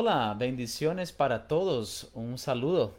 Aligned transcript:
Hola, 0.00 0.32
bendiciones 0.38 1.10
para 1.10 1.48
todos. 1.48 2.08
Un 2.14 2.38
saludo. 2.38 2.94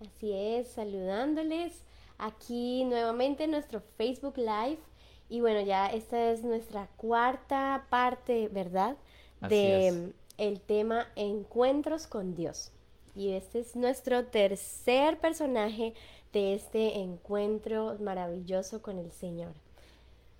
Así 0.00 0.32
es, 0.32 0.66
saludándoles 0.72 1.84
aquí 2.18 2.82
nuevamente 2.82 3.44
en 3.44 3.52
nuestro 3.52 3.80
Facebook 3.96 4.36
Live. 4.38 4.80
Y 5.28 5.40
bueno, 5.40 5.60
ya 5.60 5.86
esta 5.86 6.32
es 6.32 6.42
nuestra 6.42 6.88
cuarta 6.96 7.86
parte, 7.90 8.48
¿verdad? 8.48 8.96
De 9.48 9.86
es. 9.86 9.94
el 10.36 10.60
tema 10.60 11.06
Encuentros 11.14 12.08
con 12.08 12.34
Dios. 12.34 12.72
Y 13.14 13.30
este 13.34 13.60
es 13.60 13.76
nuestro 13.76 14.24
tercer 14.24 15.20
personaje 15.20 15.94
de 16.32 16.54
este 16.54 16.96
encuentro 16.98 17.96
maravilloso 18.00 18.82
con 18.82 18.98
el 18.98 19.12
Señor. 19.12 19.52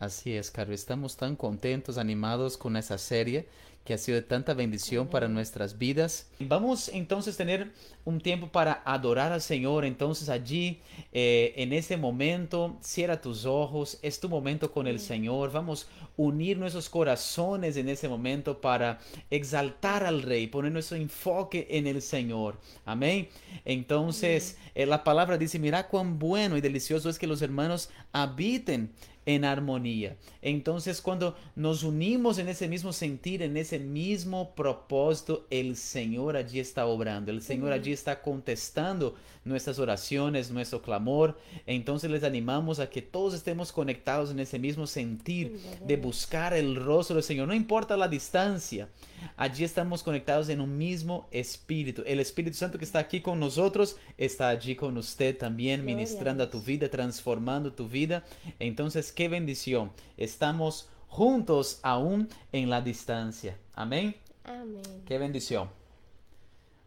Así 0.01 0.37
es, 0.37 0.51
Caro. 0.51 0.73
Estamos 0.73 1.17
tan 1.17 1.37
contentos, 1.37 1.97
animados 1.97 2.59
con 2.59 2.77
esa 2.77 2.99
serie 2.99 3.47
que 3.85 3.95
ha 3.95 3.99
sido 3.99 4.17
de 4.17 4.23
tanta 4.23 4.55
bendición 4.55 5.09
para 5.09 5.29
nuestras 5.29 5.79
vidas. 5.79 6.31
Vamos 6.39 6.89
entonces 6.89 7.35
a 7.35 7.39
tener 7.39 7.73
un 8.05 8.21
tiempo 8.21 8.49
para 8.49 8.83
adorar 8.85 9.33
al 9.33 9.43
Señor. 9.43 9.85
Entonces 9.85 10.29
allí, 10.29 10.81
eh, 11.13 11.53
en 11.57 11.73
ese 11.73 11.97
momento, 11.97 12.79
cierra 12.81 13.21
tus 13.21 13.45
ojos. 13.45 13.99
Es 14.03 14.21
tu 14.21 14.29
momento 14.29 14.71
con 14.71 14.87
el 14.87 15.01
Señor. 15.01 15.51
Vamos 15.51 15.89
a 16.01 16.07
unir 16.17 16.59
nuestros 16.59 16.89
corazones 16.89 17.77
en 17.77 17.89
ese 17.89 18.09
momento 18.09 18.61
para 18.61 19.01
exaltar 19.31 20.05
al 20.05 20.23
Rey, 20.23 20.47
poner 20.47 20.71
nuestro 20.71 20.97
enfoque 20.97 21.67
en 21.71 21.87
el 21.89 22.03
Señor. 22.03 22.59
Amén. 22.85 23.29
Entonces, 23.65 24.59
eh, 24.75 24.87
la 24.87 25.03
palabra 25.03 25.39
dice, 25.39 25.59
mira 25.59 25.89
cuán 25.89 26.19
bueno 26.19 26.57
y 26.57 26.61
delicioso 26.61 27.09
es 27.09 27.19
que 27.19 27.27
los 27.27 27.43
hermanos 27.43 27.91
habiten 28.13 28.93
en 29.27 29.45
armonía. 29.45 30.17
Entonces, 30.41 31.01
cuando 31.01 31.37
nos 31.55 31.83
unimos 31.83 32.39
en 32.39 32.49
ese 32.49 32.69
mismo 32.69 32.93
sentir, 32.93 33.43
en 33.43 33.57
ese 33.57 33.72
mismo 33.79 34.55
propósito, 34.55 35.47
el 35.51 35.77
Señor 35.77 36.37
allí 36.37 36.61
está 36.61 36.87
obrando, 36.87 37.31
el 37.31 37.43
Señor 37.43 37.73
allí 37.73 37.93
está 37.93 38.21
contestando 38.23 39.15
nuestras 39.45 39.79
oraciones, 39.79 40.51
nuestro 40.51 40.83
clamor. 40.83 41.39
Entonces 41.67 42.11
les 42.11 42.25
animamos 42.25 42.79
a 42.81 42.89
que 42.89 43.03
todos 43.03 43.35
estemos 43.35 43.73
conectados 43.73 44.31
en 44.31 44.41
ese 44.41 44.59
mismo 44.59 44.87
sentir 44.87 45.61
de 45.85 45.97
buscar 45.97 46.55
el 46.55 46.77
rostro 46.77 47.17
del 47.17 47.25
Señor, 47.25 47.49
no 47.49 47.55
importa 47.55 47.97
la 47.97 48.09
distancia. 48.09 48.89
Allí 49.37 49.65
estamos 49.65 50.03
conectados 50.03 50.49
en 50.49 50.61
un 50.61 50.77
mismo 50.77 51.29
espíritu. 51.31 52.03
El 52.07 52.21
Espíritu 52.21 52.57
Santo 52.57 52.79
que 52.79 52.85
está 52.85 52.99
aquí 52.99 53.21
con 53.21 53.39
nosotros 53.39 53.97
está 54.19 54.49
allí 54.49 54.75
con 54.77 54.97
usted 54.97 55.37
también, 55.37 55.81
Gloria 55.81 55.95
a 55.95 55.97
ministrando 55.97 56.45
a 56.45 56.51
tu 56.51 56.61
vida, 56.61 56.89
transformando 56.89 57.73
tu 57.73 57.89
vida. 57.89 58.25
Entonces, 58.59 59.13
qué 59.13 59.29
bendición. 59.29 59.93
Estamos 60.17 60.89
juntos 61.09 61.79
aún 61.83 62.29
en 62.53 62.71
la 62.71 62.81
distancia. 62.81 63.57
Amén. 63.75 64.17
Amén. 64.45 64.83
Qué 65.07 65.19
bendición. 65.19 65.71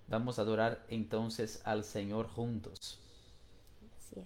Vamos 0.07 0.37
a 0.37 0.43
adorar 0.43 0.85
entonces 0.89 1.61
al 1.65 1.83
Señor 1.83 2.27
juntos. 2.27 2.99
Así 3.97 4.19
es. 4.19 4.25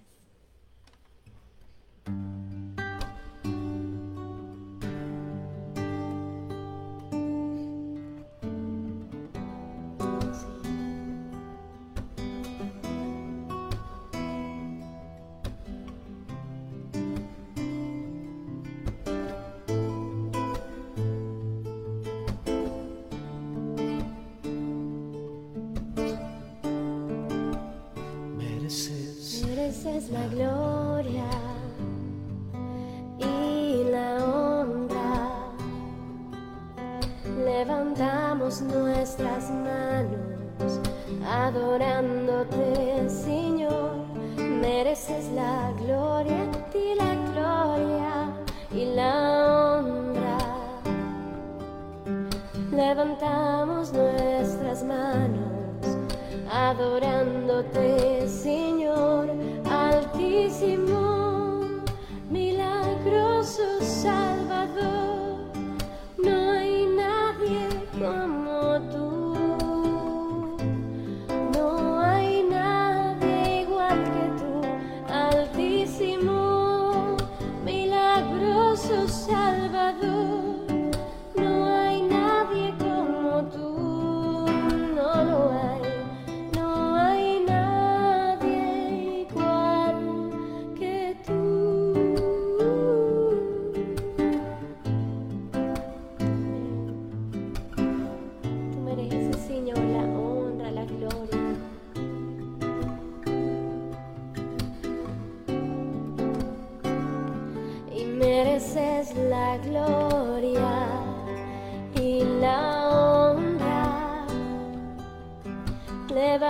Mereces 30.00 30.12
la 30.12 30.28
gloria 30.28 30.79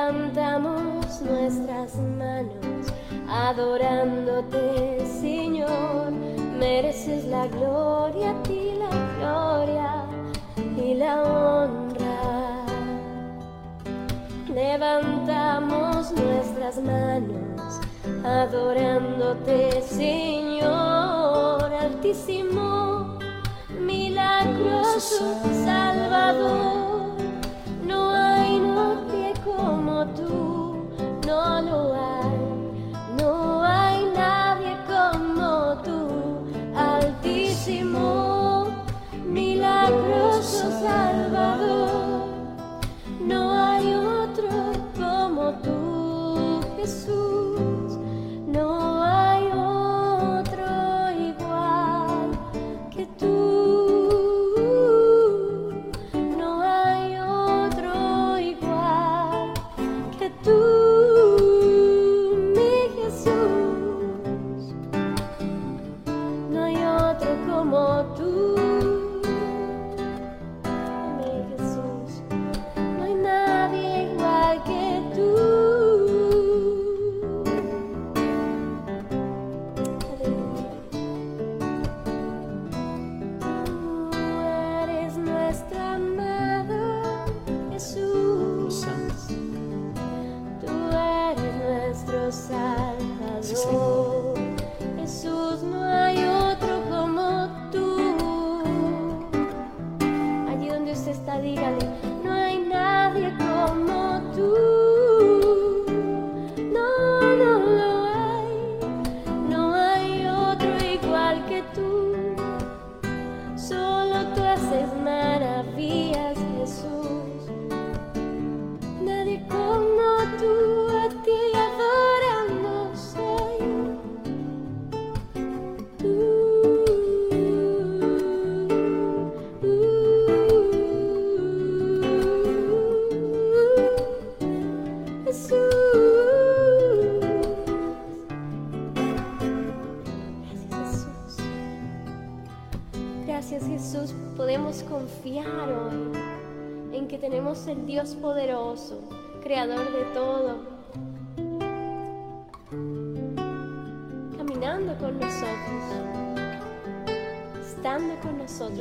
Levantamos 0.10 1.22
nuestras 1.22 1.96
manos 1.96 2.88
adorándote, 3.30 5.06
Señor. 5.06 6.10
Mereces 6.58 7.26
la 7.26 7.46
gloria 7.46 8.32
a 8.32 8.42
ti, 8.42 8.72
la 8.80 8.90
gloria 9.20 10.06
y 10.84 10.96
la 10.96 11.22
honra. 11.22 12.66
Levantamos 14.52 16.12
nuestras 16.12 16.82
manos 16.82 17.80
adorándote, 18.26 19.80
Señor 19.84 21.72
altísimo, 21.72 23.20
milagroso 23.80 25.36
Salvador. 25.64 26.89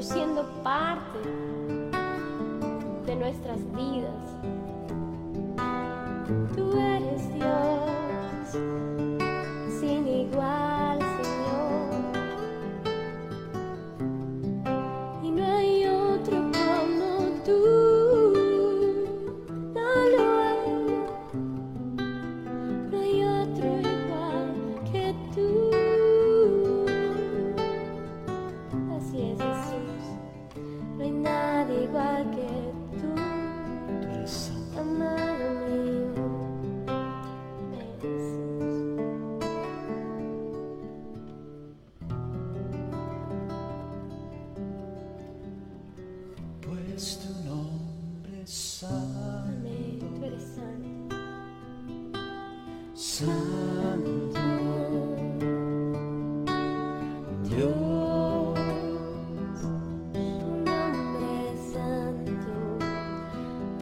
Con 0.03 0.58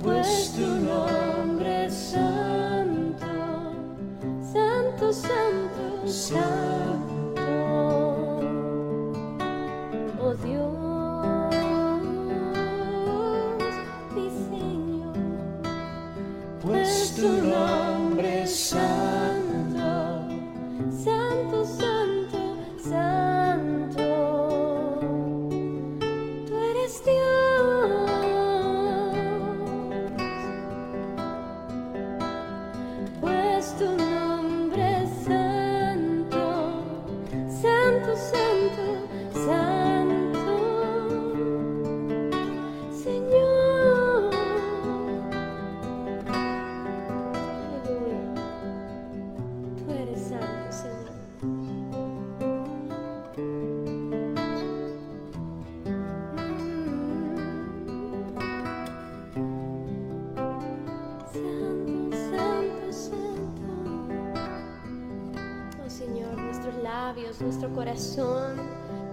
Pues 0.06 0.52
tu 0.54 0.64
nombre 0.64 1.86
es 1.86 1.94
santo, 2.12 3.26
santo, 4.52 5.12
santo, 5.12 6.06
santo, 6.06 6.65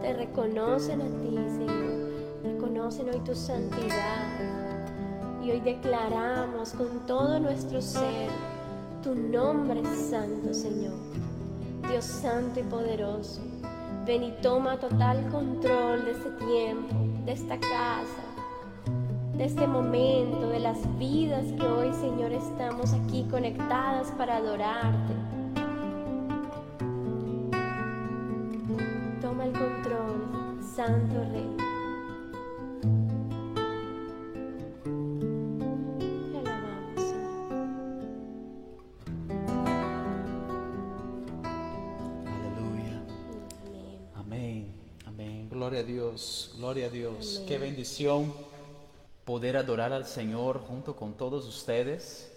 te 0.01 0.13
reconocen 0.13 0.99
a 0.99 1.05
ti, 1.05 1.37
Señor. 1.55 2.11
Reconocen 2.43 3.07
hoy 3.09 3.19
tu 3.19 3.33
santidad. 3.33 4.27
Y 5.41 5.51
hoy 5.51 5.61
declaramos 5.61 6.73
con 6.73 7.05
todo 7.07 7.39
nuestro 7.39 7.81
ser 7.81 8.29
tu 9.01 9.15
nombre 9.15 9.81
santo, 10.09 10.53
Señor. 10.53 10.95
Dios 11.89 12.03
santo 12.03 12.59
y 12.59 12.63
poderoso. 12.63 13.39
Ven 14.05 14.23
y 14.23 14.31
toma 14.41 14.77
total 14.77 15.29
control 15.29 16.03
de 16.03 16.11
este 16.11 16.31
tiempo, 16.45 16.93
de 17.25 17.31
esta 17.31 17.57
casa, 17.57 18.23
de 19.37 19.45
este 19.45 19.65
momento, 19.65 20.49
de 20.49 20.59
las 20.59 20.79
vidas 20.99 21.45
que 21.57 21.65
hoy, 21.65 21.93
Señor, 21.93 22.33
estamos 22.33 22.91
aquí 22.91 23.25
conectadas 23.31 24.11
para 24.17 24.37
adorarte. 24.37 25.22
Santo 30.85 31.23
Rey. 31.31 31.47
Te 36.29 36.37
alabamos, 36.39 36.99
Señor. 36.99 37.69
aleluya. 42.27 43.01
Amén. 43.63 44.11
Amén, 44.13 44.73
amén. 45.05 45.49
Gloria 45.49 45.79
a 45.79 45.83
Dios, 45.83 46.53
gloria 46.57 46.87
a 46.87 46.89
Dios. 46.89 47.35
Amén. 47.37 47.47
Qué 47.47 47.57
bendición 47.59 48.33
poder 49.23 49.55
adorar 49.55 49.93
al 49.93 50.05
Señor 50.05 50.59
junto 50.67 50.97
con 50.97 51.13
todos 51.13 51.45
ustedes. 51.45 52.29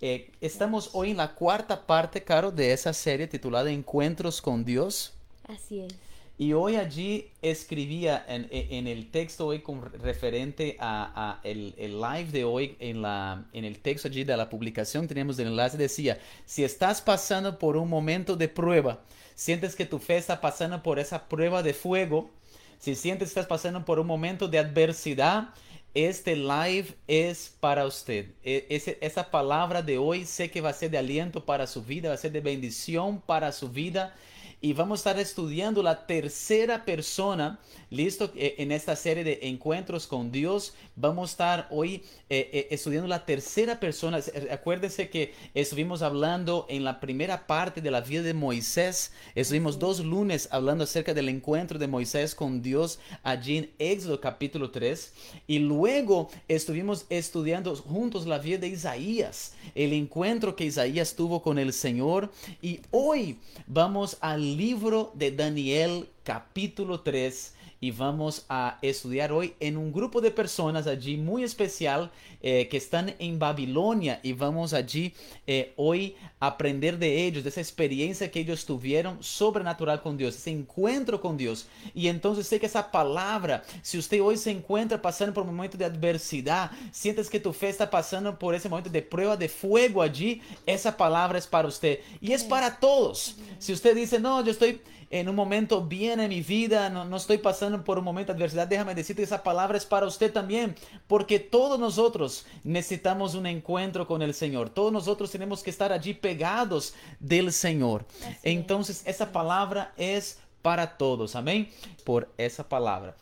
Eh, 0.00 0.30
estamos 0.40 0.90
hoy 0.92 1.10
en 1.10 1.16
la 1.16 1.34
cuarta 1.34 1.84
parte, 1.88 2.22
Caro, 2.22 2.52
de 2.52 2.72
esa 2.72 2.92
serie 2.92 3.26
titulada 3.26 3.68
Encuentros 3.68 4.40
con 4.40 4.64
Dios. 4.64 5.12
Así 5.48 5.80
es. 5.80 6.09
Y 6.40 6.54
hoy 6.54 6.76
allí 6.76 7.30
escribía 7.42 8.24
en, 8.26 8.48
en 8.50 8.86
el 8.86 9.10
texto 9.10 9.48
hoy 9.48 9.60
con 9.60 9.92
referente 9.92 10.78
a, 10.80 11.38
el, 11.44 11.74
live 11.76 12.30
de 12.32 12.44
hoy, 12.44 12.76
en, 12.80 13.02
la, 13.02 13.44
en 13.52 13.66
el 13.66 13.78
texto 13.80 14.08
allí 14.08 14.24
de 14.24 14.34
la 14.38 14.48
publicación 14.48 15.06
teníamos 15.06 15.38
el 15.38 15.48
enlace, 15.48 15.76
decía, 15.76 16.18
si 16.46 16.64
estás 16.64 17.02
pasando 17.02 17.58
por 17.58 17.76
un 17.76 17.90
momento 17.90 18.36
de 18.36 18.48
prueba, 18.48 19.00
sientes 19.34 19.76
que 19.76 19.84
tu 19.84 19.98
fe 19.98 20.16
está 20.16 20.40
pasando 20.40 20.82
por 20.82 20.98
esa 20.98 21.28
prueba 21.28 21.62
de 21.62 21.74
fuego, 21.74 22.30
si 22.78 22.94
sientes 22.94 23.26
que 23.28 23.40
estás 23.40 23.46
pasando 23.46 23.84
por 23.84 23.98
un 23.98 24.06
momento 24.06 24.48
de 24.48 24.60
adversidad, 24.60 25.50
este 25.92 26.36
live 26.36 26.94
es 27.06 27.54
para 27.60 27.84
usted. 27.84 28.30
E- 28.42 28.96
esa 29.02 29.30
palabra 29.30 29.82
de 29.82 29.98
hoy 29.98 30.24
sé 30.24 30.50
que 30.50 30.62
va 30.62 30.70
a 30.70 30.72
ser 30.72 30.90
de 30.90 30.96
aliento 30.96 31.44
para 31.44 31.66
su 31.66 31.82
vida, 31.82 32.08
va 32.08 32.14
a 32.14 32.18
ser 32.18 32.32
de 32.32 32.40
bendición 32.40 33.20
para 33.20 33.52
su 33.52 33.68
vida. 33.68 34.14
Y 34.62 34.74
vamos 34.74 34.98
a 34.98 35.10
estar 35.10 35.18
estudiando 35.18 35.82
la 35.82 36.06
tercera 36.06 36.84
persona, 36.84 37.58
listo, 37.88 38.30
eh, 38.36 38.56
en 38.58 38.72
esta 38.72 38.94
serie 38.94 39.24
de 39.24 39.38
encuentros 39.42 40.06
con 40.06 40.30
Dios. 40.30 40.74
Vamos 40.96 41.30
a 41.30 41.32
estar 41.32 41.68
hoy 41.70 42.02
eh, 42.28 42.50
eh, 42.52 42.68
estudiando 42.70 43.08
la 43.08 43.24
tercera 43.24 43.80
persona. 43.80 44.20
Acuérdense 44.50 45.08
que 45.08 45.32
estuvimos 45.54 46.02
hablando 46.02 46.66
en 46.68 46.84
la 46.84 47.00
primera 47.00 47.46
parte 47.46 47.80
de 47.80 47.90
la 47.90 48.02
vida 48.02 48.20
de 48.20 48.34
Moisés. 48.34 49.12
Estuvimos 49.34 49.78
dos 49.78 50.00
lunes 50.00 50.46
hablando 50.50 50.84
acerca 50.84 51.14
del 51.14 51.30
encuentro 51.30 51.78
de 51.78 51.88
Moisés 51.88 52.34
con 52.34 52.60
Dios 52.60 52.98
allí 53.22 53.56
en 53.56 53.70
Éxodo 53.78 54.20
capítulo 54.20 54.70
3. 54.70 55.14
Y 55.46 55.60
luego 55.60 56.28
estuvimos 56.48 57.06
estudiando 57.08 57.74
juntos 57.76 58.26
la 58.26 58.38
vida 58.38 58.58
de 58.58 58.68
Isaías, 58.68 59.54
el 59.74 59.94
encuentro 59.94 60.54
que 60.54 60.66
Isaías 60.66 61.14
tuvo 61.14 61.40
con 61.40 61.58
el 61.58 61.72
Señor. 61.72 62.30
Y 62.60 62.80
hoy 62.90 63.38
vamos 63.66 64.18
al 64.20 64.49
libro 64.56 65.12
de 65.14 65.30
Daniel 65.30 66.08
capítulo 66.22 67.00
3 67.00 67.54
y 67.80 67.92
vamos 67.92 68.44
a 68.48 68.78
estudiar 68.82 69.32
hoy 69.32 69.54
en 69.58 69.78
un 69.78 69.90
grupo 69.90 70.20
de 70.20 70.30
personas 70.30 70.86
allí 70.86 71.16
muy 71.16 71.44
especial 71.44 72.10
eh, 72.42 72.68
que 72.68 72.76
están 72.76 73.14
en 73.18 73.38
Babilonia 73.38 74.20
y 74.22 74.34
vamos 74.34 74.74
allí 74.74 75.14
eh, 75.46 75.72
hoy 75.76 76.14
a 76.38 76.48
aprender 76.48 76.98
de 76.98 77.24
ellos, 77.24 77.42
de 77.42 77.48
esa 77.48 77.60
experiencia 77.60 78.30
que 78.30 78.40
ellos 78.40 78.66
tuvieron 78.66 79.22
sobrenatural 79.22 80.02
con 80.02 80.18
Dios, 80.18 80.36
ese 80.36 80.50
encuentro 80.50 81.20
con 81.20 81.38
Dios. 81.38 81.68
Y 81.94 82.08
entonces 82.08 82.46
sé 82.46 82.60
que 82.60 82.66
esa 82.66 82.90
palabra, 82.90 83.62
si 83.82 83.96
usted 83.96 84.20
hoy 84.20 84.36
se 84.36 84.50
encuentra 84.50 85.00
pasando 85.00 85.32
por 85.32 85.44
un 85.44 85.54
momento 85.54 85.78
de 85.78 85.86
adversidad, 85.86 86.70
sientes 86.92 87.30
que 87.30 87.40
tu 87.40 87.52
fe 87.52 87.70
está 87.70 87.88
pasando 87.88 88.38
por 88.38 88.54
ese 88.54 88.68
momento 88.68 88.90
de 88.90 89.02
prueba 89.02 89.36
de 89.36 89.48
fuego 89.48 90.02
allí, 90.02 90.42
esa 90.66 90.94
palabra 90.94 91.38
es 91.38 91.46
para 91.46 91.68
usted 91.68 92.00
y 92.20 92.32
es 92.32 92.44
para 92.44 92.78
todos. 92.78 93.36
Si 93.58 93.72
usted 93.72 93.94
dice, 93.94 94.20
no, 94.20 94.44
yo 94.44 94.50
estoy 94.50 94.82
en 95.10 95.28
un 95.28 95.34
momento 95.34 95.84
bien 95.84 96.20
en 96.20 96.28
mi 96.28 96.40
vida, 96.40 96.88
no, 96.88 97.04
no 97.04 97.16
estoy 97.16 97.38
pasando 97.38 97.82
por 97.82 97.98
un 97.98 98.04
momento 98.04 98.32
de 98.32 98.36
adversidad, 98.36 98.68
déjame 98.68 98.94
decirte 98.94 99.22
que 99.22 99.24
esa 99.24 99.42
palabra 99.42 99.76
es 99.76 99.84
para 99.84 100.06
usted 100.06 100.32
también, 100.32 100.76
porque 101.08 101.40
todos 101.40 101.80
nosotros 101.80 102.46
necesitamos 102.62 103.34
un 103.34 103.46
encuentro 103.46 104.06
con 104.06 104.22
el 104.22 104.34
Señor, 104.34 104.70
todos 104.70 104.92
nosotros 104.92 105.32
tenemos 105.32 105.64
que 105.64 105.70
estar 105.70 105.92
allí 105.92 106.14
pegados 106.14 106.94
del 107.18 107.52
Señor. 107.52 108.06
Entonces, 108.44 109.02
esa 109.04 109.32
palabra 109.32 109.92
es 109.96 110.38
para 110.62 110.96
todos, 110.96 111.34
amén, 111.34 111.68
por 112.04 112.32
esa 112.38 112.68
palabra. 112.68 113.16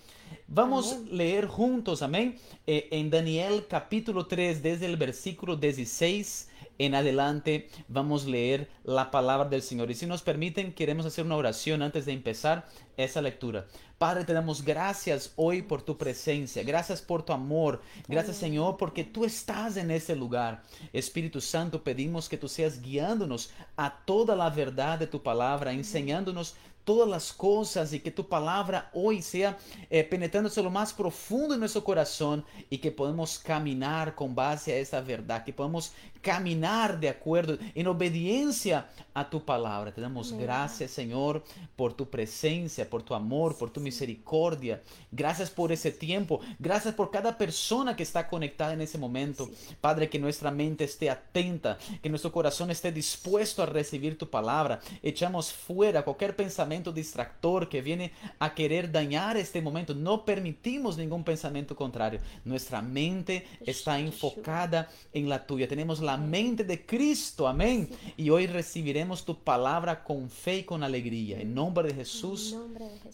Vamos 0.47 0.92
a 0.92 0.99
leer 1.11 1.47
juntos, 1.47 2.02
amén, 2.02 2.38
eh, 2.66 2.88
en 2.90 3.09
Daniel 3.09 3.64
capítulo 3.68 4.26
3, 4.26 4.62
desde 4.62 4.85
el 4.85 4.99
versículo 4.99 5.57
16 5.57 6.50
en 6.78 6.94
adelante 6.94 7.68
vamos 7.88 8.25
a 8.25 8.28
leer 8.28 8.68
la 8.85 9.11
palabra 9.11 9.49
del 9.49 9.62
Señor. 9.62 9.90
Y 9.90 9.94
si 9.94 10.06
nos 10.06 10.23
permiten, 10.23 10.73
queremos 10.73 11.06
hacer 11.06 11.25
una 11.25 11.37
oración 11.37 11.82
antes 11.82 12.06
de 12.06 12.12
empezar 12.12 12.66
esa 12.97 13.20
lectura. 13.20 13.66
Padre, 13.99 14.25
te 14.25 14.32
damos 14.32 14.64
gracias 14.64 15.32
hoy 15.35 15.62
por 15.62 15.82
tu 15.82 15.99
presencia, 15.99 16.62
gracias 16.62 17.02
por 17.02 17.25
tu 17.25 17.32
amor, 17.32 17.82
gracias 18.06 18.37
Señor 18.37 18.76
porque 18.76 19.02
tú 19.02 19.25
estás 19.25 19.76
en 19.76 19.90
este 19.90 20.14
lugar. 20.14 20.62
Espíritu 20.92 21.40
Santo, 21.40 21.82
pedimos 21.82 22.28
que 22.28 22.38
tú 22.38 22.49
seas 22.49 22.80
guiándonos 22.80 23.50
a 23.76 24.04
toda 24.04 24.37
la 24.37 24.50
verdad 24.50 25.00
de 25.00 25.08
tu 25.08 25.20
palabra, 25.20 25.73
enseñándonos 25.73 26.54
todas 26.88 27.07
las 27.07 27.35
cosas 27.35 27.92
y 27.92 28.00
que 28.00 28.11
tu 28.11 28.26
palabra 28.26 28.88
hoy 28.95 29.21
sea 29.21 29.59
eh, 29.90 30.04
penetrándose 30.04 30.62
lo 30.62 30.71
más 30.71 30.95
profundo 30.95 31.52
en 31.52 31.61
nuestro 31.61 31.85
corazón 31.85 32.47
y 32.71 32.78
que 32.78 32.90
podamos 32.90 33.38
caminar 33.38 34.14
con 34.14 34.35
base 34.35 34.73
a 34.73 34.78
esa 34.78 35.02
verdad, 35.02 35.45
que 35.45 35.52
podamos 35.52 35.92
caminar 36.23 36.99
de 36.99 37.11
acuerdo 37.11 37.59
en 37.75 37.87
obediencia 37.88 38.88
a 39.19 39.29
tu 39.31 39.45
palabra. 39.45 39.93
Te 39.93 40.01
damos 40.01 40.33
gracias, 40.33 40.91
Señor, 40.91 41.43
por 41.77 41.95
tu 41.95 42.09
presencia, 42.09 42.89
por 42.89 43.03
tu 43.03 43.15
amor, 43.15 43.57
por 43.57 43.71
tu 43.71 43.81
misericordia. 43.81 44.83
Gracias 45.11 45.51
por 45.51 45.73
ese 45.73 45.91
tiempo. 45.91 46.41
Gracias 46.59 46.95
por 46.95 47.11
cada 47.11 47.37
persona 47.37 47.97
que 47.97 48.03
está 48.03 48.29
conectada 48.29 48.73
en 48.73 48.81
ese 48.81 48.99
momento. 48.99 49.49
Padre, 49.81 50.09
que 50.09 50.19
nuestra 50.19 50.51
mente 50.51 50.85
esté 50.85 51.11
atenta, 51.11 51.79
que 52.03 52.09
nuestro 52.09 52.31
corazón 52.33 52.71
esté 52.71 52.93
dispuesto 52.93 53.63
a 53.63 53.67
recibir 53.67 54.17
tu 54.17 54.31
palabra. 54.31 54.81
Echamos 55.03 55.53
fuera 55.53 56.05
cualquier 56.05 56.37
pensamiento 56.37 56.93
distractor 56.93 57.69
que 57.69 57.83
viene 57.83 58.13
a 58.39 58.55
querer 58.55 58.93
dañar 58.93 59.37
este 59.37 59.61
momento. 59.61 59.95
No 59.95 60.25
permitimos 60.25 60.97
ningún 60.97 61.25
pensamiento 61.25 61.75
contrario. 61.75 62.21
Nuestra 62.45 62.83
mente 62.83 63.47
está 63.67 63.99
enfocada 63.99 64.89
en 65.13 65.29
la 65.29 65.47
tuya. 65.47 65.67
Tenemos 65.67 66.01
la 66.01 66.17
mente 66.17 66.65
de 66.65 66.85
Cristo. 66.85 67.49
Amén. 67.49 67.89
Y 68.17 68.31
hoy 68.31 68.47
recibiremos 68.47 69.08
tu 69.17 69.37
palabra 69.37 70.05
con 70.05 70.29
fe 70.31 70.59
y 70.59 70.65
con 70.65 70.83
alegría. 70.83 71.41
En 71.41 71.55
nombre 71.55 71.88
de 71.88 71.95
Jesús. 71.95 72.57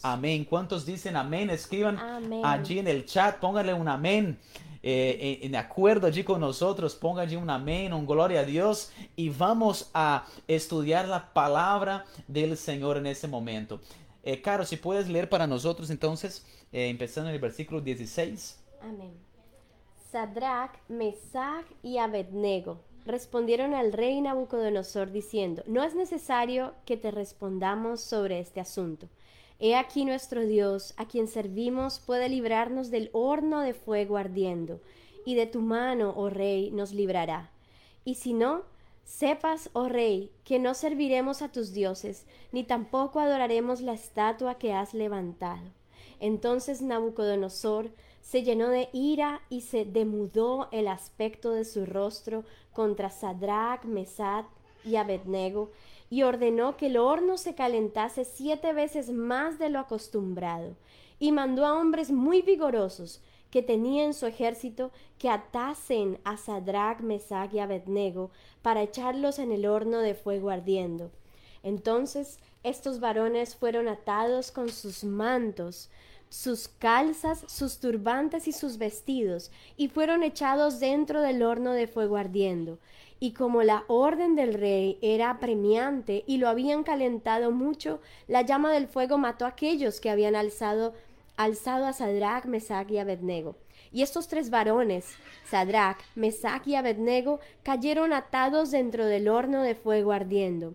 Amén. 0.03 0.45
¿Cuántos 0.45 0.85
dicen 0.85 1.17
amén? 1.17 1.51
Escriban 1.51 1.99
allí 2.45 2.79
en 2.79 2.89
el 2.89 3.05
chat. 3.07 3.39
Pónganle 3.39 3.75
un 3.75 3.89
amén. 3.89 4.39
Eh, 4.83 5.41
en, 5.43 5.57
acuerdo 5.57 6.07
allí 6.07 6.25
con 6.25 6.41
nosotros, 6.41 6.95
ponga 6.95 7.23
allí 7.23 7.37
un 7.37 7.49
amén, 7.49 7.95
un 7.95 8.07
gloria 8.07 8.41
a 8.41 8.45
Dios 8.45 8.93
y 9.17 9.31
vamos 9.31 9.91
a 9.95 10.27
estudiar 10.47 11.09
la 11.09 11.33
palabra 11.33 12.05
del 12.29 12.59
Señor 12.59 12.99
en 12.99 13.07
ese 13.07 13.27
momento. 13.27 13.81
Eh, 14.23 14.43
Caro, 14.43 14.67
si 14.67 14.77
puedes 14.77 15.09
leer 15.09 15.31
para 15.31 15.47
nosotros 15.47 15.89
entonces, 15.89 16.45
eh, 16.71 16.91
empezando 16.91 17.31
en 17.31 17.35
el 17.37 17.41
versículo 17.41 17.81
16. 17.81 18.63
Amén. 18.83 19.13
Sadrach, 20.13 20.77
Mesach 20.89 21.65
y 21.83 21.97
Abednego 21.97 22.79
respondieron 23.05 23.75
al 23.75 23.93
rey 23.93 24.21
Nabucodonosor 24.21 25.11
diciendo, 25.11 25.63
no 25.67 25.83
es 25.83 25.95
necesario 25.95 26.75
que 26.85 26.97
te 26.97 27.11
respondamos 27.11 28.01
sobre 28.01 28.41
este 28.41 28.61
asunto 28.61 29.09
He 29.61 29.77
aquí 29.77 30.05
nuestro 30.05 30.45
Dios, 30.45 30.95
a 30.97 31.07
quien 31.07 31.29
servimos, 31.29 32.01
puede 32.01 32.29
librarnos 32.29 32.91
del 32.91 33.11
horno 33.13 33.61
de 33.61 33.73
fuego 33.73 34.17
ardiendo, 34.17 34.81
y 35.25 35.37
de 35.37 35.47
tu 35.47 35.61
mano, 35.61 36.13
oh 36.17 36.29
rey, 36.29 36.71
nos 36.71 36.93
librará. 36.93 37.51
Y 38.05 38.17
si 38.17 38.35
no, 38.35 38.63
sepas, 39.05 39.71
oh 39.73 39.89
rey, 39.89 40.31
que 40.45 40.59
no 40.59 40.75
serviremos 40.75 41.41
a 41.41 41.51
tus 41.51 41.73
dioses, 41.73 42.27
ni 42.53 42.65
tampoco 42.65 43.21
adoraremos 43.21 43.81
la 43.81 43.95
estatua 43.95 44.59
que 44.59 44.73
has 44.73 44.93
levantado. 44.93 45.65
Entonces 46.21 46.83
Nabucodonosor 46.83 47.91
se 48.25 48.43
llenó 48.43 48.71
de 48.71 48.89
ira 48.95 49.43
y 49.51 49.61
se 49.61 49.85
demudó 49.85 50.69
el 50.73 50.89
aspecto 50.89 51.51
de 51.51 51.67
su 51.67 51.85
rostro 51.85 52.45
contra 52.73 53.11
Sadrach, 53.11 53.85
Mesad 53.85 54.47
y 54.83 54.97
Abednego, 54.97 55.71
y 56.09 56.23
ordenó 56.23 56.79
que 56.79 56.87
el 56.87 56.97
horno 56.97 57.37
se 57.37 57.55
calentase 57.55 58.25
siete 58.25 58.73
veces 58.73 59.11
más 59.13 59.59
de 59.59 59.69
lo 59.69 59.79
acostumbrado, 59.79 60.75
y 61.19 61.33
mandó 61.33 61.67
a 61.67 61.79
hombres 61.79 62.11
muy 62.11 62.41
vigorosos 62.41 63.21
que 63.51 63.63
tenía 63.63 64.05
en 64.05 64.15
su 64.15 64.25
ejército 64.25 64.91
que 65.19 65.29
atasen 65.29 66.19
a 66.25 66.39
Sadrach, 66.39 67.01
Mesach 67.01 67.53
y 67.53 67.59
Abednego 67.59 68.31
para 68.63 68.83
echarlos 68.83 69.39
en 69.39 69.53
el 69.53 69.67
horno 69.67 69.99
de 69.99 70.15
fuego 70.15 70.49
ardiendo. 70.49 71.11
Entonces 71.63 72.39
estos 72.63 73.01
varones 73.01 73.55
fueron 73.55 73.89
atados 73.89 74.51
con 74.51 74.71
sus 74.71 75.05
mantos, 75.05 75.91
sus 76.35 76.67
calzas, 76.67 77.45
sus 77.47 77.79
turbantes 77.79 78.49
y 78.49 78.53
sus 78.53 78.77
vestidos, 78.77 79.53
y 79.77 79.87
fueron 79.87 80.25
echados 80.25 80.81
dentro 80.81 81.21
del 81.21 81.45
horno 81.45 81.71
de 81.71 81.87
fuego 81.87 82.17
ardiendo. 82.17 82.81
Y 83.21 83.35
como 83.35 83.63
la 83.63 83.85
orden 83.87 84.35
del 84.35 84.55
rey 84.55 84.99
era 85.01 85.31
apremiante 85.31 86.25
y 86.27 86.39
lo 86.39 86.49
habían 86.49 86.83
calentado 86.83 87.53
mucho, 87.53 88.01
la 88.27 88.43
llama 88.43 88.73
del 88.73 88.89
fuego 88.89 89.17
mató 89.17 89.45
a 89.45 89.51
aquellos 89.51 90.01
que 90.01 90.11
habían 90.11 90.35
alzado, 90.35 90.93
alzado 91.37 91.87
a 91.87 91.93
Sadrach, 91.93 92.47
Mesach 92.47 92.91
y 92.91 92.99
Abednego. 92.99 93.55
Y 93.93 94.03
estos 94.03 94.27
tres 94.27 94.51
varones, 94.51 95.07
Sadrach, 95.49 95.99
Mesach 96.17 96.67
y 96.67 96.75
Abednego, 96.75 97.39
cayeron 97.63 98.13
atados 98.13 98.73
dentro 98.73 99.07
del 99.07 99.29
horno 99.29 99.63
de 99.63 99.77
fuego 99.77 100.11
ardiendo. 100.11 100.75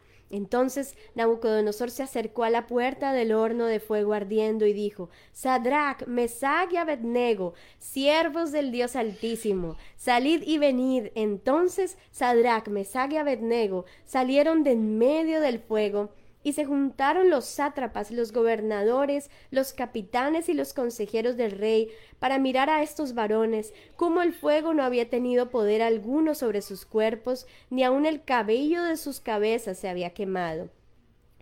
Entonces 0.31 0.95
Nabucodonosor 1.13 1.91
se 1.91 2.03
acercó 2.03 2.43
a 2.43 2.49
la 2.49 2.65
puerta 2.65 3.13
del 3.13 3.33
horno 3.33 3.65
de 3.65 3.79
fuego 3.79 4.13
ardiendo 4.13 4.65
y 4.65 4.73
dijo, 4.73 5.09
Sadrach, 5.31 6.07
Mesach 6.07 6.71
y 6.71 6.77
Abednego, 6.77 7.53
siervos 7.77 8.51
del 8.51 8.71
Dios 8.71 8.95
Altísimo, 8.95 9.75
salid 9.95 10.41
y 10.43 10.57
venid. 10.57 11.09
Entonces 11.13 11.97
Sadrach, 12.11 12.67
Mesach 12.67 13.11
y 13.11 13.17
Abednego 13.17 13.85
salieron 14.05 14.63
de 14.63 14.71
en 14.71 14.97
medio 14.97 15.41
del 15.41 15.59
fuego 15.59 16.09
Y 16.43 16.53
se 16.53 16.65
juntaron 16.65 17.29
los 17.29 17.45
sátrapas, 17.45 18.11
los 18.11 18.31
gobernadores, 18.31 19.29
los 19.51 19.73
capitanes 19.73 20.49
y 20.49 20.53
los 20.53 20.73
consejeros 20.73 21.37
del 21.37 21.51
rey 21.51 21.89
para 22.19 22.39
mirar 22.39 22.69
a 22.69 22.81
estos 22.83 23.13
varones, 23.13 23.73
cómo 23.95 24.21
el 24.21 24.33
fuego 24.33 24.73
no 24.73 24.83
había 24.83 25.09
tenido 25.09 25.49
poder 25.49 25.81
alguno 25.81 26.35
sobre 26.35 26.61
sus 26.61 26.85
cuerpos, 26.85 27.47
ni 27.69 27.83
aun 27.83 28.05
el 28.05 28.23
cabello 28.23 28.83
de 28.83 28.97
sus 28.97 29.19
cabezas 29.19 29.77
se 29.77 29.89
había 29.89 30.13
quemado. 30.13 30.69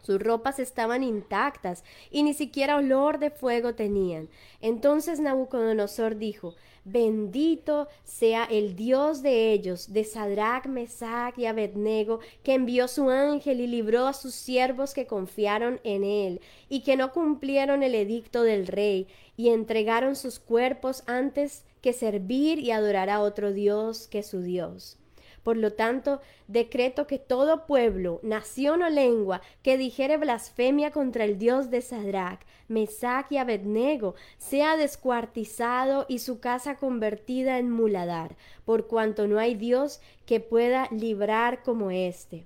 Sus 0.02 0.20
ropas 0.20 0.60
estaban 0.60 1.04
intactas 1.04 1.84
y 2.12 2.24
ni 2.24 2.34
siquiera 2.34 2.78
olor 2.78 3.20
de 3.20 3.30
fuego 3.30 3.76
tenían. 3.76 4.30
Entonces 4.62 5.20
Nabucodonosor 5.20 6.18
dijo, 6.18 6.56
Bendito 6.86 7.88
sea 8.04 8.46
el 8.46 8.76
Dios 8.76 9.22
de 9.22 9.52
ellos, 9.52 9.94
de 9.94 10.04
Sadrach, 10.04 10.66
Mesach 10.66 11.38
y 11.38 11.46
Abednego, 11.46 12.20
que 12.42 12.54
envió 12.54 12.88
su 12.88 13.10
ángel 13.10 13.62
y 13.62 13.68
libró 13.68 14.08
a 14.08 14.14
sus 14.14 14.34
siervos 14.34 14.94
que 14.94 15.06
confiaron 15.06 15.80
en 15.84 16.04
él, 16.04 16.42
y 16.70 16.82
que 16.82 16.96
no 16.96 17.12
cumplieron 17.12 17.84
el 17.84 17.96
edicto 17.96 18.44
del 18.44 18.66
rey, 18.66 19.08
y 19.36 19.50
entregaron 19.50 20.16
sus 20.16 20.40
cuerpos 20.40 21.04
antes 21.06 21.64
que 21.82 21.94
servir 21.94 22.60
y 22.60 22.72
adorar 22.72 23.10
a 23.10 23.22
otro 23.22 23.54
Dios 23.54 24.08
que 24.08 24.24
su 24.24 24.42
Dios. 24.42 24.99
Por 25.44 25.58
lo 25.58 25.74
tanto, 25.74 26.22
decreto 26.48 27.08
que 27.08 27.20
todo 27.20 27.66
pueblo, 27.66 28.20
nación 28.24 28.82
o 28.84 28.90
lengua 28.90 29.42
que 29.64 29.78
dijere 29.78 30.18
blasfemia 30.18 30.92
contra 30.92 31.24
el 31.26 31.38
Dios 31.38 31.70
de 31.70 31.82
Sadrach, 31.82 32.42
Mesach 32.68 33.32
y 33.32 33.38
Abednego 33.38 34.16
sea 34.38 34.78
descuartizado 34.78 36.06
y 36.08 36.20
su 36.20 36.40
casa 36.40 36.76
convertida 36.76 37.58
en 37.58 37.72
muladar, 37.72 38.36
por 38.66 38.88
cuanto 38.88 39.28
no 39.28 39.40
hay 39.40 39.56
Dios 39.56 40.02
que 40.26 40.40
pueda 40.40 40.88
librar 40.92 41.64
como 41.64 41.92
éste. 41.92 42.46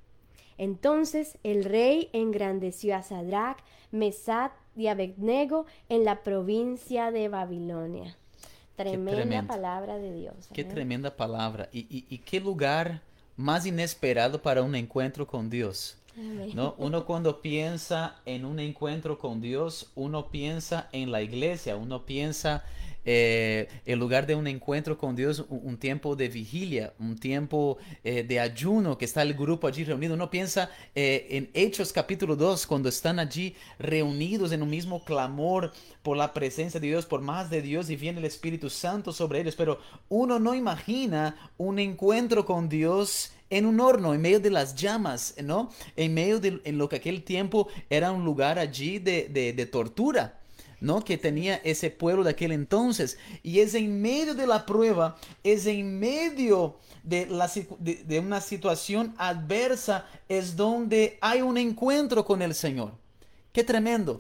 Entonces 0.58 1.38
el 1.44 1.64
rey 1.64 2.10
engrandeció 2.14 2.96
a 2.96 3.02
Sadrach, 3.02 3.58
Mesach 3.92 4.54
y 4.76 4.88
Abednego 4.88 5.66
en 5.90 6.06
la 6.06 6.24
provincia 6.24 7.12
de 7.12 7.28
Babilonia. 7.28 8.18
Tremenda 8.76 9.44
palabra 9.44 9.98
de 9.98 10.14
Dios. 10.14 10.36
Qué 10.54 10.64
tremenda 10.64 11.16
palabra. 11.16 11.70
Y, 11.72 12.18
qué 12.20 12.40
lugar 12.40 13.02
más 13.38 13.66
inesperado 13.66 14.42
para 14.42 14.64
un 14.64 14.76
encuentro 14.76 15.28
con 15.28 15.50
Dios. 15.50 15.98
¿no? 16.54 16.76
Uno 16.78 17.06
cuando 17.06 17.42
piensa 17.42 18.22
en 18.26 18.46
un 18.46 18.60
encuentro 18.60 19.18
con 19.18 19.42
Dios, 19.42 19.92
uno 19.96 20.30
piensa 20.30 20.88
en 20.92 21.12
la 21.12 21.22
iglesia, 21.22 21.76
uno 21.76 22.06
piensa 22.06 22.64
eh, 23.06 23.68
en 23.86 24.00
lugar 24.00 24.26
de 24.26 24.36
un 24.36 24.48
encuentro 24.48 24.98
con 24.98 25.16
Dios, 25.16 25.46
un, 25.50 25.78
tiempo 25.78 26.16
de 26.16 26.30
vigilia, 26.30 26.94
un 27.00 27.18
tiempo 27.18 27.78
eh, 28.04 28.24
de 28.24 28.40
ayuno, 28.40 28.98
que 28.98 29.06
está 29.06 29.22
el 29.22 29.34
grupo 29.34 29.68
allí 29.68 29.84
reunido. 29.84 30.14
Uno 30.14 30.30
piensa 30.30 30.70
eh, 30.96 31.28
en 31.32 31.50
Hechos 31.54 31.92
capítulo 31.92 32.36
2, 32.36 32.66
cuando 32.66 32.90
están 32.90 33.20
allí 33.20 33.56
reunidos 33.78 34.52
en 34.52 34.64
un 34.64 34.70
mismo 34.70 35.04
clamor 35.04 35.74
por 36.02 36.16
la 36.16 36.34
presencia 36.34 36.80
de 36.80 36.88
Dios, 36.88 37.06
por 37.06 37.22
más 37.22 37.50
de 37.50 37.62
Dios, 37.62 37.90
y 37.90 37.96
viene 37.96 38.20
el 38.20 38.26
Espíritu 38.26 38.70
Santo 38.70 39.12
sobre 39.12 39.42
ellos. 39.42 39.56
Pero 39.56 39.80
uno 40.10 40.40
no 40.40 40.56
imagina 40.56 41.52
un 41.58 41.80
encuentro 41.80 42.46
con 42.46 42.70
Dios 42.70 43.34
en 43.50 43.66
un 43.66 43.80
horno, 43.80 44.14
en 44.14 44.22
medio 44.22 44.40
de 44.40 44.50
las 44.50 44.76
llamas, 44.76 45.36
¿no? 45.44 45.70
En 45.96 46.14
medio 46.14 46.40
de 46.40 46.60
en 46.64 46.78
lo 46.78 46.90
que 46.90 46.96
aquel 46.96 47.24
tiempo 47.24 47.68
era 47.90 48.12
un 48.12 48.26
lugar 48.26 48.58
allí 48.58 48.98
de, 48.98 49.30
de 49.30 49.66
tortura. 49.66 50.40
¿No? 50.84 51.04
que 51.04 51.18
tenía 51.18 51.56
ese 51.64 51.90
pueblo 51.90 52.24
de 52.24 52.32
aquel 52.32 52.52
entonces. 52.52 53.18
Y 53.42 53.60
es 53.60 53.74
en 53.74 54.02
medio 54.02 54.36
de 54.36 54.46
la 54.46 54.66
prueba, 54.66 55.18
es 55.44 55.66
en 55.66 55.98
medio 55.98 56.76
de, 57.04 57.26
de, 58.06 58.20
una 58.20 58.42
situación 58.42 59.16
adversa, 59.18 60.06
es 60.28 60.56
donde 60.56 61.18
hay 61.22 61.42
un 61.42 61.58
encuentro 61.58 62.26
con 62.26 62.42
el 62.42 62.54
Señor. 62.54 62.92
Qué 63.54 63.64
tremendo. 63.64 64.18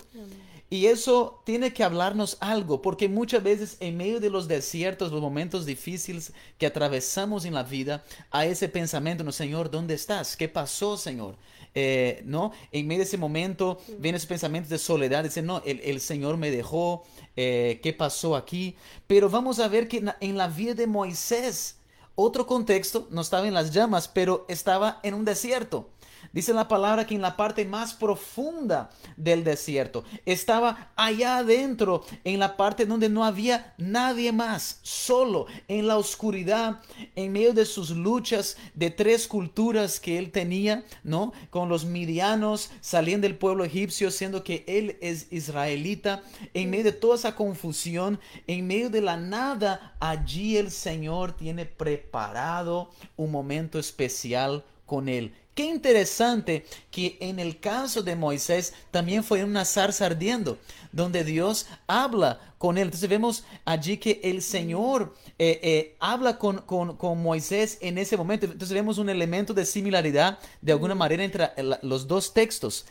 Y 0.69 0.87
eso 0.87 1.41
tiene 1.45 1.73
que 1.73 1.83
hablarnos 1.83 2.37
algo, 2.39 2.81
porque 2.81 3.07
muchas 3.07 3.43
veces 3.43 3.77
en 3.79 3.97
medio 3.97 4.19
de 4.19 4.29
los 4.29 4.47
desiertos, 4.47 5.11
los 5.11 5.21
momentos 5.21 5.65
difíciles 5.65 6.33
que 6.57 6.65
atravesamos 6.65 7.45
en 7.45 7.53
la 7.53 7.63
vida, 7.63 8.03
hay 8.31 8.51
ese 8.51 8.69
pensamiento, 8.69 9.23
no, 9.23 9.31
Señor, 9.31 9.69
¿dónde 9.69 9.93
estás? 9.93 10.35
¿Qué 10.35 10.47
pasó, 10.47 10.97
Señor? 10.97 11.35
Eh, 11.75 12.21
¿no? 12.25 12.51
En 12.71 12.85
medio 12.85 12.99
de 12.99 13.05
ese 13.05 13.17
momento 13.17 13.79
vienen 13.97 14.15
esos 14.15 14.27
pensamientos 14.27 14.69
de 14.69 14.77
soledad, 14.77 15.23
dicen, 15.23 15.47
no, 15.47 15.61
el, 15.65 15.99
Señor 16.01 16.37
me 16.37 16.51
dejó, 16.51 17.03
eh, 17.35 17.79
¿qué 17.81 17.93
pasó 17.93 18.35
aquí? 18.35 18.75
Pero 19.07 19.29
vamos 19.29 19.59
a 19.59 19.67
ver 19.67 19.87
que 19.87 20.03
en 20.19 20.37
la 20.37 20.47
vida 20.47 20.75
de 20.75 20.85
Moisés, 20.85 21.77
otro 22.15 22.45
contexto, 22.45 23.07
no 23.09 23.21
estaba 23.21 23.47
en 23.47 23.55
las 23.55 23.71
llamas, 23.71 24.07
pero 24.07 24.45
estaba 24.47 24.99
en 25.01 25.15
un 25.15 25.25
desierto. 25.25 25.89
Dice 26.31 26.53
la 26.53 26.67
palabra 26.67 27.05
que 27.05 27.15
en 27.15 27.21
la 27.21 27.35
parte 27.35 27.65
más 27.65 27.93
profunda 27.93 28.89
del 29.17 29.43
desierto 29.43 30.03
estaba 30.25 30.91
allá 30.95 31.37
adentro, 31.37 32.03
en 32.23 32.39
la 32.39 32.57
parte 32.57 32.85
donde 32.85 33.09
no 33.09 33.23
había 33.23 33.73
nadie 33.77 34.31
más, 34.31 34.79
solo, 34.81 35.45
en 35.67 35.87
la 35.87 35.97
oscuridad, 35.97 36.81
en 37.15 37.31
medio 37.31 37.53
de 37.53 37.65
sus 37.65 37.91
luchas 37.91 38.57
de 38.73 38.89
tres 38.89 39.27
culturas 39.27 39.99
que 39.99 40.17
él 40.17 40.31
tenía, 40.31 40.85
¿no? 41.03 41.33
Con 41.49 41.69
los 41.69 41.85
midianos 41.85 42.71
saliendo 42.81 43.27
del 43.27 43.37
pueblo 43.37 43.63
egipcio, 43.63 44.11
siendo 44.11 44.43
que 44.43 44.63
él 44.67 44.97
es 45.01 45.31
israelita, 45.31 46.23
en 46.53 46.69
medio 46.69 46.85
de 46.85 46.91
toda 46.93 47.15
esa 47.15 47.35
confusión, 47.35 48.19
en 48.47 48.67
medio 48.67 48.89
de 48.89 49.01
la 49.01 49.17
nada, 49.17 49.95
allí 49.99 50.57
el 50.57 50.71
Señor 50.71 51.33
tiene 51.33 51.65
preparado 51.65 52.89
un 53.15 53.31
momento 53.31 53.79
especial 53.79 54.63
con 54.85 55.09
él 55.09 55.33
Qué 55.55 55.65
interesante 55.65 56.65
que 56.89 57.17
en 57.19 57.37
el 57.37 57.59
caso 57.59 58.01
de 58.01 58.15
Moisés 58.15 58.73
también 58.89 59.23
fue 59.23 59.43
una 59.43 59.65
zarza 59.65 60.07
ardiendo, 60.07 60.57
donde 60.91 61.23
Dios 61.23 61.67
habla 61.85 62.39
con 62.57 62.79
él. 62.79 62.85
Entonces 62.85 63.09
vemos 63.09 63.43
allí 63.63 63.97
que 63.97 64.19
el 64.23 64.41
Señor 64.41 65.13
eh, 65.37 65.59
eh, 65.61 65.95
habla 65.99 66.39
con, 66.39 66.63
con, 66.63 67.21
Moisés 67.21 67.77
en 67.81 67.99
ese 67.99 68.17
momento. 68.17 68.47
Entonces 68.47 68.73
vemos 68.73 68.97
un 68.97 69.09
elemento 69.09 69.53
de 69.53 69.65
similaridad 69.65 70.39
de 70.61 70.71
alguna 70.71 70.95
manera 70.95 71.23
entre 71.23 71.49
los 71.83 72.07
dos 72.07 72.33
textos. 72.33 72.85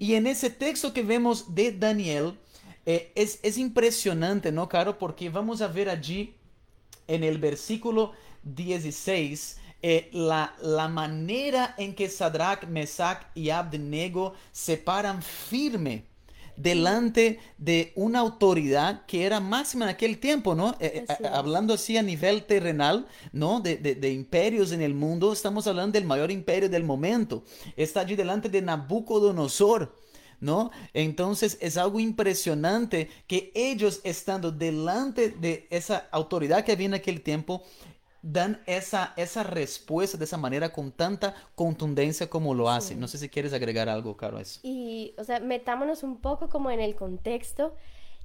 Y 0.00 0.14
en 0.14 0.26
ese 0.26 0.50
texto 0.50 0.92
que 0.92 1.02
vemos 1.02 1.54
de 1.54 1.70
Daniel, 1.70 2.38
eh, 2.86 3.12
es, 3.14 3.38
es 3.44 3.56
impresionante, 3.56 4.50
¿no, 4.50 4.68
Caro? 4.68 4.98
Porque 4.98 5.30
vamos 5.30 5.60
a 5.60 5.68
ver 5.68 5.88
allí 5.88 6.34
en 7.06 7.22
el 7.22 7.38
versículo 7.38 8.12
16 8.42 9.58
eh, 9.82 10.10
la, 10.12 10.54
la, 10.62 10.88
manera 10.88 11.74
en 11.78 11.94
que 11.94 12.08
Sadrach, 12.08 12.66
Mesach 12.66 13.22
y 13.34 13.50
Abednego 13.50 14.34
se 14.52 14.76
paran 14.76 15.22
firme 15.22 16.04
delante 16.56 17.38
de 17.58 17.92
una 17.94 18.18
autoridad 18.18 19.06
que 19.06 19.24
era 19.24 19.40
máxima 19.40 19.86
en 19.86 19.90
aquel 19.90 20.18
tiempo, 20.18 20.54
¿no? 20.54 20.76
Eh, 20.80 21.06
eh, 21.08 21.26
hablando 21.32 21.74
así 21.74 21.96
a 21.96 22.02
nivel 22.02 22.44
terrenal, 22.44 23.06
¿no? 23.32 23.60
De, 23.60 23.76
de, 23.76 24.12
imperios 24.12 24.72
en 24.72 24.82
el 24.82 24.94
mundo, 24.94 25.32
estamos 25.32 25.66
hablando 25.66 25.92
del 25.92 26.04
mayor 26.04 26.30
imperio 26.30 26.68
del 26.68 26.84
momento. 26.84 27.42
Está 27.76 28.00
allí 28.00 28.16
delante 28.16 28.48
de 28.48 28.62
Nabucodonosor. 28.62 29.98
¿no? 30.40 30.70
Entonces 30.94 31.58
es 31.60 31.76
algo 31.76 32.00
impresionante 32.00 33.10
que 33.26 33.52
ellos 33.54 34.00
estando 34.04 34.50
delante 34.50 35.28
de 35.28 35.66
esa 35.68 36.08
autoridad 36.10 36.64
que 36.64 36.72
había 36.72 36.86
en 36.86 36.94
aquel 36.94 37.20
tiempo, 37.20 37.62
dan 38.22 38.62
esa, 38.66 39.14
esa 39.16 39.42
respuesta 39.42 40.18
de 40.18 40.24
esa 40.24 40.36
manera 40.36 40.72
con 40.72 40.92
tanta 40.92 41.34
contundencia 41.54 42.28
como 42.28 42.54
lo 42.54 42.68
hacen. 42.68 43.00
No 43.00 43.08
sé 43.08 43.18
si 43.18 43.28
quieres 43.28 43.52
agregar 43.52 43.88
algo, 43.88 44.16
Caro, 44.16 44.38
a 44.38 44.42
eso. 44.42 44.60
Y, 44.62 45.14
o 45.18 45.24
sea, 45.24 45.40
metámonos 45.40 46.02
un 46.02 46.20
poco 46.20 46.48
como 46.48 46.70
en 46.70 46.80
el 46.80 46.94
contexto 46.94 47.74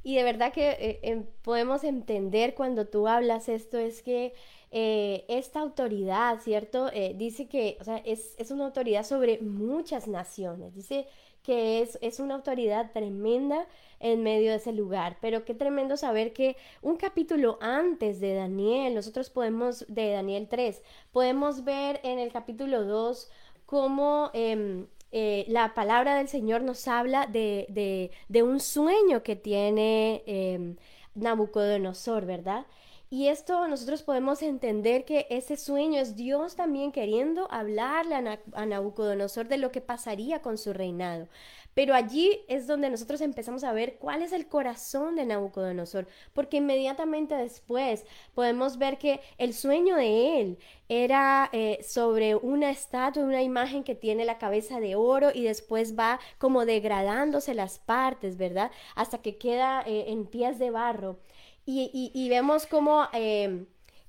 y 0.06 0.16
de 0.16 0.24
verdad 0.24 0.54
que 0.54 0.70
eh, 0.70 1.00
em, 1.02 1.26
podemos 1.42 1.84
entender 1.84 2.54
cuando 2.54 2.86
tú 2.86 3.08
hablas 3.08 3.50
esto 3.50 3.80
es 3.80 4.04
que 4.04 4.34
eh, 4.70 5.26
esta 5.30 5.62
autoridad, 5.62 6.40
¿cierto? 6.42 6.92
Eh, 6.94 7.16
dice 7.18 7.48
que, 7.48 7.78
o 7.82 7.84
sea, 7.84 7.98
es, 7.98 8.36
es, 8.38 8.52
una 8.52 8.66
autoridad 8.66 9.04
sobre 9.04 9.40
muchas 9.40 10.08
naciones. 10.08 10.76
Dice 10.76 11.08
que 11.46 11.82
es, 11.82 12.00
es 12.02 12.20
una 12.20 12.36
autoridad 12.36 12.92
tremenda 12.92 13.68
en 14.00 14.24
medio 14.24 14.52
de 14.52 14.58
ese 14.58 14.72
lugar. 14.74 15.18
Pero 15.22 15.46
qué 15.46 15.54
tremendo 15.54 15.96
saber 15.96 16.34
que 16.34 16.58
un 16.82 16.98
capítulo 16.98 17.58
antes 17.62 18.20
de 18.20 18.34
Daniel, 18.34 18.96
nosotros 18.96 19.30
podemos, 19.30 19.86
de 19.88 20.12
Daniel 20.12 20.48
3, 20.50 20.82
podemos 21.12 21.64
ver 21.64 22.00
en 22.04 22.20
el 22.20 22.32
capítulo 22.32 22.84
2 22.84 23.30
cómo 23.66 24.32
em, 24.34 24.88
eh, 25.12 25.46
la 25.48 25.74
palabra 25.74 26.16
del 26.16 26.28
Señor 26.28 26.62
nos 26.62 26.88
habla 26.88 27.28
de, 27.28 28.12
de, 28.28 28.44
un 28.44 28.60
sueño 28.60 29.24
que 29.24 29.36
tiene 29.36 30.24
eh, 30.26 30.76
Nabucodonosor, 31.14 32.26
¿verdad? 32.26 32.66
Y 33.10 33.28
esto 33.28 33.68
nosotros 33.68 34.02
podemos 34.02 34.42
entender 34.42 35.06
que 35.06 35.28
ese 35.30 35.58
sueño 35.58 36.02
es 36.02 36.16
Dios 36.16 36.56
también 36.56 36.92
queriendo 36.92 37.48
hablarle 37.52 38.16
a, 38.54 38.66
Nabucodonosor 38.66 39.48
de 39.48 39.58
lo 39.58 39.72
que 39.72 39.82
pasaría 39.82 40.42
con 40.42 40.58
su 40.58 40.74
reinado. 40.74 41.28
Pero 41.76 41.94
allí 41.94 42.40
es 42.48 42.68
donde 42.68 42.90
nosotros 42.90 43.22
empezamos 43.22 43.64
a 43.64 43.74
ver 43.74 43.98
cuál 44.00 44.22
es 44.22 44.32
el 44.32 44.48
corazón 44.48 45.16
de 45.16 45.26
Nabucodonosor, 45.26 46.08
porque 46.34 46.58
inmediatamente 46.58 47.36
después 47.36 48.06
podemos 48.34 48.78
ver 48.78 48.98
que 48.98 49.20
el 49.38 49.54
sueño 49.54 49.98
de 49.98 50.42
él 50.42 50.58
era 50.88 51.50
eh, 51.52 51.80
sobre 51.84 52.36
una 52.36 52.70
estatua, 52.72 53.24
una 53.24 53.44
imagen 53.44 53.84
que 53.84 53.94
tiene 53.94 54.26
la 54.26 54.38
cabeza 54.38 54.80
de 54.80 54.96
oro 54.96 55.32
y 55.34 55.44
después 55.44 55.98
va 56.00 56.20
como 56.38 56.66
degradándose 56.66 57.54
las 57.54 57.78
partes, 57.78 58.38
¿verdad? 58.38 58.72
Hasta 58.96 59.18
que 59.20 59.38
queda 59.38 59.84
eh, 59.86 60.06
en 60.08 60.26
pies 60.26 60.58
de 60.60 60.72
barro. 60.72 61.20
Y, 61.66 62.30
vemos 62.30 62.68
como... 62.68 63.08
Eh, 63.14 63.66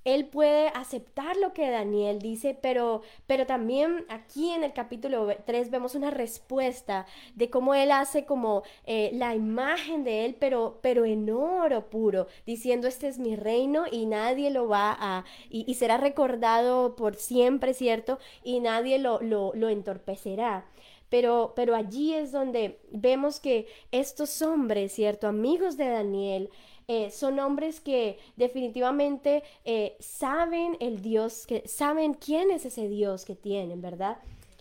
él 0.07 0.27
puede 0.27 0.69
aceptar 0.69 1.37
lo 1.37 1.53
que 1.53 1.69
Daniel 1.69 2.21
dice, 2.21 2.57
pero, 2.63 3.03
pero 3.27 3.45
también 3.45 4.07
aquí 4.09 4.51
en 4.51 4.63
el 4.63 4.73
capítulo 4.73 5.27
3 5.45 5.69
vemos 5.73 5.97
una 5.97 6.13
respuesta 6.13 7.07
de 7.35 7.51
cómo 7.51 7.75
él 7.75 7.91
hace 7.91 8.25
como 8.25 8.63
eh, 8.85 9.11
la 9.15 9.35
imagen 9.35 10.05
de 10.05 10.25
él, 10.25 10.37
pero, 10.39 10.79
pero 10.81 11.05
en 11.05 11.29
oro 11.29 11.91
puro, 11.91 12.29
diciendo 12.47 12.87
este 12.87 13.09
es 13.09 13.19
mi 13.19 13.35
reino 13.35 13.87
y 13.91 14.07
nadie 14.07 14.51
lo 14.51 14.69
va 14.69 14.97
a, 14.97 15.25
y, 15.51 15.75
será 15.75 15.97
recordado 15.97 16.95
por 16.95 17.17
siempre, 17.17 17.75
¿cierto? 17.75 18.21
Y 18.45 18.61
nadie 18.61 19.01
lo, 19.01 19.21
lo, 19.21 19.51
lo 19.57 19.69
entorpecerá. 19.69 20.67
Pero, 21.09 21.53
pero 21.57 21.75
allí 21.75 22.15
es 22.15 22.31
donde 22.33 22.81
vemos 22.91 23.41
que 23.41 23.67
estos 23.91 24.43
hombres, 24.43 24.93
¿cierto? 24.93 25.29
Amigos 25.29 25.77
de 25.77 25.89
Daniel, 25.89 26.51
eh, 26.89 27.11
son 27.11 27.41
hombres 27.41 27.81
que 27.81 28.17
definitivamente 28.37 29.43
eh, 29.65 29.97
saben 29.99 30.77
el 30.79 31.03
Dios, 31.03 31.45
que 31.45 31.67
saben 31.67 32.15
quién 32.15 32.53
es 32.53 32.65
ese 32.65 32.89
Dios 32.89 33.25
que 33.25 33.35
tienen, 33.35 33.83
¿verdad? 33.83 34.19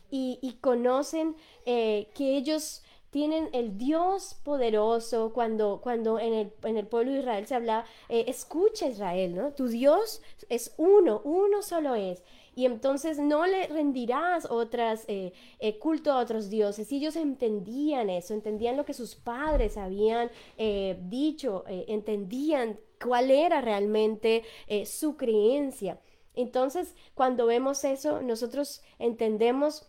Y, 0.10 0.58
conocen 0.62 1.36
eh, 1.66 2.08
que 2.16 2.38
ellos 2.38 2.82
tienen 3.12 3.50
el 3.52 3.78
Dios 3.78 4.38
poderoso 4.44 5.34
cuando, 5.34 5.82
cuando 5.84 6.20
en, 6.20 6.34
el, 6.34 6.54
en 6.64 6.78
el 6.78 6.88
pueblo 6.88 7.12
de 7.12 7.20
Israel 7.20 7.46
se 7.46 7.56
habla, 7.56 7.86
escucha 8.10 8.88
Israel, 8.88 9.36
¿no? 9.36 9.52
Tu 9.52 9.68
Dios 9.68 10.22
es 10.50 10.74
uno, 10.78 11.22
uno 11.26 11.62
solo 11.62 11.96
es 11.96 12.24
y 12.56 12.66
entonces 12.66 13.20
no 13.20 13.46
le 13.46 13.68
rendirás 13.68 14.46
otras 14.50 15.04
eh, 15.10 15.34
eh, 15.60 15.78
culto 15.78 16.14
a 16.14 16.20
otros 16.20 16.50
dioses. 16.50 16.90
Y 16.92 16.98
ellos 16.98 17.18
entendían 17.18 18.10
eso, 18.10 18.34
entendían 18.34 18.78
lo 18.78 18.86
que 18.86 18.94
sus 18.94 19.16
padres 19.16 19.78
habían 19.78 20.32
eh, 20.58 20.98
dicho, 21.04 21.66
entendían 21.68 22.80
cuál 23.04 23.30
era 23.30 23.60
realmente 23.60 24.44
su 24.86 25.18
creencia. 25.18 26.00
Entonces, 26.34 26.96
cuando 27.14 27.46
vemos 27.46 27.84
eso, 27.84 28.22
nosotros 28.22 28.82
entendemos 29.00 29.88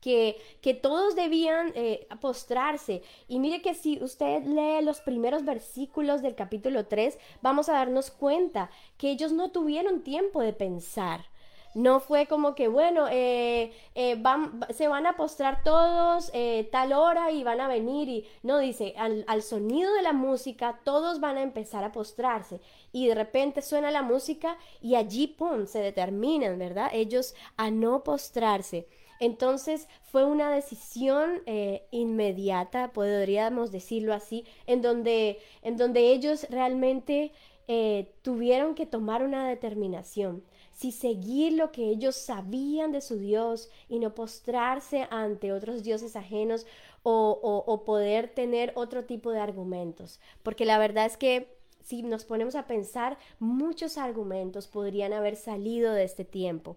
que, 0.00 0.36
que, 0.60 0.74
todos 0.74 1.14
debían 1.14 1.72
postrarse. 2.20 3.02
Y 3.28 3.38
mire 3.38 3.60
que 3.60 3.74
si 3.74 4.02
usted 4.02 4.44
lee 4.44 4.84
los 4.84 5.00
primeros 5.00 5.44
versículos 5.44 6.22
del 6.22 6.36
capítulo 6.36 6.86
3, 6.86 7.18
vamos 7.42 7.68
a 7.68 7.74
darnos 7.74 8.10
cuenta 8.10 8.70
que 8.96 9.10
ellos 9.10 9.32
no 9.32 9.50
tuvieron 9.50 10.02
tiempo 10.02 10.40
de 10.40 10.52
pensar. 10.52 11.31
No 11.74 12.00
fue 12.00 12.26
como 12.26 12.54
que, 12.54 12.68
bueno, 12.68 13.06
eh, 13.10 13.72
eh, 13.94 14.16
van, 14.18 14.60
se 14.74 14.88
van 14.88 15.06
a 15.06 15.16
postrar 15.16 15.62
todos 15.62 16.30
eh, 16.34 16.68
tal 16.70 16.92
hora 16.92 17.30
y 17.32 17.44
van 17.44 17.62
a 17.62 17.68
venir 17.68 18.08
y 18.10 18.26
no, 18.42 18.58
dice, 18.58 18.94
al, 18.98 19.42
sonido 19.42 19.92
de 19.94 20.02
la 20.02 20.12
música 20.12 20.80
todos 20.84 21.18
van 21.20 21.38
a 21.38 21.42
empezar 21.42 21.82
a 21.82 21.92
postrarse 21.92 22.60
y 22.92 23.06
de 23.06 23.14
repente 23.14 23.62
suena 23.62 23.90
la 23.90 24.02
música 24.02 24.58
y 24.82 24.96
allí, 24.96 25.28
¡pum!, 25.28 25.66
se 25.66 25.80
determinan, 25.80 26.58
¿verdad? 26.58 26.90
Ellos 26.92 27.34
a 27.56 27.70
no 27.70 28.04
postrarse. 28.04 28.86
Entonces 29.18 29.88
fue 30.02 30.24
una 30.24 30.50
decisión 30.50 31.42
inmediata, 31.92 32.92
podríamos 32.92 33.70
decirlo 33.70 34.14
así, 34.14 34.44
en 34.66 34.82
donde, 34.82 35.38
en 35.62 35.76
donde 35.76 36.10
ellos 36.10 36.46
realmente 36.50 37.32
tuvieron 38.22 38.74
que 38.74 38.84
tomar 38.84 39.22
una 39.22 39.48
determinación 39.48 40.42
si 40.82 40.90
seguir 40.90 41.52
lo 41.52 41.70
que 41.70 41.90
ellos 41.90 42.16
sabían 42.16 42.90
de 42.90 43.00
su 43.00 43.16
Dios 43.16 43.70
y 43.88 44.00
no 44.00 44.16
postrarse 44.16 45.06
ante 45.10 45.52
otros 45.52 45.84
dioses 45.84 46.16
ajenos 46.16 46.66
o, 47.04 47.82
poder 47.86 48.34
tener 48.34 48.72
otro 48.74 49.04
tipo 49.04 49.30
de 49.30 49.38
argumentos. 49.38 50.18
Porque 50.42 50.64
la 50.64 50.78
verdad 50.78 51.06
es 51.06 51.16
que 51.16 51.56
si 51.84 52.02
nos 52.02 52.24
ponemos 52.24 52.56
a 52.56 52.66
pensar, 52.66 53.16
muchos 53.38 53.96
argumentos 53.96 54.66
podrían 54.66 55.12
haber 55.12 55.36
salido 55.36 55.92
de 55.92 56.02
este 56.02 56.24
tiempo. 56.24 56.76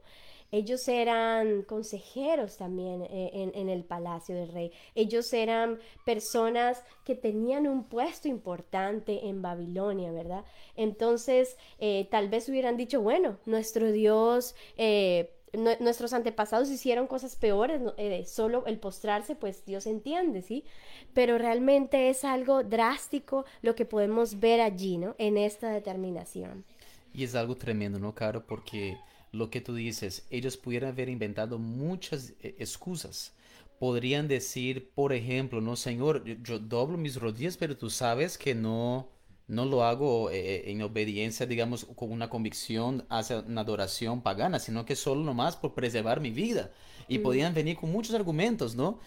Ellos 0.51 0.88
eran 0.88 1.63
consejeros 1.63 2.58
también 2.58 3.03
eh, 3.03 3.51
en, 3.53 3.69
el 3.69 3.84
palacio 3.84 4.36
del 4.36 4.49
rey. 4.49 4.71
Ellos 4.93 5.34
eran 5.34 5.79
personas 6.05 6.84
que 7.03 7.15
tenían 7.15 7.67
un 7.67 7.84
puesto 7.84 8.27
importante 8.27 9.27
en 9.27 9.41
Babilonia, 9.41 10.12
¿verdad? 10.12 10.45
Entonces, 10.75 11.58
eh, 11.79 12.08
tal 12.10 12.29
vez 12.29 12.47
hubieran 12.47 12.77
dicho, 12.77 13.01
bueno, 13.01 13.38
nuestro 13.45 13.91
Dios... 13.91 14.55
Eh, 14.77 15.31
nuestros 15.79 16.12
antepasados 16.12 16.69
hicieron 16.69 17.08
cosas 17.08 17.38
peores, 17.38 17.81
solo 18.29 18.65
el 18.65 18.77
postrarse, 18.77 19.36
pues 19.36 19.63
Dios 19.65 19.88
entiende, 19.88 20.41
¿sí? 20.41 20.65
Pero 21.13 21.38
realmente 21.38 22.10
es 22.10 22.25
algo 22.25 22.62
drástico 22.62 23.45
lo 23.62 23.73
que 23.73 23.86
podemos 23.86 24.41
ver 24.41 24.60
allí, 24.60 24.97
¿no? 24.97 25.15
En 25.17 25.38
esta 25.38 25.69
determinación. 25.69 26.65
Y 27.13 27.23
es 27.23 27.36
algo 27.36 27.55
tremendo, 27.55 27.99
¿no, 27.99 28.13
Caro? 28.13 28.45
Porque 28.45 28.97
lo 29.36 29.50
que 29.50 29.62
tú 29.62 29.76
dices, 29.76 30.26
ellos 30.30 30.58
pudieran 30.58 30.91
haber 30.91 31.10
inventado 31.10 31.60
muchas 31.60 32.34
eh, 32.41 32.56
excusas. 32.60 33.34
Podrían 33.80 34.28
decir, 34.28 34.89
por 34.95 35.12
ejemplo, 35.13 35.62
no, 35.62 35.76
Señor, 35.76 36.24
yo, 36.43 36.60
doblo 36.60 36.98
mis 36.98 37.17
rodillas, 37.17 37.58
pero 37.58 37.78
tú 37.78 37.89
sabes 37.89 38.38
que 38.38 38.56
no, 38.56 39.10
no 39.48 39.65
lo 39.65 39.84
hago 39.84 40.32
eh, 40.32 40.38
eh, 40.38 40.71
en 40.71 40.82
obediencia, 40.82 41.45
digamos, 41.45 41.86
con 41.95 42.12
una 42.12 42.30
convicción 42.30 43.06
hacia 43.10 43.39
una 43.39 43.62
adoración 43.62 44.21
pagana, 44.21 44.60
sino 44.60 44.86
que 44.86 44.95
solo 44.95 45.24
nomás 45.24 45.58
por 45.58 45.74
preservar 45.74 46.21
mi 46.21 46.32
vida. 46.32 46.71
Y 47.10 47.19
mm. 47.19 47.21
podían 47.21 47.54
venir 47.54 47.76
con 47.76 47.91
muchos 47.91 48.15
argumentos, 48.15 48.76
¿no? 48.76 49.00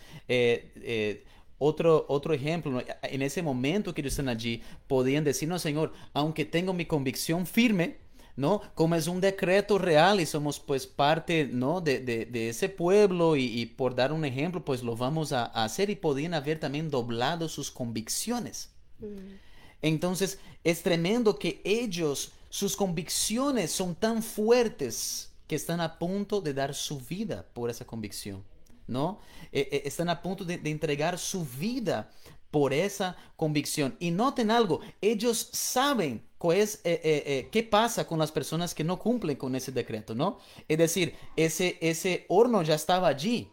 otro, 1.61 2.07
otro 2.09 2.35
ejemplo, 2.35 2.81
en 3.03 3.23
ese 3.23 3.43
momento 3.43 3.93
que 3.93 4.03
ellos 4.03 4.12
están 4.12 4.29
allí, 4.29 4.62
podían 4.87 5.25
decir, 5.25 5.49
no, 5.49 5.59
Señor, 5.59 5.93
aunque 6.12 6.45
tengo 6.45 6.73
mi 6.73 6.85
convicción 6.85 7.47
firme, 7.47 7.97
¿no? 8.38 8.62
Como 8.77 8.94
es 8.94 9.09
un 9.09 9.20
decreto 9.20 9.79
real 9.79 10.20
y 10.20 10.27
somos 10.27 10.61
pues 10.61 10.87
parte, 10.87 11.51
¿no? 11.53 11.81
De, 11.81 12.29
ese 12.48 12.68
pueblo 12.68 13.35
y, 13.35 13.66
por 13.66 13.96
dar 13.96 14.12
un 14.12 14.24
ejemplo, 14.24 14.64
pues 14.64 14.85
lo 14.85 14.94
vamos 14.94 15.33
a, 15.33 15.46
hacer 15.46 15.90
y 15.90 15.96
podían 15.96 16.35
haber 16.35 16.61
también 16.61 16.88
doblado 16.88 17.48
sus 17.48 17.72
convicciones. 17.72 18.70
Mm. 19.01 19.35
Entonces, 19.83 20.38
es 20.62 20.85
tremendo 20.85 21.37
que 21.37 21.61
ellos, 21.64 22.31
sus 22.48 22.77
convicciones 22.77 23.72
son 23.72 23.96
tan 23.96 24.22
fuertes 24.22 25.33
que 25.48 25.57
están 25.57 25.81
a 25.81 25.98
punto 25.98 26.40
de 26.40 26.55
dar 26.55 26.77
su 26.77 27.01
vida 27.01 27.44
por 27.53 27.70
esa 27.70 27.85
convicción, 27.87 28.44
¿no? 28.87 29.18
Eh, 29.51 29.68
eh, 29.72 29.83
están 29.85 30.11
a 30.11 30.22
punto 30.22 30.44
de, 30.44 30.59
de 30.59 30.70
entregar 30.70 31.18
su 31.18 31.44
vida 31.44 32.09
por 32.53 32.72
esa 32.72 33.16
convicción. 33.35 33.96
Y 33.98 34.12
noten 34.12 34.53
algo, 34.53 34.81
ellos 35.01 35.48
saben 35.53 36.28
es, 36.53 36.77
eh, 36.85 37.01
eh, 37.03 37.22
eh, 37.27 37.48
qué 37.51 37.62
pasa 37.64 38.07
con 38.07 38.18
las 38.18 38.33
personas 38.33 38.74
que 38.74 38.85
no 38.85 38.98
cumplen 38.98 39.37
con 39.37 39.55
ese 39.55 39.72
decreto, 39.72 40.14
¿no? 40.14 40.38
Es 40.68 40.79
decir, 40.79 41.14
ese, 41.37 41.79
ese 41.81 42.24
horno 42.29 42.62
ya 42.62 42.74
estaba 42.74 43.09
allí. 43.09 43.51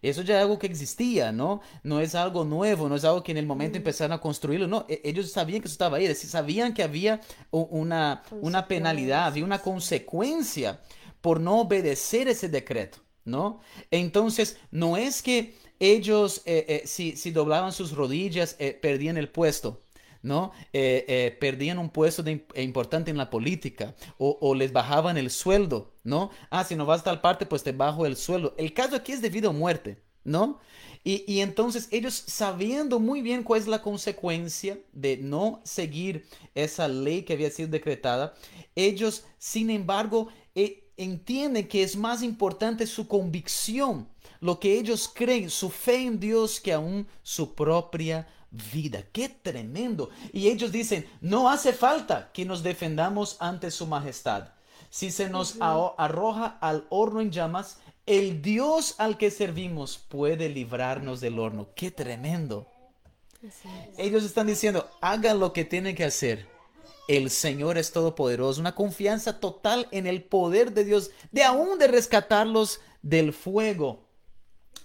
Eso 0.00 0.22
ya 0.22 0.36
es 0.36 0.42
algo 0.42 0.58
que 0.58 0.66
existía, 0.66 1.30
¿no? 1.30 1.60
No 1.84 2.00
es 2.00 2.14
algo 2.16 2.44
nuevo, 2.44 2.88
no 2.88 2.96
es 2.96 3.04
algo 3.04 3.22
que 3.22 3.32
en 3.32 3.38
el 3.38 3.46
momento 3.46 3.76
mm. 3.76 3.78
empezaron 3.78 4.12
a 4.12 4.20
construirlo, 4.20 4.66
no. 4.66 4.84
E, 4.88 5.00
ellos 5.04 5.30
sabían 5.30 5.60
que 5.60 5.66
eso 5.66 5.74
estaba 5.74 5.98
ahí, 5.98 6.12
sabían 6.14 6.74
que 6.74 6.82
había 6.82 7.20
una, 7.50 8.22
una 8.40 8.66
penalidad, 8.66 9.26
había 9.26 9.44
una 9.44 9.60
consecuencia 9.60 10.80
por 11.20 11.40
no 11.40 11.60
obedecer 11.60 12.26
ese 12.26 12.48
decreto, 12.48 12.98
¿no? 13.24 13.60
Entonces, 13.92 14.58
no 14.72 14.96
es 14.96 15.22
que 15.22 15.56
ellos, 15.78 16.42
si, 16.84 17.16
si, 17.16 17.30
doblaban 17.30 17.72
sus 17.72 17.92
rodillas, 17.92 18.56
perdían 18.80 19.16
el 19.16 19.28
puesto. 19.28 19.81
¿No? 20.22 20.52
Eh, 20.72 21.04
eh, 21.08 21.36
perdían 21.40 21.78
un 21.78 21.90
puesto 21.90 22.22
de, 22.22 22.46
eh, 22.54 22.62
importante 22.62 23.10
en 23.10 23.16
la 23.16 23.30
política 23.30 23.94
o, 24.18 24.54
les 24.54 24.72
bajaban 24.72 25.16
el 25.16 25.30
sueldo, 25.30 25.92
¿no? 26.04 26.30
Ah, 26.50 26.64
si 26.64 26.76
no 26.76 26.86
vas 26.86 27.00
a 27.00 27.04
tal 27.04 27.20
parte, 27.20 27.46
pues 27.46 27.62
te 27.62 27.72
bajo 27.72 28.06
el 28.06 28.16
sueldo. 28.16 28.54
El 28.56 28.72
caso 28.72 28.96
aquí 28.96 29.12
es 29.12 29.20
debido 29.20 29.50
a 29.50 29.52
muerte, 29.52 29.98
¿no? 30.24 30.60
Y, 31.04 31.24
y, 31.26 31.40
entonces 31.40 31.88
ellos 31.90 32.14
sabiendo 32.14 33.00
muy 33.00 33.22
bien 33.22 33.42
cuál 33.42 33.60
es 33.60 33.66
la 33.66 33.82
consecuencia 33.82 34.78
de 34.92 35.16
no 35.16 35.60
seguir 35.64 36.24
esa 36.54 36.86
ley 36.86 37.22
que 37.22 37.32
había 37.32 37.50
sido 37.50 37.68
decretada, 37.68 38.34
ellos, 38.76 39.24
sin 39.38 39.70
embargo, 39.70 40.28
entienden 40.96 41.66
que 41.66 41.82
es 41.82 41.96
más 41.96 42.22
importante 42.22 42.86
su 42.86 43.08
convicción, 43.08 44.08
lo 44.40 44.60
que 44.60 44.78
ellos 44.78 45.10
creen, 45.12 45.50
su 45.50 45.70
fe 45.70 46.06
en 46.06 46.20
Dios, 46.20 46.60
que 46.60 46.72
aún 46.72 47.06
su 47.22 47.54
propia 47.54 48.28
vida. 48.52 49.04
Qué 49.12 49.28
tremendo. 49.28 50.10
Y 50.32 50.48
ellos 50.48 50.70
dicen, 50.70 51.06
no 51.20 51.48
hace 51.48 51.72
falta 51.72 52.30
que 52.32 52.44
nos 52.44 52.62
defendamos 52.62 53.36
ante 53.40 53.70
su 53.70 53.86
majestad. 53.86 54.50
Si 54.90 55.10
se 55.10 55.28
nos 55.30 55.56
arroja 55.60 56.58
al 56.60 56.86
horno 56.90 57.20
en 57.20 57.30
llamas, 57.30 57.78
el 58.04 58.42
Dios 58.42 58.94
al 58.98 59.16
que 59.16 59.30
servimos 59.30 59.96
puede 59.96 60.48
librarnos 60.48 61.20
del 61.20 61.38
horno. 61.38 61.68
Qué 61.74 61.90
tremendo. 61.90 62.68
Ellos 63.96 64.22
están 64.24 64.46
diciendo, 64.46 64.88
hagan 65.00 65.40
lo 65.40 65.52
que 65.52 65.64
tienen 65.64 65.96
que 65.96 66.04
hacer. 66.04 66.46
El 67.08 67.30
Señor 67.30 67.78
es 67.78 67.90
todopoderoso. 67.90 68.60
Una 68.60 68.74
confianza 68.74 69.40
total 69.40 69.88
en 69.90 70.06
el 70.06 70.22
poder 70.22 70.72
de 70.72 70.84
Dios, 70.84 71.10
de 71.30 71.42
aún 71.42 71.78
de 71.78 71.88
rescatarlos 71.88 72.80
del 73.00 73.32
fuego. 73.32 74.04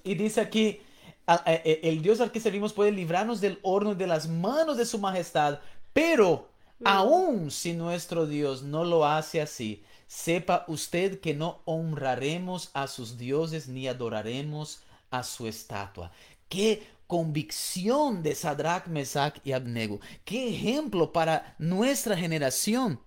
Y 0.04 0.16
dice 0.16 0.42
aquí, 0.42 0.82
el 1.28 2.02
Dios 2.02 2.22
al 2.22 2.32
que 2.32 2.40
servimos 2.40 2.74
puede 2.74 2.92
librarnos 2.92 3.42
del 3.42 3.60
horno 3.62 3.96
de 3.96 4.08
las 4.08 4.28
manos 4.30 4.78
de 4.78 4.86
su 4.86 4.98
majestad, 5.00 5.60
pero 5.94 6.50
mm. 6.80 6.88
aún 6.88 7.52
si 7.52 7.74
nuestro 7.74 8.26
Dios 8.26 8.64
no 8.64 8.84
lo 8.84 9.06
hace 9.06 9.42
así, 9.42 9.84
sepa 10.08 10.64
usted 10.68 11.20
que 11.20 11.34
no 11.34 11.62
honraremos 11.66 12.72
a 12.74 12.88
sus 12.88 13.18
dioses 13.18 13.68
ni 13.68 13.88
adoraremos 13.88 14.82
a 15.12 15.24
su 15.24 15.48
estatua. 15.48 16.12
Qué 16.48 16.88
convicción 17.08 18.22
de 18.24 18.36
Sadrach, 18.36 18.88
Mesach 18.88 19.38
y 19.44 19.54
Abnego. 19.54 20.00
Qué 20.24 20.50
ejemplo 20.50 21.12
para 21.12 21.56
nuestra 21.58 22.18
generación. 22.18 23.00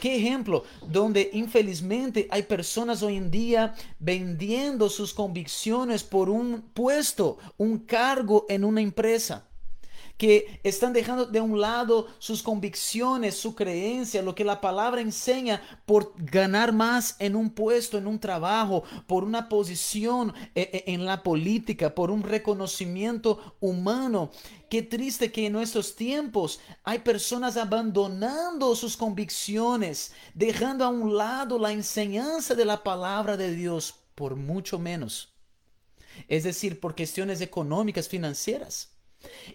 Qué 0.00 0.16
ejemplo 0.16 0.64
donde 0.86 1.30
infelizmente 1.32 2.28
hay 2.30 2.42
personas 2.42 3.02
hoy 3.02 3.16
en 3.16 3.30
día 3.30 3.74
vendiendo 3.98 4.88
sus 4.88 5.12
convicciones 5.12 6.04
por 6.04 6.28
un 6.28 6.62
puesto, 6.74 7.38
un 7.56 7.78
cargo 7.78 8.46
en 8.48 8.64
una 8.64 8.80
empresa 8.80 9.48
que 10.16 10.60
están 10.62 10.92
dejando 10.92 11.26
de 11.26 11.40
un 11.40 11.60
lado 11.60 12.08
sus 12.18 12.42
convicciones, 12.42 13.36
su 13.36 13.54
creencia, 13.54 14.22
lo 14.22 14.34
que 14.34 14.44
la 14.44 14.60
palabra 14.60 15.00
enseña 15.00 15.62
por 15.84 16.12
ganar 16.16 16.72
más 16.72 17.16
en 17.18 17.36
un 17.36 17.50
puesto, 17.50 17.98
en 17.98 18.06
un 18.06 18.18
trabajo, 18.18 18.84
por 19.06 19.24
una 19.24 19.48
posición 19.48 20.32
eh, 20.54 20.70
eh, 20.72 20.84
en 20.86 21.04
la 21.04 21.22
política, 21.22 21.94
por 21.94 22.10
un 22.10 22.22
reconocimiento 22.22 23.56
humano. 23.60 24.30
Qué 24.70 24.82
triste 24.82 25.30
que 25.30 25.46
en 25.46 25.52
nuestros 25.52 25.94
tiempos 25.94 26.60
hay 26.82 27.00
personas 27.00 27.56
abandonando 27.56 28.74
sus 28.74 28.96
convicciones, 28.96 30.12
dejando 30.34 30.84
a 30.84 30.88
un 30.88 31.16
lado 31.16 31.58
la 31.58 31.72
enseñanza 31.72 32.54
de 32.54 32.64
la 32.64 32.82
palabra 32.82 33.36
de 33.36 33.54
Dios 33.54 33.94
por 34.14 34.34
mucho 34.34 34.78
menos. 34.78 35.34
Es 36.26 36.44
decir, 36.44 36.80
por 36.80 36.96
cuestiones 36.96 37.42
económicas, 37.42 38.08
financieras. 38.08 38.95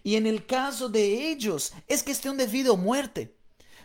Y 0.03 0.15
en 0.15 0.27
el 0.27 0.45
caso 0.45 0.89
de 0.89 1.29
ellos 1.29 1.73
es 1.87 2.03
cuestión 2.03 2.37
de 2.37 2.47
vida 2.47 2.71
o 2.71 2.77
muerte. 2.77 3.35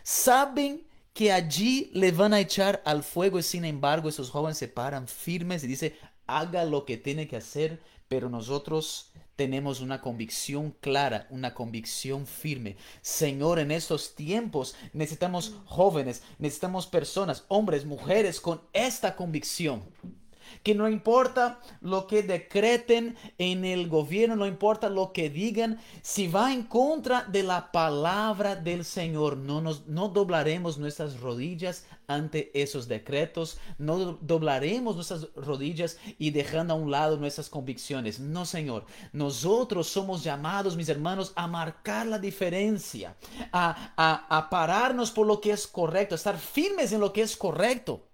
Saben 0.03 0.85
que 1.13 1.31
allí 1.31 1.89
le 1.93 2.11
van 2.11 2.33
a 2.33 2.39
echar 2.39 2.81
al 2.85 3.03
fuego 3.03 3.39
y 3.39 3.43
sin 3.43 3.65
embargo 3.65 4.07
esos 4.07 4.29
jóvenes 4.29 4.57
se 4.57 4.67
paran 4.67 5.07
firmes 5.07 5.63
y 5.63 5.67
dicen, 5.67 5.93
haga 6.27 6.63
lo 6.63 6.85
que 6.85 6.97
tiene 6.97 7.27
que 7.27 7.37
hacer, 7.37 7.81
pero 8.07 8.29
nosotros 8.29 9.11
tenemos 9.35 9.81
una 9.81 10.01
convicción 10.01 10.75
clara, 10.79 11.27
una 11.29 11.53
convicción 11.53 12.27
firme. 12.27 12.77
Señor, 13.01 13.59
en 13.59 13.71
estos 13.71 14.15
tiempos 14.15 14.75
necesitamos 14.93 15.55
jóvenes, 15.65 16.23
necesitamos 16.39 16.87
personas, 16.87 17.45
hombres, 17.47 17.85
mujeres 17.85 18.41
con 18.41 18.61
esta 18.73 19.15
convicción 19.15 19.83
que 20.63 20.75
no 20.75 20.89
importa 20.89 21.59
lo 21.81 22.07
que 22.07 22.23
decreten 22.23 23.15
en 23.37 23.65
el 23.65 23.87
gobierno, 23.87 24.35
no 24.35 24.47
importa 24.47 24.89
lo 24.89 25.13
que 25.13 25.29
digan, 25.29 25.79
si 26.01 26.27
va 26.27 26.53
en 26.53 26.63
contra 26.63 27.23
de 27.23 27.43
la 27.43 27.71
palabra 27.71 28.55
del 28.55 28.85
Señor, 28.85 29.37
no, 29.37 29.61
nos, 29.61 29.87
no 29.87 30.09
doblaremos 30.09 30.77
nuestras 30.77 31.19
rodillas 31.19 31.85
ante 32.07 32.51
esos 32.59 32.87
decretos, 32.87 33.59
no 33.77 34.17
doblaremos 34.21 34.95
nuestras 34.95 35.27
rodillas 35.35 35.97
y 36.17 36.31
dejando 36.31 36.73
a 36.73 36.77
un 36.77 36.89
lado 36.89 37.17
nuestras 37.17 37.49
convicciones. 37.49 38.19
No, 38.19 38.45
Señor, 38.45 38.85
nosotros 39.11 39.87
somos 39.87 40.23
llamados, 40.23 40.77
mis 40.77 40.89
hermanos, 40.89 41.33
a 41.35 41.47
marcar 41.47 42.07
la 42.07 42.19
diferencia, 42.19 43.15
a, 43.51 43.93
a, 43.97 44.37
a 44.37 44.49
pararnos 44.49 45.11
por 45.11 45.27
lo 45.27 45.41
que 45.41 45.51
es 45.51 45.67
correcto, 45.67 46.15
a 46.15 46.17
estar 46.17 46.37
firmes 46.37 46.93
en 46.93 47.01
lo 47.01 47.11
que 47.11 47.21
es 47.21 47.35
correcto 47.35 48.06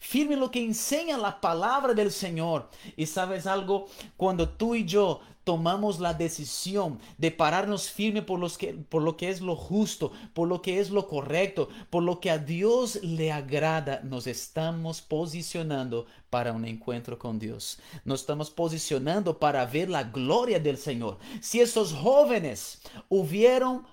firme 0.00 0.34
lo 0.34 0.50
que 0.50 0.64
enseña 0.64 1.16
la 1.16 1.40
palabra 1.40 1.94
del 1.94 2.10
Señor. 2.10 2.68
Y 2.96 3.06
sabes 3.06 3.46
algo, 3.46 3.86
cuando 4.16 4.48
tú 4.48 4.74
y 4.74 4.84
yo 4.84 5.20
tomamos 5.44 6.00
la 6.00 6.14
decisión 6.14 6.98
de 7.18 7.30
pararnos 7.30 7.90
firme 7.90 8.22
por, 8.22 8.40
por 8.88 9.02
lo 9.02 9.16
que 9.16 9.30
es 9.30 9.40
lo 9.40 9.56
justo, 9.56 10.12
por 10.34 10.48
lo 10.48 10.62
que 10.62 10.80
es 10.80 10.90
lo 10.90 11.08
correcto, 11.08 11.68
por 11.90 12.02
lo 12.02 12.20
que 12.20 12.30
a 12.30 12.38
Dios 12.38 13.02
le 13.02 13.32
agrada, 13.32 14.00
nos 14.02 14.26
estamos 14.26 15.00
posicionando 15.00 16.06
para 16.30 16.52
un 16.52 16.64
encuentro 16.64 17.18
con 17.18 17.38
Dios. 17.38 17.78
Nos 18.04 18.20
estamos 18.20 18.50
posicionando 18.50 19.38
para 19.38 19.66
ver 19.66 19.90
la 19.90 20.04
gloria 20.04 20.60
del 20.60 20.78
Señor. 20.78 21.18
Si 21.40 21.60
estos 21.60 21.92
jóvenes 21.92 22.80
hubieran, 23.08 23.84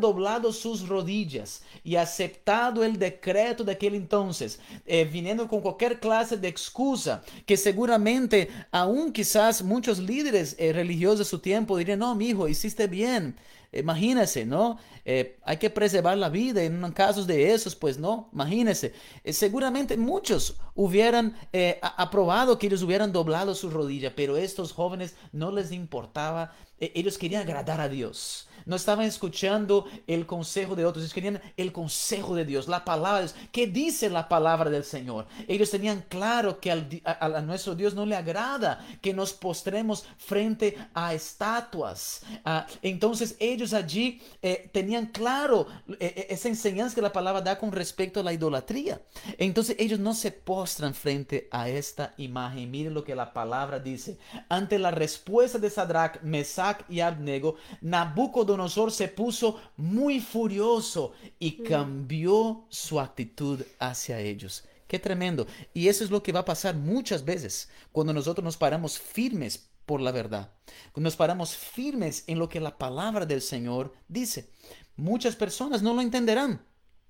doblado 0.00 0.52
sus 0.52 0.88
rodillas 0.88 1.62
y 1.82 1.96
aceptado 1.96 2.84
el 2.84 2.98
decreto 2.98 3.64
de 3.64 3.72
aquel 3.72 3.96
entonces, 3.96 4.60
eh, 4.86 5.04
viniendo 5.04 5.48
con 5.48 5.60
cualquier 5.60 5.98
clase 5.98 6.36
de 6.36 6.48
excusa, 6.48 7.22
que 7.44 7.56
seguramente 7.56 8.48
aún 8.70 9.12
quizás 9.12 9.62
muchos 9.62 9.98
líderes 9.98 10.54
eh, 10.58 10.72
religiosos 10.72 11.18
de 11.18 11.24
su 11.24 11.40
tiempo 11.40 11.76
dirían, 11.76 11.98
no, 11.98 12.14
mi 12.14 12.28
hijo, 12.28 12.46
hiciste 12.46 12.86
bien. 12.86 13.36
Imagínese, 13.72 14.44
¿no? 14.44 14.78
Eh, 15.06 15.38
hay 15.44 15.56
que 15.56 15.70
preservar 15.70 16.18
la 16.18 16.28
vida 16.28 16.62
en 16.62 16.92
casos 16.92 17.26
de 17.26 17.54
esos, 17.54 17.74
pues 17.74 17.98
no, 17.98 18.28
imagínese. 18.32 18.92
Eh, 19.24 19.32
seguramente 19.32 19.96
muchos 19.96 20.58
hubieran 20.74 21.34
eh, 21.54 21.78
aprobado 21.80 22.58
que 22.58 22.66
ellos 22.66 22.82
hubieran 22.82 23.12
doblado 23.12 23.54
su 23.54 23.70
rodilla, 23.70 24.14
pero 24.14 24.36
estos 24.36 24.72
jóvenes 24.72 25.14
no 25.32 25.50
les 25.50 25.72
importaba, 25.72 26.52
ellos 26.94 27.18
querían 27.18 27.42
agradar 27.42 27.80
a 27.80 27.88
Dios 27.88 28.48
no 28.66 28.76
estaban 28.76 29.06
escuchando 29.06 29.86
el 30.06 30.26
consejo 30.26 30.74
de 30.76 30.84
otros, 30.84 31.04
ellos 31.04 31.14
querían 31.14 31.40
el 31.56 31.72
consejo 31.72 32.34
de 32.34 32.44
Dios, 32.44 32.68
la 32.68 32.84
palabra 32.84 33.20
de 33.20 33.26
Dios. 33.26 33.36
¿Qué 33.50 33.66
dice 33.66 34.10
la 34.10 34.28
palabra 34.28 34.70
del 34.70 34.84
Señor? 34.84 35.26
Ellos 35.48 35.70
tenían 35.70 36.04
claro 36.08 36.60
que 36.60 36.70
a, 36.70 37.40
nuestro 37.40 37.74
Dios 37.74 37.94
no 37.94 38.06
le 38.06 38.16
agrada 38.16 38.84
que 39.00 39.12
nos 39.12 39.32
postremos 39.32 40.04
frente 40.16 40.76
a 40.94 41.14
estatuas. 41.14 42.22
Ah, 42.44 42.66
entonces 42.82 43.36
ellos 43.38 43.72
allí 43.72 44.20
eh, 44.40 44.70
tenían 44.72 45.06
claro 45.06 45.66
eh, 45.88 45.96
eh, 46.00 46.26
esa 46.30 46.48
enseñanza 46.48 46.94
que 46.94 47.02
la 47.02 47.12
palabra 47.12 47.40
da 47.40 47.58
con 47.58 47.72
respecto 47.72 48.20
a 48.20 48.22
la 48.22 48.32
idolatría. 48.32 49.00
Entonces 49.38 49.76
ellos 49.78 49.98
no 49.98 50.14
se 50.14 50.30
postran 50.30 50.94
frente 50.94 51.48
a 51.50 51.68
esta 51.68 52.14
imagen. 52.16 52.70
Miren 52.70 52.94
lo 52.94 53.04
que 53.04 53.14
la 53.14 53.32
palabra 53.32 53.78
dice. 53.78 54.18
Ante 54.48 54.78
la 54.78 54.90
respuesta 54.90 55.58
de 55.58 55.70
Sadrach, 55.70 56.22
Mesach 56.22 56.71
y 56.88 57.00
Abnego, 57.00 57.56
Nabucodonosor 57.80 58.92
se 58.92 59.08
puso 59.08 59.60
muy 59.76 60.20
furioso 60.20 61.12
y 61.38 61.58
mm. 61.60 61.64
cambió 61.64 62.64
su 62.68 63.00
actitud 63.00 63.60
hacia 63.78 64.20
ellos. 64.20 64.64
Qué 64.86 64.98
tremendo. 64.98 65.46
Y 65.72 65.88
eso 65.88 66.04
es 66.04 66.10
lo 66.10 66.22
que 66.22 66.32
va 66.32 66.40
a 66.40 66.44
pasar 66.44 66.76
muchas 66.76 67.24
veces 67.24 67.70
cuando 67.92 68.12
nosotros 68.12 68.44
nos 68.44 68.56
paramos 68.56 68.98
firmes 68.98 69.70
por 69.86 70.00
la 70.00 70.12
verdad. 70.12 70.52
Cuando 70.92 71.06
nos 71.06 71.16
paramos 71.16 71.56
firmes 71.56 72.24
en 72.26 72.38
lo 72.38 72.48
que 72.48 72.60
la 72.60 72.76
palabra 72.76 73.24
del 73.24 73.40
Señor 73.40 73.94
dice. 74.08 74.50
Muchas 74.96 75.34
personas 75.34 75.82
no 75.82 75.94
lo 75.94 76.02
entenderán. 76.02 76.64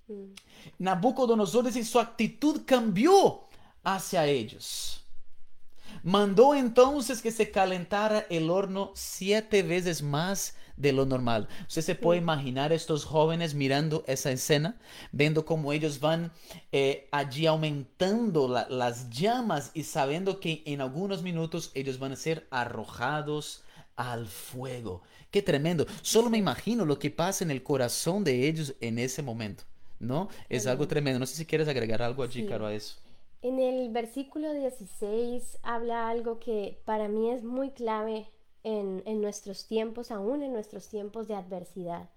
Mm. 0.06 0.32
Nabucodonosor 0.78 1.64
dice, 1.66 1.84
su 1.84 1.98
actitud 1.98 2.62
cambió 2.64 3.48
hacia 3.82 4.26
ellos. 4.26 5.01
Mandó 6.02 6.54
entonces 6.54 7.22
que 7.22 7.30
se 7.30 7.50
calentara 7.50 8.26
el 8.30 8.50
horno 8.50 8.92
siete 8.94 9.62
veces 9.62 10.02
más 10.02 10.54
de 10.76 10.92
lo 10.92 11.06
normal. 11.06 11.48
Usted 11.68 11.82
se 11.82 11.94
puede 11.94 12.20
imaginar 12.20 12.72
estos 12.72 13.04
jóvenes 13.04 13.54
mirando 13.54 14.04
esa 14.06 14.30
escena, 14.32 14.76
viendo 15.12 15.44
cómo 15.44 15.72
ellos 15.72 16.00
van 16.00 16.32
eh, 16.72 17.08
allí 17.12 17.46
aumentando 17.46 18.48
las 18.68 19.10
llamas 19.10 19.70
y 19.74 19.84
sabiendo 19.84 20.40
que 20.40 20.62
en 20.66 20.80
algunos 20.80 21.22
minutos 21.22 21.70
ellos 21.74 21.98
van 21.98 22.12
a 22.12 22.16
ser 22.16 22.46
arrojados 22.50 23.62
al 23.96 24.26
fuego. 24.26 25.02
Qué 25.30 25.42
tremendo. 25.42 25.86
Solo 26.02 26.30
me 26.30 26.38
imagino 26.38 26.84
lo 26.84 26.98
que 26.98 27.10
pasa 27.10 27.44
en 27.44 27.50
el 27.50 27.62
corazón 27.62 28.24
de 28.24 28.48
ellos 28.48 28.74
en 28.80 28.98
ese 28.98 29.22
momento. 29.22 29.64
¿No? 29.98 30.28
Es 30.48 30.66
algo 30.66 30.88
tremendo. 30.88 31.20
No 31.20 31.26
sé 31.26 31.36
si 31.36 31.46
quieres 31.46 31.68
agregar 31.68 32.02
algo 32.02 32.24
allí, 32.24 32.44
Caro, 32.44 32.66
a 32.66 32.74
eso. 32.74 32.96
En 33.42 33.58
el 33.58 33.90
versículo 33.90 34.52
16 34.52 35.58
habla 35.64 36.08
algo 36.08 36.38
que 36.38 36.80
para 36.84 37.08
mí 37.08 37.28
es 37.28 37.42
muy 37.42 37.70
clave 37.70 38.28
en, 38.62 39.20
nuestros 39.20 39.66
tiempos, 39.66 40.12
aún 40.12 40.44
en 40.44 40.52
nuestros 40.52 40.86
tiempos 40.86 41.26
de 41.26 41.34
adversidad. 41.34 42.08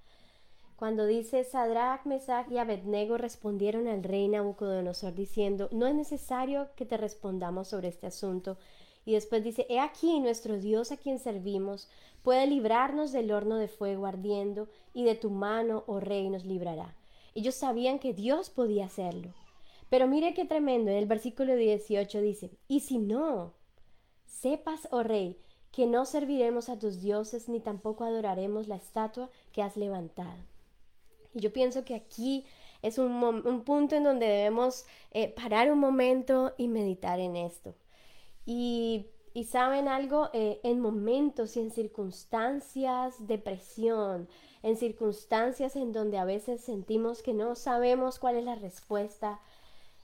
Cuando 0.76 1.08
dice 1.08 1.44
Sadrach, 1.44 2.06
Mesach 2.06 2.52
y 2.52 2.60
Abednego 2.60 3.18
respondieron 3.18 3.88
al 3.88 4.04
rey 4.04 4.28
Nabucodonosor 4.28 5.16
diciendo, 5.16 5.68
no 5.72 5.88
es 5.88 5.96
necesario 5.96 6.70
que 6.76 6.86
te 6.86 6.96
respondamos 6.96 7.70
sobre 7.70 7.88
este 7.88 8.06
asunto. 8.06 8.60
Y 9.04 9.14
después 9.14 9.44
dice, 9.44 9.66
he 9.68 9.80
aquí 9.80 10.20
nuestro 10.20 10.60
Dios 10.60 10.92
a 10.92 10.98
quien 10.98 11.18
servimos 11.18 11.90
puede 12.22 12.46
librarnos 12.46 13.12
del 13.12 13.32
horno 13.32 13.56
de 13.56 13.68
fuego 13.68 14.06
ardiendo 14.06 14.68
y 14.94 15.06
de 15.06 15.16
tu 15.16 15.32
mano, 15.32 15.86
oh 15.88 16.00
rey, 16.00 16.30
nos 16.30 16.46
librará. 16.46 16.94
Ellos 17.34 17.56
sabían 17.56 17.98
que 17.98 18.14
Dios 18.14 18.52
podía 18.52 18.86
hacerlo, 18.86 19.34
Pero 19.90 20.08
mire 20.08 20.34
qué 20.34 20.46
tremendo, 20.46 20.92
en 20.92 20.98
el 20.98 21.06
versículo 21.06 21.56
18 21.56 22.22
dice, 22.22 22.52
y 22.68 22.82
si 22.82 22.98
no, 22.98 23.54
sepas, 24.26 24.88
oh 24.92 25.04
rey, 25.04 25.38
que 25.72 25.88
no 25.88 26.06
serviremos 26.06 26.70
a 26.70 26.80
tus 26.80 27.02
dioses 27.02 27.50
ni 27.50 27.60
tampoco 27.60 28.06
adoraremos 28.06 28.68
la 28.68 28.78
estatua 28.78 29.30
que 29.52 29.62
has 29.62 29.76
levantado. 29.76 30.38
Y 31.34 31.42
yo 31.42 31.52
pienso 31.52 31.84
que 31.84 31.96
aquí 31.96 32.46
es 32.82 32.98
un, 32.98 33.64
punto 33.66 33.96
en 33.96 34.04
donde 34.04 34.26
debemos 34.26 34.86
eh, 35.12 35.28
parar 35.30 35.72
un 35.72 35.80
momento 35.80 36.54
y 36.58 36.68
meditar 36.68 37.20
en 37.20 37.36
esto. 37.36 37.76
Y, 38.46 39.08
saben 39.50 39.90
algo, 39.90 40.30
eh, 40.32 40.62
en 40.64 40.80
momentos 40.80 41.58
y 41.58 41.60
en 41.60 41.72
circunstancias 41.72 43.28
de 43.28 43.38
presión, 43.38 44.30
en 44.64 44.78
circunstancias 44.78 45.76
en 45.76 45.92
donde 45.92 46.18
a 46.18 46.26
veces 46.26 46.62
sentimos 46.62 47.22
que 47.22 47.34
no 47.34 47.56
sabemos 47.56 48.18
cuál 48.18 48.38
es 48.38 48.46
la 48.46 48.56
respuesta, 48.56 49.42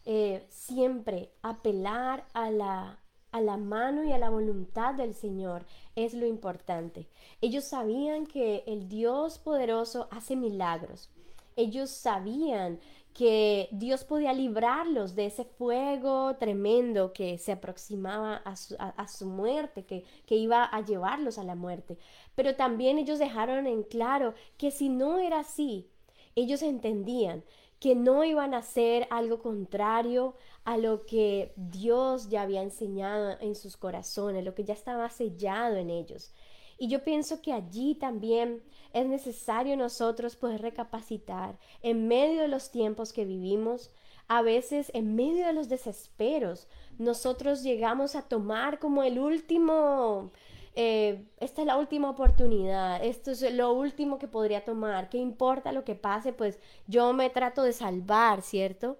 eh, 0.05 0.45
siempre 0.49 1.31
apelar 1.41 2.25
a 2.33 2.49
la, 2.49 2.99
a 3.31 3.41
la 3.41 3.57
mano 3.57 4.03
y 4.03 4.11
a 4.11 4.17
la 4.17 4.29
voluntad 4.29 4.95
del 4.95 5.13
Señor 5.13 5.65
es 5.95 6.13
lo 6.13 6.25
importante. 6.25 7.07
Ellos 7.41 7.65
sabían 7.65 8.25
que 8.25 8.63
el 8.67 8.89
Dios 8.89 9.39
poderoso 9.39 10.07
hace 10.11 10.35
milagros. 10.35 11.09
Ellos 11.55 11.89
sabían 11.89 12.79
que 13.13 13.67
Dios 13.71 14.03
podía 14.05 14.33
librarlos 14.33 15.15
de 15.15 15.25
ese 15.25 15.43
fuego 15.43 16.35
tremendo 16.37 17.11
que 17.11 17.37
se 17.37 17.51
aproximaba 17.51 18.37
a 18.37 19.07
su, 19.07 19.25
muerte, 19.25 19.83
que, 19.83 20.05
que, 20.25 20.35
iba 20.35 20.63
a 20.63 20.81
llevarlos 20.81 21.37
a 21.37 21.43
la 21.43 21.55
muerte. 21.55 21.97
Pero 22.35 22.55
también 22.55 22.97
ellos 22.97 23.19
dejaron 23.19 23.67
en 23.67 23.83
claro 23.83 24.33
que 24.57 24.71
si 24.71 24.87
no 24.87 25.17
era 25.17 25.39
así, 25.39 25.89
ellos 26.35 26.61
entendían 26.61 27.43
que 27.81 27.95
no 27.95 28.23
iban 28.23 28.53
a 28.53 28.59
hacer 28.59 29.07
algo 29.09 29.39
contrario 29.41 30.35
a 30.65 30.77
lo 30.77 31.07
que 31.07 31.51
Dios 31.55 32.29
ya 32.29 32.43
había 32.43 32.61
enseñado 32.61 33.35
en 33.41 33.55
sus 33.55 33.75
corazones, 33.75 34.45
lo 34.45 34.53
que 34.53 34.63
ya 34.63 34.75
estaba 34.75 35.09
sellado 35.09 35.77
en 35.77 35.89
ellos. 35.89 36.31
Y 36.77 36.89
yo 36.89 37.03
pienso 37.03 37.41
que 37.41 37.53
allí 37.53 37.95
también 37.95 38.61
es 38.93 39.07
necesario 39.07 39.75
nosotros 39.77 40.35
poder 40.35 40.61
recapacitar 40.61 41.57
en 41.81 42.07
medio 42.07 42.43
de 42.43 42.49
los 42.49 42.69
tiempos 42.69 43.13
que 43.13 43.25
vivimos, 43.25 43.89
a 44.27 44.43
veces 44.43 44.91
en 44.93 45.15
medio 45.15 45.47
de 45.47 45.53
los 45.53 45.67
desesperos, 45.67 46.67
nosotros 46.99 47.63
llegamos 47.63 48.15
a 48.15 48.21
tomar 48.21 48.77
como 48.77 49.01
el 49.01 49.17
último, 49.17 50.31
eh, 50.75 51.25
esta 51.39 51.61
es 51.61 51.67
la 51.67 51.77
última 51.77 52.09
oportunidad, 52.09 53.03
esto 53.03 53.31
es 53.31 53.41
lo 53.53 53.73
último 53.73 54.17
que 54.17 54.27
podría 54.27 54.63
tomar, 54.63 55.09
¿qué 55.09 55.17
importa 55.17 55.71
lo 55.71 55.83
que 55.83 55.95
pase? 55.95 56.31
Pues 56.33 56.59
yo 56.87 57.11
me 57.13 57.29
trato 57.29 57.63
de 57.63 57.73
salvar, 57.73 58.41
¿cierto? 58.41 58.97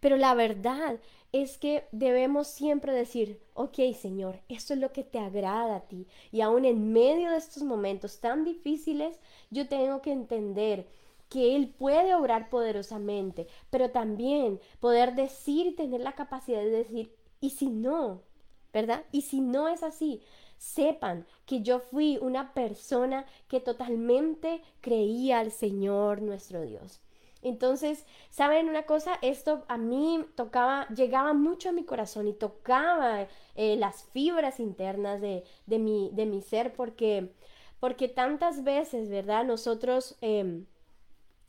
Pero 0.00 0.16
la 0.16 0.34
verdad 0.34 1.00
es 1.32 1.58
que 1.58 1.88
debemos 1.92 2.46
siempre 2.46 2.92
decir, 2.92 3.40
ok 3.54 3.78
Señor, 4.00 4.40
esto 4.48 4.74
es 4.74 4.80
lo 4.80 4.92
que 4.92 5.02
te 5.02 5.18
agrada 5.18 5.76
a 5.76 5.88
ti. 5.88 6.06
Y 6.30 6.42
aún 6.42 6.64
en 6.64 6.92
medio 6.92 7.30
de 7.30 7.38
estos 7.38 7.62
momentos 7.62 8.20
tan 8.20 8.44
difíciles, 8.44 9.18
yo 9.50 9.66
tengo 9.66 10.00
que 10.02 10.12
entender 10.12 10.86
que 11.28 11.56
Él 11.56 11.68
puede 11.76 12.14
obrar 12.14 12.50
poderosamente, 12.50 13.48
pero 13.70 13.90
también 13.90 14.60
poder 14.78 15.14
decir 15.14 15.66
y 15.66 15.72
tener 15.72 16.00
la 16.02 16.12
capacidad 16.12 16.60
de 16.60 16.70
decir, 16.70 17.12
¿y 17.40 17.50
si 17.50 17.66
no? 17.68 18.22
¿Verdad? 18.72 19.04
Y 19.10 19.22
si 19.22 19.40
no 19.40 19.68
es 19.68 19.82
así, 19.82 20.20
sepan 20.64 21.26
que 21.44 21.60
yo 21.60 21.78
fui 21.78 22.18
una 22.20 22.54
persona 22.54 23.26
que 23.48 23.60
totalmente 23.60 24.62
creía 24.80 25.40
al 25.40 25.50
Señor 25.50 26.22
nuestro 26.22 26.62
Dios. 26.62 27.00
Entonces, 27.42 28.06
¿saben 28.30 28.70
una 28.70 28.84
cosa? 28.84 29.18
Esto 29.20 29.64
a 29.68 29.76
mí 29.76 30.24
tocaba, 30.34 30.88
llegaba 30.88 31.34
mucho 31.34 31.68
a 31.68 31.72
mi 31.72 31.84
corazón 31.84 32.26
y 32.28 32.32
tocaba 32.32 33.28
eh, 33.54 33.76
las 33.76 34.04
fibras 34.04 34.58
internas 34.58 35.20
de, 35.20 35.44
mi, 35.66 36.10
de 36.14 36.24
mi 36.24 36.40
ser 36.40 36.72
porque, 36.72 37.34
porque 37.78 38.08
tantas 38.08 38.64
veces, 38.64 39.10
¿verdad? 39.10 39.44
Nosotros... 39.44 40.16
Em, 40.20 40.66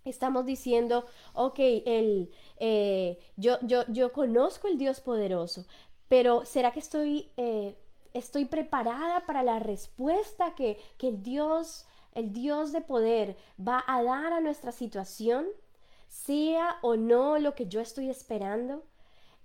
estamos 0.04 0.46
diciendo, 0.46 1.08
ok, 1.34 1.58
el, 1.58 2.30
eh, 2.58 3.18
yo, 3.38 3.58
yo, 3.64 3.86
yo 3.88 4.14
conozco 4.14 4.68
el 4.68 4.78
Dios 4.78 5.00
poderoso, 5.00 5.66
pero 6.08 6.46
¿será 6.46 6.72
que 6.72 6.80
estoy 6.80 7.32
eh, 7.38 7.76
estoy 8.16 8.46
preparada 8.46 9.26
para 9.26 9.44
la 9.44 9.60
respuesta 9.60 10.56
que, 10.56 10.80
el 11.00 11.22
Dios, 11.22 11.86
el 12.14 12.32
Dios 12.32 12.72
de 12.72 12.82
poder 12.82 13.38
va 13.60 13.84
a 13.86 14.02
dar 14.02 14.34
a 14.34 14.40
nuestra 14.40 14.72
situación, 14.72 15.46
sea 16.08 16.78
o 16.82 16.96
no 16.96 17.38
lo 17.38 17.54
que 17.54 17.68
yo 17.68 17.82
estoy 17.82 18.10
esperando. 18.10 18.84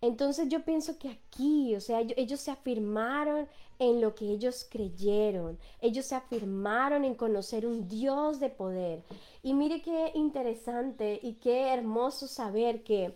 Entonces 0.01 0.49
yo 0.49 0.65
pienso 0.65 0.99
que 0.99 1.11
aquí, 1.11 1.75
o 1.75 1.81
sea, 1.81 2.01
ellos 2.01 2.41
se 2.41 2.51
afirmaron 2.51 3.49
en 3.79 4.01
lo 4.01 4.15
que 4.15 4.31
ellos 4.31 4.67
creyeron, 4.71 5.59
ellos 5.81 6.07
se 6.07 6.15
afirmaron 6.15 7.05
en 7.05 7.15
conocer 7.15 7.67
un 7.67 7.89
Dios 7.89 8.41
de 8.41 8.51
poder. 8.51 9.03
Y 9.43 9.53
mire 9.53 9.83
qué 9.83 10.13
interesante 10.15 11.19
y 11.23 11.35
qué 11.35 11.69
hermoso 11.75 12.29
saber 12.29 12.83
que 12.83 13.15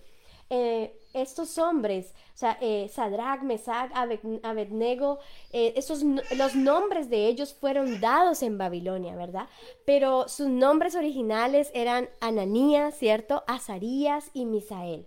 eh, 0.50 0.98
estos 1.14 1.56
hombres, 1.58 2.12
o 2.34 2.36
sea, 2.36 2.58
eh, 2.60 2.90
Sadrach, 2.92 3.42
Mesach, 3.42 3.90
Abednego, 4.42 5.20
eh, 5.52 5.72
esos, 5.76 6.02
los 6.02 6.54
nombres 6.54 7.08
de 7.08 7.28
ellos 7.28 7.54
fueron 7.54 8.00
dados 8.00 8.42
en 8.42 8.58
Babilonia, 8.58 9.16
¿verdad? 9.16 9.48
Pero 9.86 10.28
sus 10.28 10.48
nombres 10.48 10.96
originales 10.96 11.70
eran 11.72 12.08
Ananías, 12.20 12.96
¿cierto? 12.96 13.44
Azarías 13.46 14.30
y 14.34 14.44
Misael. 14.44 15.06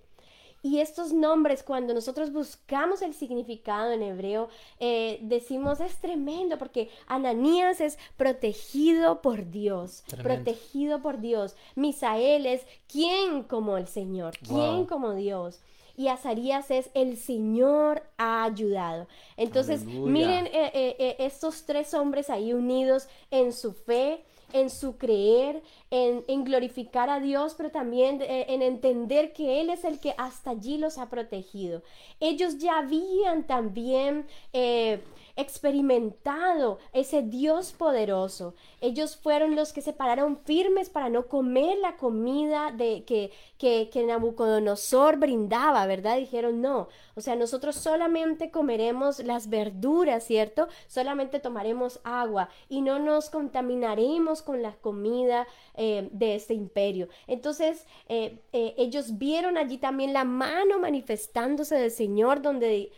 Y 0.63 0.79
estos 0.79 1.13
nombres, 1.13 1.61
cuando 1.63 1.93
nosotros 1.93 2.33
buscamos 2.33 3.01
el 3.01 3.13
significado 3.13 3.91
en 3.91 4.01
hebreo, 4.01 4.49
eh, 4.79 5.19
decimos 5.21 5.79
es 5.79 5.97
tremendo 5.97 6.57
porque 6.57 6.89
Ananías 7.07 7.79
es 7.79 7.97
protegido 8.17 9.21
por 9.21 9.49
Dios, 9.49 10.03
protegido 10.23 11.01
por 11.01 11.19
Dios. 11.19 11.55
Misael 11.75 12.45
es 12.47 12.65
quien 12.87 13.43
como 13.43 13.77
el 13.77 13.87
Señor, 13.87 14.37
quien 14.39 14.85
como 14.85 15.13
Dios 15.13 15.61
y 15.97 16.07
Azarías 16.09 16.71
es 16.71 16.89
el 16.93 17.17
Señor 17.17 18.03
ha 18.17 18.43
ayudado. 18.43 19.07
Entonces, 19.35 19.83
miren 19.83 20.45
eh, 20.45 20.71
eh, 20.73 21.15
estos 21.19 21.65
tres 21.65 21.93
hombres 21.95 22.29
ahí 22.29 22.53
unidos 22.53 23.09
en 23.31 23.51
su 23.51 23.73
fe, 23.73 24.23
en 24.53 24.69
su 24.69 24.97
creer, 24.97 25.61
en, 25.89 26.43
glorificar 26.43 27.09
a 27.09 27.19
Dios, 27.19 27.55
pero 27.55 27.71
también 27.71 28.21
eh, 28.21 28.45
en 28.49 28.61
entender 28.61 29.33
que 29.33 29.61
Él 29.61 29.69
es 29.69 29.83
el 29.83 29.99
que 29.99 30.13
hasta 30.17 30.51
allí 30.51 30.77
los 30.77 30.97
ha 30.97 31.09
protegido. 31.09 31.81
Ellos 32.19 32.57
ya 32.57 32.79
habían 32.79 33.45
también... 33.45 34.27
Eh, 34.53 35.01
experimentado 35.37 36.79
ese 36.93 37.21
Dios 37.21 37.71
poderoso. 37.71 38.55
Ellos 38.81 39.15
fueron 39.15 39.55
los 39.55 39.71
que 39.71 39.81
se 39.81 39.93
pararon 39.93 40.37
firmes 40.43 40.89
para 40.89 41.09
no 41.09 41.27
comer 41.27 41.77
la 41.77 41.95
comida 41.95 42.71
de, 42.71 43.05
que, 43.05 43.31
que, 43.57 43.89
que 43.93 44.03
Nabucodonosor 44.03 45.17
brindaba, 45.17 45.85
¿verdad? 45.85 46.17
Dijeron, 46.17 46.61
no, 46.61 46.89
o 47.15 47.21
sea, 47.21 47.35
nosotros 47.35 47.75
solamente 47.75 48.49
comeremos 48.49 49.19
las 49.19 49.49
verduras, 49.49 50.25
¿cierto? 50.25 50.67
Solamente 50.87 51.39
tomaremos 51.39 51.99
agua 52.03 52.49
y 52.67 52.81
no 52.81 52.97
nos 52.97 53.29
contaminaremos 53.29 54.41
con 54.41 54.63
la 54.63 54.73
comida 54.73 55.47
eh, 55.79 56.09
de 56.11 56.33
este 56.33 56.55
imperio. 56.55 57.07
Entonces, 57.27 57.85
eh, 58.09 58.39
eh, 58.51 58.73
ellos 58.79 59.19
vieron 59.19 59.59
allí 59.59 59.77
también 59.77 60.11
la 60.11 60.23
mano 60.23 60.79
manifestándose 60.79 61.75
del 61.75 61.91
Señor, 61.91 62.41
donde 62.41 62.91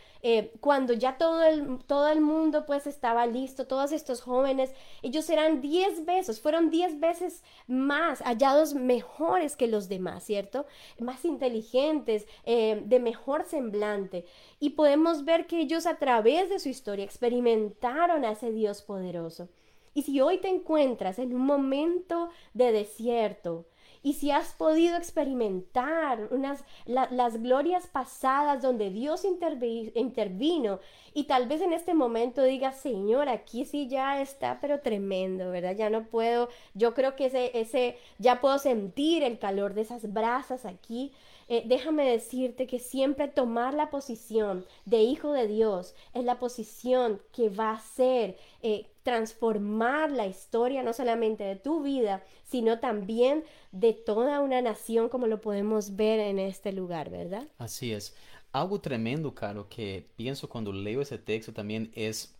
cuando 0.60 0.92
ya 0.92 1.16
todo 1.16 1.42
el, 1.42 1.78
todo 1.86 2.08
el 2.08 2.20
mundo 2.20 2.66
pues 2.66 2.86
estaba 2.86 3.26
listo, 3.26 3.66
todos 3.66 3.90
estos 3.90 4.20
jóvenes, 4.20 4.70
ellos 5.00 5.30
eran 5.30 5.62
diez 5.62 6.04
veces, 6.04 6.42
fueron 6.42 6.68
diez 6.68 7.00
veces 7.00 7.42
más 7.66 8.20
hallados 8.20 8.74
mejores 8.74 9.56
que 9.56 9.66
los 9.66 9.88
demás, 9.88 10.24
¿cierto? 10.24 10.66
Más 10.98 11.24
inteligentes, 11.24 12.26
de 12.44 13.00
mejor 13.00 13.44
semblante. 13.44 14.26
Y 14.58 14.70
podemos 14.70 15.24
ver 15.24 15.46
que 15.46 15.60
ellos 15.60 15.86
a 15.86 15.96
través 15.96 16.50
de 16.50 16.58
su 16.58 16.68
historia 16.68 17.04
experimentaron 17.04 18.26
a 18.26 18.32
ese 18.32 18.52
Dios 18.52 18.82
poderoso. 18.82 19.48
Y 19.94 20.02
si 20.02 20.20
hoy 20.20 20.38
te 20.38 20.48
encuentras 20.48 21.18
en 21.18 21.34
un 21.34 21.44
momento 21.44 22.30
de 22.54 22.72
desierto, 22.72 23.66
y 24.02 24.14
si 24.14 24.30
has 24.30 24.54
podido 24.54 24.96
experimentar 24.96 26.28
unas, 26.30 26.64
las 26.86 27.42
glorias 27.42 27.86
pasadas 27.86 28.62
donde 28.62 28.90
Dios 28.90 29.26
intervino 29.26 30.80
y 31.12 31.24
tal 31.24 31.46
vez 31.46 31.60
en 31.60 31.74
este 31.74 31.92
momento 31.92 32.42
digas, 32.42 32.80
Señor, 32.80 33.28
aquí 33.28 33.66
sí 33.66 33.88
ya 33.88 34.22
está, 34.22 34.58
pero 34.60 34.80
tremendo, 34.80 35.50
¿verdad? 35.50 35.76
Ya 35.76 35.90
no 35.90 36.04
puedo, 36.04 36.48
yo 36.72 36.94
creo 36.94 37.14
que 37.14 37.26
ese, 37.26 37.50
ese, 37.58 37.98
ya 38.18 38.40
puedo 38.40 38.58
sentir 38.58 39.22
el 39.22 39.38
calor 39.38 39.74
de 39.74 39.82
esas 39.82 40.10
brasas 40.10 40.64
aquí. 40.64 41.12
Eh, 41.52 41.64
déjame 41.66 42.08
decirte 42.08 42.68
que 42.68 42.78
siempre 42.78 43.26
tomar 43.26 43.74
la 43.74 43.90
posición 43.90 44.64
de 44.84 45.02
hijo 45.02 45.32
de 45.32 45.48
Dios 45.48 45.96
es 46.14 46.22
la 46.22 46.38
posición 46.38 47.20
que 47.32 47.48
va 47.48 47.70
a 47.70 47.74
hacer 47.74 48.38
eh, 48.62 48.86
transformar 49.02 50.12
la 50.12 50.28
historia 50.28 50.84
no 50.84 50.92
solamente 50.92 51.42
de 51.42 51.56
tu 51.56 51.82
vida, 51.82 52.22
sino 52.48 52.78
también 52.78 53.42
de 53.72 53.92
toda 53.92 54.38
una 54.38 54.62
nación 54.62 55.08
como 55.08 55.26
lo 55.26 55.40
podemos 55.40 55.96
ver 55.96 56.20
en 56.20 56.38
este 56.38 56.72
lugar, 56.72 57.10
¿verdad? 57.10 57.48
Así 57.58 57.92
es. 57.92 58.14
Algo 58.52 58.80
tremendo, 58.80 59.34
Caro, 59.34 59.68
que 59.68 60.08
pienso 60.14 60.48
cuando 60.48 60.72
leo 60.72 61.02
ese 61.02 61.18
texto 61.18 61.52
también 61.52 61.90
es 61.96 62.36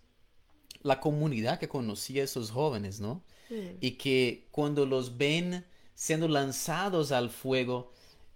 la 0.84 1.00
comunidad 1.00 1.58
que 1.58 1.68
conocía 1.68 2.22
a 2.22 2.26
esos 2.26 2.52
jóvenes, 2.52 3.00
¿no? 3.00 3.24
Mm. 3.48 3.78
Y 3.80 3.90
que 3.92 4.46
cuando 4.52 4.86
los 4.86 5.16
ven 5.16 5.66
siendo 5.96 6.28
lanzados 6.28 7.10
al 7.10 7.28
fuego, 7.28 7.90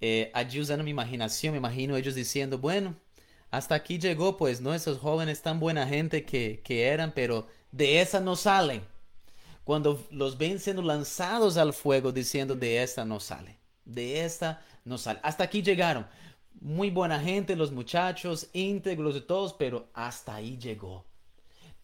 eh, 0.06 0.30
allí 0.34 0.60
usando 0.60 0.84
mi 0.84 0.90
imaginación, 0.90 1.52
me 1.52 1.56
imagino 1.56 1.96
ellos 1.96 2.14
diciendo, 2.14 2.58
bueno, 2.58 2.94
hasta 3.50 3.74
aquí 3.74 3.98
llegó, 3.98 4.36
pues, 4.36 4.60
¿no? 4.60 4.74
Esos 4.74 4.98
jóvenes 4.98 5.40
tan 5.40 5.58
buena 5.58 5.86
gente 5.86 6.26
que, 6.26 6.60
que 6.62 6.88
eran, 6.88 7.12
pero 7.12 7.46
de 7.72 8.02
esa 8.02 8.20
no 8.20 8.36
salen. 8.36 8.82
Cuando 9.64 10.06
los 10.10 10.36
ven 10.36 10.60
siendo 10.60 10.82
lanzados 10.82 11.56
al 11.56 11.72
fuego, 11.72 12.12
diciendo, 12.12 12.54
de 12.54 12.82
esta 12.82 13.06
no 13.06 13.18
sale, 13.18 13.56
de 13.86 14.26
esta 14.26 14.62
no 14.84 14.98
sale. 14.98 15.20
Hasta 15.22 15.44
aquí 15.44 15.62
llegaron. 15.62 16.06
Muy 16.60 16.90
buena 16.90 17.18
gente, 17.18 17.56
los 17.56 17.72
muchachos, 17.72 18.48
íntegros 18.52 19.14
de 19.14 19.22
todos, 19.22 19.54
pero 19.54 19.88
hasta 19.94 20.34
ahí 20.34 20.58
llegó. 20.58 21.06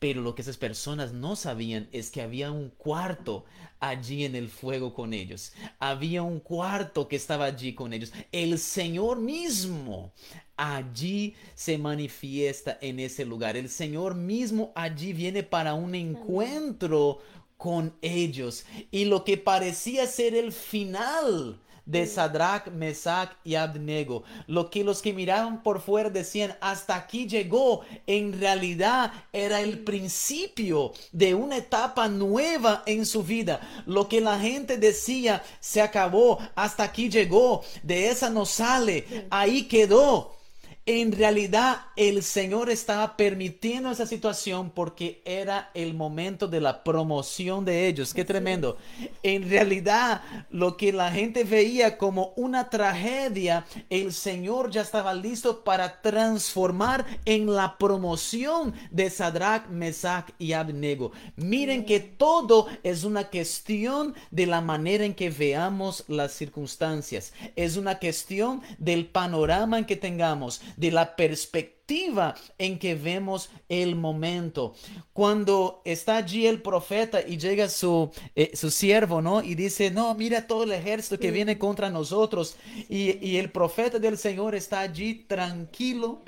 Pero 0.01 0.22
lo 0.22 0.34
que 0.34 0.42
esas 0.42 0.57
personas 0.57 1.12
no 1.12 1.36
sabían 1.36 1.88
es 1.92 2.11
que 2.11 2.22
había 2.22 2.51
un 2.51 2.70
cuarto 2.70 3.44
allí 3.80 4.24
en 4.24 4.34
el 4.34 4.48
fuego 4.48 4.94
con 4.94 5.12
ellos. 5.14 5.53
Había 5.78 6.22
un 6.22 6.40
cuarto 6.40 7.07
que 7.07 7.16
estaba 7.16 7.44
allí 7.44 7.74
con 7.74 7.92
ellos. 7.92 8.12
El 8.32 8.59
Señor 8.59 9.20
mismo 9.20 10.12
allí 10.57 11.34
se 11.55 11.78
manifiesta 11.78 12.78
en 12.80 12.98
ese 12.98 13.24
lugar. 13.24 13.57
El 13.57 13.68
Señor 13.68 14.14
mismo 14.14 14.72
allí 14.74 15.12
viene 15.12 15.42
para 15.42 15.74
un 15.74 15.94
encuentro 15.94 17.18
con 17.57 17.94
ellos. 18.01 18.64
Y 18.90 19.05
lo 19.05 19.22
que 19.22 19.36
parecía 19.36 20.07
ser 20.07 20.34
el 20.34 20.51
final 20.51 21.61
de 21.87 22.07
Sadrach, 22.07 22.68
Mesach 22.68 23.31
y 23.45 23.55
Abednego. 23.55 24.24
Lo 24.47 24.70
que 24.70 24.85
los 24.85 25.03
que 25.03 25.12
miraban 25.12 25.62
por 25.62 25.81
fuera 25.81 26.11
decían, 26.11 26.57
hasta 26.61 26.97
aquí 26.97 27.26
llegó, 27.26 27.83
en 28.07 28.39
realidad 28.39 29.12
era 29.33 29.61
el 29.61 29.81
principio 29.81 30.93
de 31.12 31.35
una 31.35 31.59
etapa 31.59 32.09
nueva 32.09 32.83
en 32.87 33.07
su 33.07 33.22
vida. 33.22 33.61
Lo 33.87 34.09
que 34.09 34.20
la 34.20 34.39
gente 34.39 34.76
decía, 34.76 35.43
se 35.61 35.81
acabó, 35.81 36.39
hasta 36.55 36.85
aquí 36.85 37.09
llegó, 37.09 37.62
de 37.83 38.09
esa 38.09 38.31
no 38.31 38.47
sale, 38.47 39.26
ahí 39.31 39.64
quedó 39.64 40.39
en 40.87 41.12
realidad 41.12 41.83
el 41.95 42.22
Señor 42.22 42.70
estaba 42.70 43.16
permitiendo 43.16 43.91
esa 43.91 44.07
situación 44.07 44.70
porque 44.70 45.22
era 45.24 45.70
el 45.74 45.95
momento 45.95 46.49
de 46.49 46.61
la 46.61 46.83
promoción 46.83 47.64
de 47.64 47.87
ellos. 47.87 48.14
Qué 48.14 48.24
tremendo. 48.24 48.78
En 49.22 49.49
realidad 49.49 50.22
lo 50.51 50.76
que 50.76 50.93
la 50.93 51.12
gente 51.12 51.45
veía 51.45 51.99
como 51.99 52.33
una 52.37 52.70
tragedia, 52.70 53.66
el 53.91 54.12
Señor 54.12 54.70
ya 54.70 54.81
estaba 54.81 55.12
listo 55.12 55.62
para 55.64 56.01
transformar 56.01 57.05
en 57.24 57.55
la 57.55 57.76
promoción 57.76 58.74
de 58.91 59.11
Sadrach, 59.11 59.68
Mesach 59.68 60.31
y 60.39 60.55
Abnego. 60.55 61.12
Miren 61.37 61.85
que 61.85 62.01
todo 62.01 62.66
es 62.83 63.05
una 63.05 63.28
cuestión 63.28 64.14
de 64.31 64.47
la 64.47 64.61
manera 64.61 65.05
en 65.05 65.14
que 65.14 65.31
veamos 65.31 66.05
las 66.09 66.33
circunstancias. 66.33 67.33
Es 67.55 67.76
una 67.76 67.99
cuestión 67.99 68.62
del 68.78 69.07
panorama 69.07 69.78
en 69.78 69.85
que 69.85 69.97
tengamos 69.97 70.62
de 70.81 70.91
la 70.91 71.14
perspectiva 71.14 72.35
en 72.59 72.78
que 72.78 72.95
vemos 72.95 73.51
el 73.68 73.97
momento. 73.97 74.74
Cuando 75.12 75.83
está 75.85 76.16
allí 76.16 76.47
el 76.47 76.62
profeta 76.62 77.20
y 77.20 77.37
llega 77.37 77.68
su, 77.68 78.11
eh, 78.35 78.53
su 78.55 78.70
siervo, 78.70 79.20
¿no? 79.20 79.43
Y 79.43 79.55
dice, 79.55 79.91
no, 79.91 80.14
mira 80.14 80.47
todo 80.47 80.64
el 80.64 80.72
ejército 80.72 81.18
que 81.18 81.31
viene 81.31 81.59
contra 81.59 81.91
nosotros. 81.91 82.57
Y, 82.89 83.24
y 83.24 83.37
el 83.37 83.51
profeta 83.51 83.99
del 83.99 84.18
Señor 84.18 84.55
está 84.55 84.81
allí 84.81 85.14
tranquilo 85.14 86.22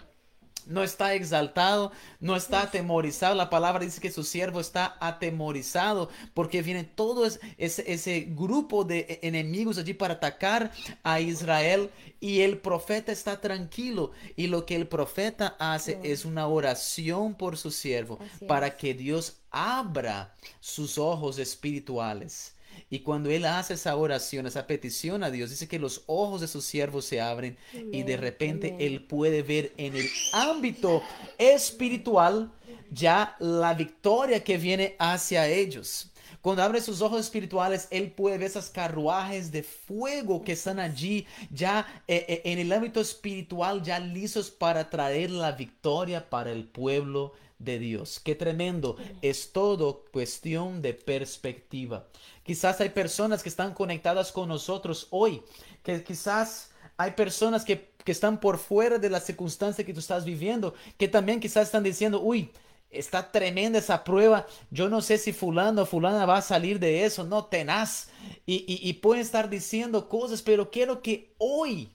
no 0.66 0.82
está 0.82 1.14
exaltado, 1.14 1.92
no 2.20 2.36
está 2.36 2.62
atemorizado. 2.62 3.34
La 3.34 3.50
palabra 3.50 3.84
dice 3.84 4.00
que 4.00 4.10
su 4.10 4.24
siervo 4.24 4.60
está 4.60 4.96
atemorizado 5.00 6.08
porque 6.34 6.62
viene 6.62 6.84
todo 6.84 7.26
ese, 7.26 7.40
ese, 7.58 8.20
grupo 8.30 8.84
de 8.84 9.00
e, 9.00 9.28
enemigos 9.28 9.78
allí 9.78 9.94
para 9.94 10.14
atacar 10.14 10.72
a 11.02 11.20
Israel 11.20 11.90
y 12.20 12.40
el 12.40 12.58
profeta 12.58 13.12
está 13.12 13.40
tranquilo. 13.40 14.12
Y 14.36 14.46
lo 14.46 14.66
que 14.66 14.76
el 14.76 14.86
profeta 14.86 15.56
hace 15.58 15.98
es 16.02 16.24
una 16.24 16.46
oración 16.46 17.34
por 17.34 17.56
su 17.56 17.70
siervo 17.70 18.18
para 18.46 18.76
que 18.76 18.94
Dios 18.94 19.38
abra 19.50 20.34
sus 20.60 20.98
ojos 20.98 21.38
espirituales 21.38 22.54
y 22.90 23.00
cuando 23.00 23.30
él 23.30 23.44
hace 23.46 23.74
esa 23.74 23.96
oración, 23.96 24.46
esa 24.46 24.66
petición 24.66 25.24
a 25.24 25.30
Dios, 25.30 25.50
dice 25.50 25.68
que 25.68 25.78
los 25.78 26.02
ojos 26.06 26.40
de 26.40 26.48
sus 26.48 26.64
siervos 26.64 27.04
se 27.04 27.20
abren 27.20 27.56
y 27.90 28.02
de 28.02 28.16
repente 28.16 28.76
él 28.80 29.04
puede 29.04 29.42
ver 29.42 29.72
en 29.76 29.96
el 29.96 30.08
ámbito 30.32 31.02
espiritual 31.38 32.52
ya 32.90 33.36
la 33.38 33.74
victoria 33.74 34.44
que 34.44 34.58
viene 34.58 34.96
hacia 34.98 35.48
ellos. 35.48 36.08
Cuando 36.42 36.64
abre 36.64 36.80
sus 36.80 37.00
ojos 37.00 37.20
espirituales, 37.20 37.86
él 37.90 38.10
puede 38.10 38.36
ver 38.36 38.48
esas 38.48 38.68
carruajes 38.68 39.52
de 39.52 39.62
fuego 39.62 40.42
que 40.42 40.52
están 40.52 40.80
allí, 40.80 41.24
ya 41.50 42.02
eh, 42.08 42.26
eh, 42.28 42.42
en 42.44 42.58
el 42.58 42.72
ámbito 42.72 43.00
espiritual, 43.00 43.80
ya 43.80 44.00
listos 44.00 44.50
para 44.50 44.90
traer 44.90 45.30
la 45.30 45.52
victoria 45.52 46.28
para 46.28 46.50
el 46.50 46.64
pueblo 46.64 47.32
de 47.60 47.78
Dios. 47.78 48.20
Qué 48.22 48.34
tremendo. 48.34 48.96
Es 49.22 49.52
todo 49.52 50.04
cuestión 50.12 50.82
de 50.82 50.94
perspectiva. 50.94 52.08
Quizás 52.42 52.80
hay 52.80 52.88
personas 52.88 53.42
que 53.42 53.48
están 53.48 53.74
conectadas 53.74 54.32
con 54.32 54.48
nosotros 54.48 55.06
hoy, 55.10 55.42
que 55.82 56.02
quizás 56.02 56.70
hay 56.96 57.12
personas 57.12 57.64
que, 57.64 57.92
están 58.04 58.40
por 58.40 58.58
fuera 58.58 58.98
de 58.98 59.08
la 59.08 59.20
circunstancia 59.20 59.86
que 59.86 59.94
tú 59.94 60.00
estás 60.00 60.24
viviendo, 60.24 60.74
que 60.98 61.06
también 61.06 61.38
quizás 61.38 61.68
están 61.68 61.84
diciendo, 61.84 62.20
uy, 62.20 62.50
está 62.90 63.30
tremenda 63.30 63.78
esa 63.78 64.02
prueba, 64.02 64.46
yo 64.70 64.88
no 64.88 65.00
sé 65.00 65.18
si 65.18 65.32
fulano 65.32 65.82
o 65.82 65.86
fulana 65.86 66.26
va 66.26 66.38
a 66.38 66.42
salir 66.42 66.80
de 66.80 67.04
eso, 67.04 67.22
no, 67.22 67.44
tenaz. 67.44 68.08
Y, 68.44 68.64
y 68.66 68.92
pueden 68.94 69.22
estar 69.22 69.48
diciendo 69.48 70.08
cosas, 70.08 70.42
pero 70.42 70.70
quiero 70.70 71.00
que 71.00 71.32
hoy 71.38 71.94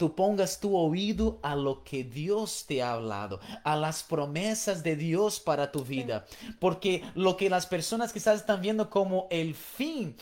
tú 0.00 0.14
pongas 0.14 0.60
tu 0.60 0.74
oído 0.78 1.38
a 1.42 1.54
lo 1.54 1.84
que 1.84 2.04
Dios 2.04 2.64
te 2.66 2.82
ha 2.82 2.94
hablado, 2.94 3.38
a 3.64 3.76
las 3.76 4.02
promesas 4.02 4.82
de 4.82 4.96
Dios 4.96 5.40
para 5.40 5.70
tu 5.70 5.84
vida. 5.84 6.24
Porque 6.58 7.04
lo 7.14 7.36
que 7.36 7.50
las 7.50 7.66
personas 7.66 8.10
quizás 8.10 8.40
están 8.40 8.62
viendo 8.62 8.88
como 8.88 9.28
el 9.30 9.54
fin 9.54 10.16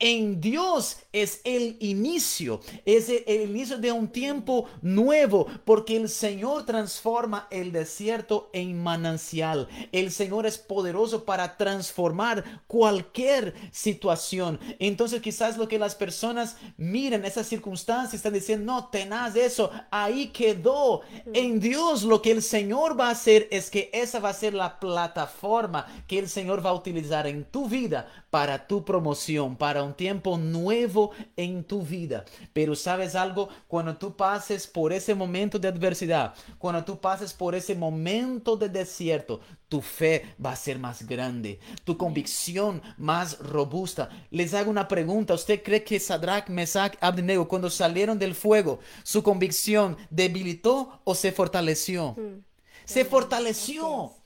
en 0.00 0.40
Dios 0.40 0.96
es 1.12 1.42
el 1.44 1.76
inicio, 1.80 2.60
es 2.86 3.08
el 3.08 3.50
inicio 3.50 3.78
de 3.78 3.92
un 3.92 4.08
tiempo 4.08 4.66
nuevo, 4.80 5.46
porque 5.64 5.96
el 5.96 6.08
Señor 6.08 6.64
transforma 6.64 7.46
el 7.50 7.70
desierto 7.70 8.48
en 8.52 8.82
manancial. 8.82 9.68
El 9.92 10.10
Señor 10.10 10.46
es 10.46 10.56
poderoso 10.58 11.24
para 11.24 11.56
transformar 11.56 12.62
cualquier 12.66 13.54
situación. 13.70 14.58
Entonces 14.78 15.20
quizás 15.20 15.58
lo 15.58 15.68
que 15.68 15.78
las 15.78 15.94
personas 15.94 16.56
miren 16.78 17.24
esas 17.24 17.46
circunstancias 17.46 18.14
están 18.14 18.32
diciendo, 18.32 18.72
no, 18.72 18.88
tenaz 18.88 19.36
eso, 19.36 19.70
ahí 19.90 20.28
quedó. 20.28 21.02
En 21.34 21.60
Dios 21.60 22.04
lo 22.04 22.22
que 22.22 22.30
el 22.30 22.42
Señor 22.42 22.98
va 22.98 23.08
a 23.08 23.12
hacer 23.12 23.48
es 23.50 23.70
que 23.70 23.90
esa 23.92 24.18
va 24.18 24.30
a 24.30 24.34
ser 24.34 24.54
la 24.54 24.80
plataforma 24.80 25.86
que 26.06 26.18
el 26.18 26.28
Señor 26.28 26.64
va 26.64 26.70
a 26.70 26.74
utilizar 26.74 27.26
en 27.26 27.44
tu 27.44 27.68
vida 27.68 28.08
para 28.30 28.66
tu 28.66 28.84
promoción, 28.84 29.56
para 29.56 29.82
un 29.82 29.89
tiempo 29.94 30.38
nuevo 30.38 31.12
en 31.36 31.64
tu 31.64 31.82
vida. 31.82 32.24
Pero 32.52 32.74
sabes 32.74 33.14
algo, 33.14 33.48
cuando 33.68 33.96
tú 33.96 34.16
pases 34.16 34.66
por 34.66 34.92
ese 34.92 35.14
momento 35.14 35.58
de 35.58 35.68
adversidad, 35.68 36.34
cuando 36.58 36.84
tú 36.84 37.00
pases 37.00 37.32
por 37.32 37.54
ese 37.54 37.74
momento 37.74 38.56
de 38.56 38.68
desierto, 38.68 39.40
tu 39.68 39.80
fe 39.80 40.34
va 40.44 40.52
a 40.52 40.56
ser 40.56 40.78
más 40.78 41.06
grande, 41.06 41.60
tu 41.84 41.96
convicción 41.96 42.82
más 42.98 43.38
robusta. 43.38 44.10
Les 44.30 44.52
hago 44.52 44.70
una 44.70 44.88
pregunta, 44.88 45.34
¿usted 45.34 45.62
cree 45.62 45.84
que 45.84 46.00
Sadrach, 46.00 46.48
Mesach, 46.48 46.94
Abednego 47.00 47.46
cuando 47.46 47.70
salieron 47.70 48.18
del 48.18 48.34
fuego, 48.34 48.80
su 49.04 49.22
convicción 49.22 49.96
debilitó 50.10 51.00
o 51.04 51.14
se 51.14 51.30
fortaleció? 51.30 52.16
Hmm. 52.18 52.42
Se 52.84 53.04
fortaleció. 53.04 54.19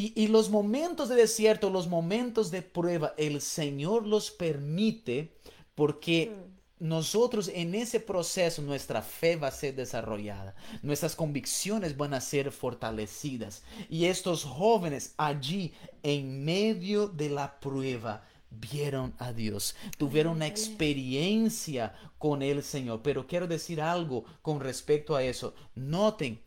Y, 0.00 0.28
los 0.28 0.48
momentos 0.48 1.08
de 1.08 1.16
desierto, 1.16 1.70
los 1.70 1.88
momentos 1.88 2.52
de 2.52 2.62
prueba, 2.62 3.14
el 3.16 3.40
Señor 3.40 4.06
los 4.06 4.30
permite 4.30 5.32
porque 5.74 6.32
nosotros 6.78 7.50
en 7.52 7.74
ese 7.74 7.98
proceso 7.98 8.62
nuestra 8.62 9.02
fe 9.02 9.34
va 9.34 9.48
a 9.48 9.50
ser 9.50 9.74
desarrollada, 9.74 10.54
nuestras 10.82 11.16
convicciones 11.16 11.96
van 11.96 12.14
a 12.14 12.20
ser 12.20 12.52
fortalecidas. 12.52 13.64
Y 13.90 14.04
estos 14.04 14.44
jóvenes 14.44 15.14
allí 15.16 15.72
en 16.04 16.44
medio 16.44 17.08
de 17.08 17.30
la 17.30 17.58
prueba 17.58 18.22
vieron 18.50 19.14
a 19.18 19.32
Dios, 19.32 19.74
tuvieron 19.96 20.36
una 20.36 20.46
experiencia 20.46 21.92
con 22.18 22.42
el 22.42 22.62
Señor. 22.62 23.02
Pero 23.02 23.26
quiero 23.26 23.48
decir 23.48 23.80
algo 23.80 24.24
con 24.42 24.60
respecto 24.60 25.16
a 25.16 25.24
eso. 25.24 25.54
Noten 25.74 26.40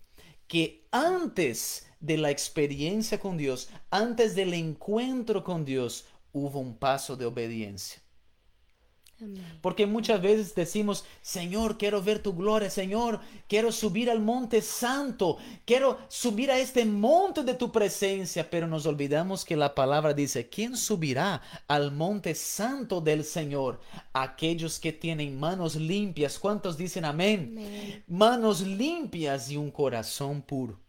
que 0.47 0.87
antes 0.91 1.90
de 2.01 2.17
la 2.17 2.31
experiencia 2.31 3.19
con 3.19 3.37
Dios, 3.37 3.69
antes 3.89 4.35
del 4.35 4.53
encuentro 4.53 5.43
con 5.43 5.63
Dios, 5.63 6.05
hubo 6.33 6.59
un 6.59 6.75
paso 6.75 7.15
de 7.15 7.25
obediencia. 7.25 8.01
Porque 9.61 9.85
muchas 9.85 10.19
veces 10.19 10.55
decimos, 10.55 11.05
Señor, 11.21 11.77
quiero 11.77 12.01
ver 12.01 12.23
tu 12.23 12.33
gloria, 12.33 12.71
Señor, 12.71 13.19
quiero 13.47 13.71
subir 13.71 14.09
al 14.09 14.19
monte 14.19 14.61
santo, 14.61 15.37
quiero 15.65 15.99
subir 16.07 16.49
a 16.49 16.57
este 16.57 16.85
monte 16.85 17.43
de 17.43 17.53
tu 17.53 17.71
presencia, 17.71 18.49
pero 18.49 18.67
nos 18.67 18.87
olvidamos 18.87 19.45
que 19.45 19.55
la 19.55 19.75
palabra 19.75 20.13
dice, 20.13 20.49
¿quién 20.49 20.75
subirá 20.75 21.41
al 21.67 21.91
monte 21.91 22.33
santo 22.33 22.99
del 22.99 23.23
Señor? 23.23 23.79
Aquellos 24.11 24.79
que 24.79 24.91
tienen 24.91 25.39
manos 25.39 25.75
limpias, 25.75 26.39
¿cuántos 26.39 26.75
dicen 26.75 27.05
amén? 27.05 28.03
Manos 28.07 28.61
limpias 28.61 29.51
y 29.51 29.57
un 29.57 29.69
corazón 29.69 30.41
puro. 30.41 30.79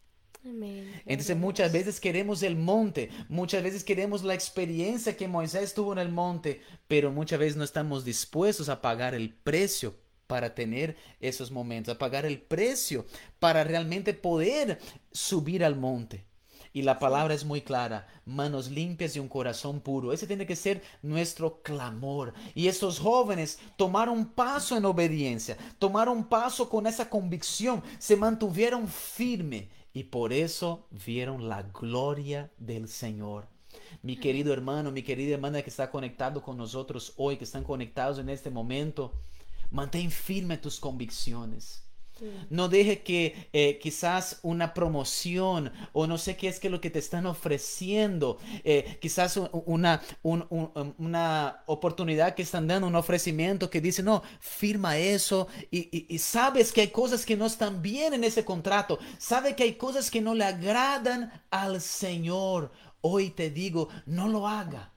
Entonces 0.45 1.36
muchas 1.36 1.72
veces 1.72 2.01
queremos 2.01 2.43
el 2.43 2.57
monte, 2.57 3.11
muchas 3.28 3.62
veces 3.62 3.84
queremos 3.84 4.24
la 4.24 4.34
experiencia 4.34 5.16
que 5.16 5.28
Moisés 5.28 5.72
tuvo 5.72 5.93
en 5.93 6.01
el 6.01 6.09
monte, 6.09 6.61
pero 6.88 7.12
muchas 7.12 7.38
veces 7.38 7.57
no 7.57 7.64
estamos 7.64 8.05
dispuestos 8.05 8.68
a 8.68 8.80
pagar 8.80 9.14
el 9.14 9.32
precio 9.32 9.95
para 10.26 10.55
tener 10.55 10.97
esos 11.20 11.51
momentos, 11.51 11.95
a 11.95 11.99
pagar 11.99 12.26
el 12.26 12.40
precio 12.40 13.07
para 13.38 13.64
realmente 13.64 14.14
poder 14.14 14.78
subir 15.12 15.64
al 15.64 15.76
monte. 15.76 16.26
Y 16.74 16.82
la 16.82 16.99
palabra 16.99 17.34
es 17.34 17.45
muy 17.45 17.61
clara, 17.61 18.09
manos 18.24 18.70
limpias 18.70 19.14
y 19.14 19.20
un 19.20 19.28
corazón 19.28 19.80
puro. 19.80 20.12
Ese 20.12 20.26
tiene 20.26 20.47
que 20.47 20.57
ser 20.57 20.82
nuestro 21.03 21.61
clamor. 21.62 22.32
Y 22.55 22.68
estos 22.68 22.99
jóvenes 22.99 23.59
tomaron 23.76 24.16
un 24.16 24.32
paso 24.32 24.74
en 24.74 24.86
obediencia, 24.86 25.59
tomaron 25.78 26.16
un 26.16 26.24
paso 26.24 26.70
con 26.70 26.86
esa 26.86 27.11
convicción, 27.11 27.82
se 27.99 28.16
mantuvieron 28.16 28.88
firmes 28.88 29.66
y 29.93 30.05
por 30.05 30.32
eso 30.32 30.86
vieron 30.90 31.49
la 31.49 31.62
gloria 31.62 32.51
del 32.59 32.88
Señor. 32.88 33.49
Mi 34.03 34.16
querido 34.16 34.53
hermano, 34.53 34.90
mi 34.90 35.03
querida 35.03 35.34
hermana 35.34 35.62
que 35.62 35.70
está 35.70 35.90
conectado 35.90 36.43
con 36.43 36.57
nosotros 36.57 37.14
hoy, 37.16 37.36
que 37.36 37.45
están 37.45 37.64
conectados 37.64 38.18
en 38.18 38.28
este 38.28 38.51
momento, 38.51 39.12
mantén 39.70 40.11
firme 40.11 40.59
tus 40.59 40.80
convicciones. 40.80 41.84
No 42.51 42.68
deje 42.68 43.03
que 43.03 43.49
eh, 43.53 43.79
quizás 43.81 44.39
una 44.43 44.75
promoción 44.75 45.73
o 45.93 46.07
no 46.07 46.18
sé 46.18 46.37
qué 46.37 46.49
es 46.49 46.61
que 46.61 46.70
lo 46.70 46.81
que 46.81 46.91
te 46.91 46.99
están 46.99 47.27
ofreciendo, 47.27 48.39
eh, 48.64 48.99
quizás 49.01 49.39
una, 49.53 50.03
una 50.23 51.62
oportunidad 51.66 52.35
que 52.35 52.43
están 52.43 52.66
dando, 52.66 52.87
un 52.87 52.97
ofrecimiento 52.97 53.70
que 53.70 53.81
dice, 53.81 54.03
no, 54.03 54.23
firma 54.41 54.97
eso 54.99 55.49
y, 55.70 56.18
sabes 56.18 56.73
que 56.73 56.83
hay 56.83 56.89
cosas 56.89 57.27
que 57.27 57.37
no 57.37 57.47
están 57.47 57.83
bien 57.83 58.14
en 58.14 58.25
ese 58.25 58.45
contrato, 58.45 58.99
sabe 59.18 59.57
que 59.57 59.64
hay 59.64 59.75
cosas 59.75 60.11
que 60.11 60.20
no 60.20 60.35
le 60.35 60.45
agradan 60.45 61.33
al 61.51 61.81
Señor. 61.81 62.73
Hoy 63.01 63.31
te 63.31 63.51
digo, 63.51 63.89
no 64.07 64.29
lo 64.29 64.47
haga. 64.47 64.93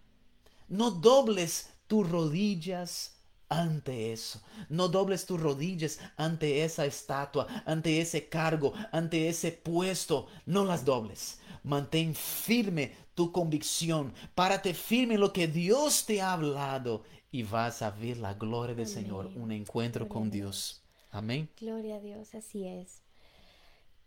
No 0.68 0.92
dobles 0.92 1.70
tus 1.88 2.10
rodillas 2.10 3.15
ante 3.50 4.12
eso. 4.14 4.42
No 4.70 4.88
dobles 4.88 5.26
tus 5.26 5.40
rodillas 5.40 6.00
ante 6.18 6.64
esa 6.64 6.86
estatua, 6.86 7.48
ante 7.66 8.00
ese 8.02 8.28
cargo, 8.30 8.74
ante 8.92 9.30
ese 9.30 9.52
puesto. 9.52 10.28
No 10.46 10.66
las 10.66 10.86
dobles. 10.86 11.40
Mantén 11.64 12.14
firme 12.14 12.92
tu 13.16 13.32
convicción. 13.32 14.14
Párate 14.36 14.74
firme 14.74 15.16
en 15.16 15.22
lo 15.22 15.34
que 15.34 15.48
Dios 15.48 16.06
te 16.06 16.22
ha 16.22 16.34
hablado 16.34 17.04
y 17.32 17.44
vas 17.44 17.82
a 17.82 17.92
ver 17.92 18.18
la 18.18 18.34
gloria 18.36 18.76
del 18.76 18.88
Señor, 18.88 19.28
un 19.36 19.52
encuentro 19.52 20.08
con 20.08 20.30
Dios. 20.30 20.84
Amén. 21.12 21.50
Gloria 21.60 21.96
a 21.96 22.00
Dios, 22.00 22.36
así 22.36 22.68
es. 22.68 23.02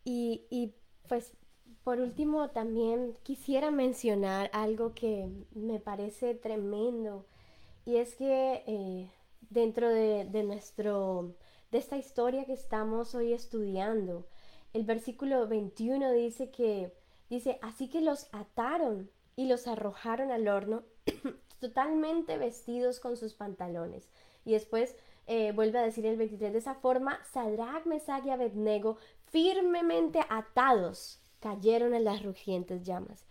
Y, 0.05 0.43
y 0.51 0.73
pues 1.09 1.33
por 1.85 2.01
último 2.01 2.51
también 2.51 3.15
quisiera 3.23 3.71
mencionar 3.71 4.51
algo 4.53 4.95
que 4.95 5.29
me 5.55 5.81
parece 5.81 6.35
tremendo 6.35 7.27
y 7.85 7.97
es 7.97 8.15
que 8.15 8.63
eh, 8.67 9.11
dentro 9.41 9.89
de, 9.89 10.43
nuestro, 10.45 11.35
de 11.71 11.79
esta 11.79 11.97
historia 11.97 12.45
que 12.45 12.53
estamos 12.53 13.15
hoy 13.15 13.33
estudiando. 13.33 14.27
El 14.73 14.85
versículo 14.85 15.47
21 15.49 16.13
dice 16.13 16.51
que, 16.51 16.95
dice, 17.31 17.59
así 17.63 17.89
que 17.89 18.01
los 18.01 18.29
ataron 18.33 19.11
y 19.37 19.47
los 19.47 19.67
arrojaron 19.67 20.31
al 20.31 20.49
horno 20.49 20.83
totalmente 21.61 22.39
vestidos 22.39 23.01
con 23.01 23.17
sus 23.17 23.35
pantalones. 23.35 24.09
Y 24.45 24.53
después 24.53 24.97
eh, 25.27 25.53
vuelve 25.53 25.79
a 25.79 25.83
decir 25.83 26.07
el 26.07 26.17
23, 26.17 26.53
de 26.53 26.59
esa 26.59 26.75
forma, 26.75 27.23
Sadrach, 27.33 27.85
Mesach 27.87 28.25
y 28.25 28.31
Abednego, 28.31 28.97
firmemente 29.27 30.21
atados, 30.31 31.21
cayeron 31.41 31.95
en 31.95 32.05
las 32.05 32.23
rugientes 32.23 32.83
llamas. 32.83 33.27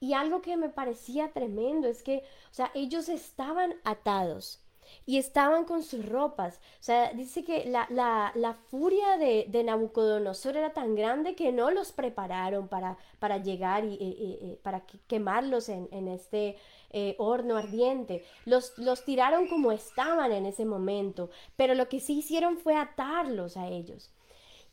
Y 0.00 0.14
algo 0.14 0.42
que 0.42 0.56
me 0.56 0.68
parecía 0.68 1.32
tremendo 1.32 1.88
es 1.88 2.02
que, 2.02 2.24
o 2.50 2.54
sea, 2.54 2.70
ellos 2.74 3.08
estaban 3.08 3.74
atados, 3.84 4.61
y 5.06 5.18
estaban 5.18 5.64
con 5.64 5.82
sus 5.82 6.08
ropas. 6.08 6.60
O 6.80 6.82
sea, 6.82 7.12
dice 7.12 7.44
que 7.44 7.64
la, 7.66 7.86
la, 7.90 8.32
la 8.34 8.54
furia 8.54 9.16
de, 9.18 9.62
Nabucodonosor 9.64 10.56
era 10.56 10.72
tan 10.72 10.94
grande 10.94 11.34
que 11.34 11.52
no 11.52 11.70
los 11.70 11.92
prepararon 11.92 12.68
para, 12.68 12.96
para 13.18 13.38
llegar 13.38 13.84
y, 13.84 14.58
para 14.62 14.84
quemarlos 15.06 15.68
en, 15.68 16.08
este 16.08 16.56
eh, 16.90 17.14
horno 17.18 17.56
ardiente. 17.56 18.24
Los, 18.44 18.76
los 18.78 19.04
tiraron 19.04 19.48
como 19.48 19.72
estaban 19.72 20.32
en 20.32 20.46
ese 20.46 20.64
momento, 20.64 21.30
pero 21.56 21.74
lo 21.74 21.88
que 21.88 22.00
sí 22.00 22.18
hicieron 22.18 22.56
fue 22.56 22.76
atarlos 22.76 23.56
a 23.56 23.68
ellos. 23.68 24.10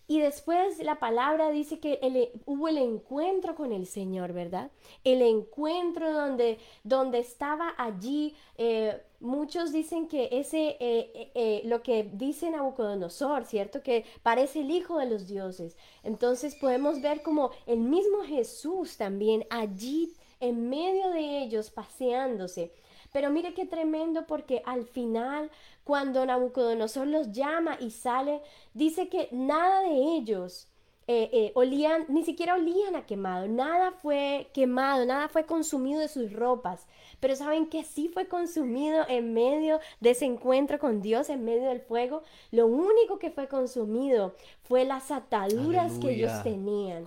Y 0.09 0.19
después 0.19 0.79
la 0.79 0.95
palabra 0.95 1.51
dice 1.51 1.79
que 1.79 1.99
hubo 2.47 2.67
el 2.67 2.79
encuentro 2.79 3.53
con 3.53 3.71
el 3.71 3.85
Señor, 3.85 4.33
¿verdad? 4.33 4.71
El 5.03 5.21
encuentro 5.21 6.11
donde, 6.11 6.57
donde 6.83 7.19
estaba 7.19 7.75
allí. 7.77 8.35
Eh, 8.57 8.99
muchos 9.19 9.71
dicen 9.71 10.07
que 10.07 10.27
ese, 10.31 10.77
eh, 10.79 11.31
eh, 11.35 11.61
lo 11.65 11.83
que 11.83 12.09
dice 12.11 12.49
Nabucodonosor, 12.49 13.45
¿cierto? 13.45 13.83
Que 13.83 14.03
parece 14.23 14.61
el 14.61 14.71
Hijo 14.71 14.97
de 14.97 15.05
los 15.05 15.27
dioses. 15.27 15.77
Entonces 16.01 16.55
podemos 16.55 17.01
ver 17.01 17.21
como 17.21 17.51
el 17.67 17.77
mismo 17.77 18.23
Jesús 18.23 18.97
también 18.97 19.45
allí 19.51 20.15
en 20.39 20.71
medio 20.71 21.11
de 21.11 21.43
ellos 21.43 21.69
paseándose. 21.69 22.71
Pero 23.11 23.29
mire 23.31 23.53
qué 23.53 23.65
tremendo 23.65 24.25
porque 24.27 24.61
al 24.65 24.85
final, 24.85 25.49
cuando 25.89 26.23
Nabucodonosor 26.23 27.07
los 27.07 27.31
llama 27.31 27.75
y 27.79 27.89
sale, 27.89 28.43
dice 28.75 29.09
que 29.09 29.27
nada 29.31 29.81
de 29.81 30.17
ellos 30.17 30.67
eh, 31.07 31.31
eh, 31.33 31.51
olían, 31.55 32.05
ni 32.09 32.23
siquiera 32.23 32.53
olían 32.53 32.95
a 32.95 33.07
quemado, 33.07 33.47
nada 33.47 33.89
fue 33.89 34.51
quemado, 34.53 35.07
nada 35.07 35.29
fue 35.29 35.47
consumido 35.47 35.99
de 35.99 36.07
sus 36.07 36.31
ropas. 36.31 36.85
Pero 37.19 37.35
saben 37.35 37.67
que 37.67 37.83
sí 37.83 38.07
fue 38.07 38.27
consumido 38.27 39.05
en 39.07 39.33
medio 39.33 39.79
de 39.99 40.11
ese 40.11 40.25
encuentro 40.25 40.79
con 40.79 41.01
Dios, 41.01 41.29
en 41.29 41.43
medio 41.43 41.69
del 41.69 41.81
fuego. 41.81 42.23
Lo 42.51 42.67
único 42.67 43.19
que 43.19 43.31
fue 43.31 43.47
consumido 43.47 44.35
fue 44.63 44.85
las 44.85 45.11
ataduras 45.11 45.97
que 45.99 46.11
ellos 46.11 46.43
tenían. 46.43 47.05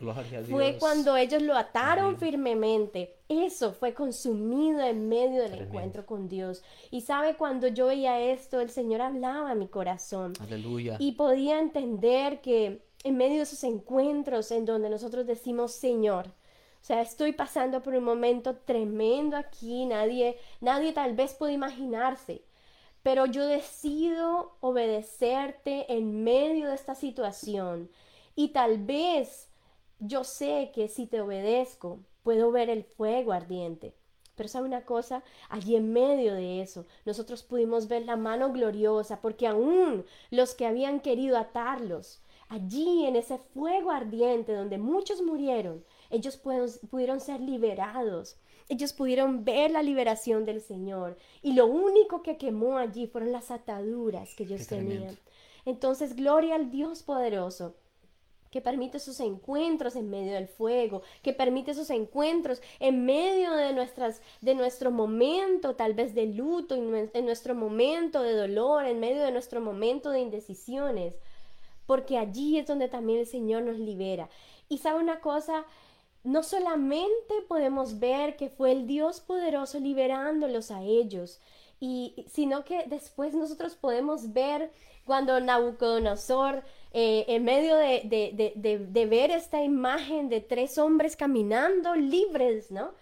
Fue 0.51 0.77
cuando 0.79 1.17
ellos 1.17 1.43
lo 1.43 1.57
ataron 1.57 2.19
firmemente. 2.19 3.17
Eso 3.29 3.73
fue 3.73 3.95
consumido 3.95 4.81
en 4.81 5.09
medio 5.09 5.43
del 5.43 5.55
encuentro 5.55 6.05
con 6.05 6.29
Dios. 6.29 6.63
Y 6.91 7.01
sabe, 7.01 7.37
cuando 7.37 7.69
yo 7.69 7.87
veía 7.87 8.21
esto, 8.21 8.61
el 8.61 8.71
Señor 8.71 9.01
hablaba 9.01 9.51
a 9.51 9.55
mi 9.55 9.69
corazón. 9.69 10.35
Aleluya. 10.41 10.97
Y 10.99 11.13
podía 11.13 11.59
entender 11.59 12.41
que 12.41 12.83
en 13.05 13.17
medio 13.17 13.37
de 13.37 13.43
esos 13.43 13.65
encuentros 13.65 14.51
en 14.51 14.65
donde 14.65 14.91
nosotros 14.91 15.27
decimos, 15.27 15.73
Señor, 15.73 16.33
o 16.83 16.85
sea, 16.85 17.01
estoy 17.01 17.33
pasando 17.33 17.81
por 17.81 17.95
un 17.95 18.03
momento 18.03 18.57
tremendo 18.57 19.37
aquí, 19.37 19.87
nadie, 19.87 20.37
nadie 20.61 20.93
tal 20.93 21.15
vez 21.15 21.33
puede 21.33 21.53
imaginarse, 21.53 22.43
pero 23.05 23.27
yo 23.27 23.47
decido 23.47 24.57
obedecerte 24.61 25.93
en 25.93 26.25
medio 26.25 26.69
de 26.69 26.75
esta 26.75 26.97
situación 26.97 27.89
y 28.35 28.49
tal 28.49 28.79
vez 28.79 29.49
yo 30.01 30.25
sé 30.25 30.73
que 30.75 30.89
si 30.89 31.07
te 31.07 31.21
obedezco, 31.21 32.01
puedo 32.25 32.51
ver 32.51 32.69
el 32.69 32.83
fuego 32.83 33.33
ardiente. 33.33 33.95
Pero 34.35 34.49
sabe 34.49 34.67
una 34.67 34.85
cosa, 34.85 35.23
allí 35.51 35.77
en 35.77 35.93
medio 35.93 36.35
de 36.35 36.63
eso, 36.63 36.85
nosotros 37.05 37.45
pudimos 37.45 37.87
ver 37.87 38.07
la 38.07 38.17
mano 38.17 38.51
gloriosa, 38.51 39.21
porque 39.21 39.47
aún 39.47 40.05
los 40.31 40.55
que 40.55 40.67
habían 40.67 40.99
querido 40.99 41.39
atarlos, 41.39 42.23
allí 42.49 43.07
en 43.07 43.15
ese 43.15 43.39
fuego 43.39 43.93
ardiente 43.93 44.53
donde 44.53 44.79
muchos 44.79 45.23
murieron, 45.23 45.85
ellos 46.13 46.37
pudieron 46.37 47.21
ser 47.21 47.41
liberados. 47.41 48.37
Ellos 48.69 48.93
pudieron 48.93 49.45
ver 49.45 49.71
la 49.71 49.83
liberación 49.83 50.45
del 50.45 50.61
Señor. 50.61 51.17
Y 51.43 51.55
lo 51.55 51.67
único 51.67 52.23
que 52.23 52.37
quemó 52.37 52.79
allí 52.79 53.07
fueron 53.07 53.33
las 53.33 53.51
ataduras 53.51 54.35
que 54.35 54.45
ellos 54.45 54.67
tenían. 54.67 55.19
Entonces, 55.65 56.15
gloria 56.15 56.55
al 56.55 56.71
Dios 56.71 57.03
poderoso. 57.03 57.75
que 58.51 58.61
permite 58.61 58.99
esos 58.99 59.19
encuentros 59.21 59.97
en 59.97 60.11
medio 60.11 60.35
del 60.35 60.47
fuego, 60.47 61.01
que 61.23 61.33
permite 61.33 61.71
esos 61.71 61.89
encuentros 61.89 62.61
en 62.81 63.07
medio 63.07 63.53
de, 63.53 63.73
nuestras, 63.73 64.21
de 64.43 64.55
nuestro 64.55 64.91
momento 64.91 65.75
tal 65.75 65.95
vez 65.95 66.15
de 66.15 66.27
luto, 66.27 66.75
en 66.75 67.25
nuestro 67.25 67.55
momento 67.55 68.23
de 68.23 68.35
dolor, 68.35 68.85
en 68.85 69.01
medio 69.01 69.23
de 69.23 69.33
nuestro 69.33 69.63
momento 69.63 70.11
de 70.11 70.21
indecisiones, 70.21 71.15
porque 71.87 72.19
allí 72.19 72.59
es 72.59 72.67
donde 72.67 72.89
también 72.89 73.21
el 73.21 73.27
Señor 73.27 73.63
nos 73.63 73.79
libera. 73.79 74.29
Y 74.69 74.79
sabe 74.79 75.01
una 75.01 75.21
cosa, 75.21 75.65
no 76.25 76.43
solamente 76.43 77.35
podemos 77.49 77.99
ver 77.99 78.37
que 78.37 78.49
fue 78.49 78.73
el 78.73 78.87
Dios 78.87 79.21
poderoso 79.21 79.81
liberándolos 79.81 80.71
a 80.71 80.83
ellos, 80.83 81.41
y, 81.81 82.27
sino 82.31 82.65
que 82.65 82.85
después 82.87 83.35
nosotros 83.35 83.75
podemos 83.75 84.33
ver 84.33 84.71
cuando 85.05 85.41
Nabucodonosor, 85.41 86.63
eh, 86.93 87.25
en 87.27 87.45
medio 87.45 87.77
de, 87.77 89.07
ver 89.11 89.31
esta 89.33 89.65
imagen 89.65 90.29
de 90.29 90.41
tres 90.41 90.79
hombres 90.79 91.17
caminando 91.17 91.97
libres, 91.97 92.71
¿no? 92.71 92.93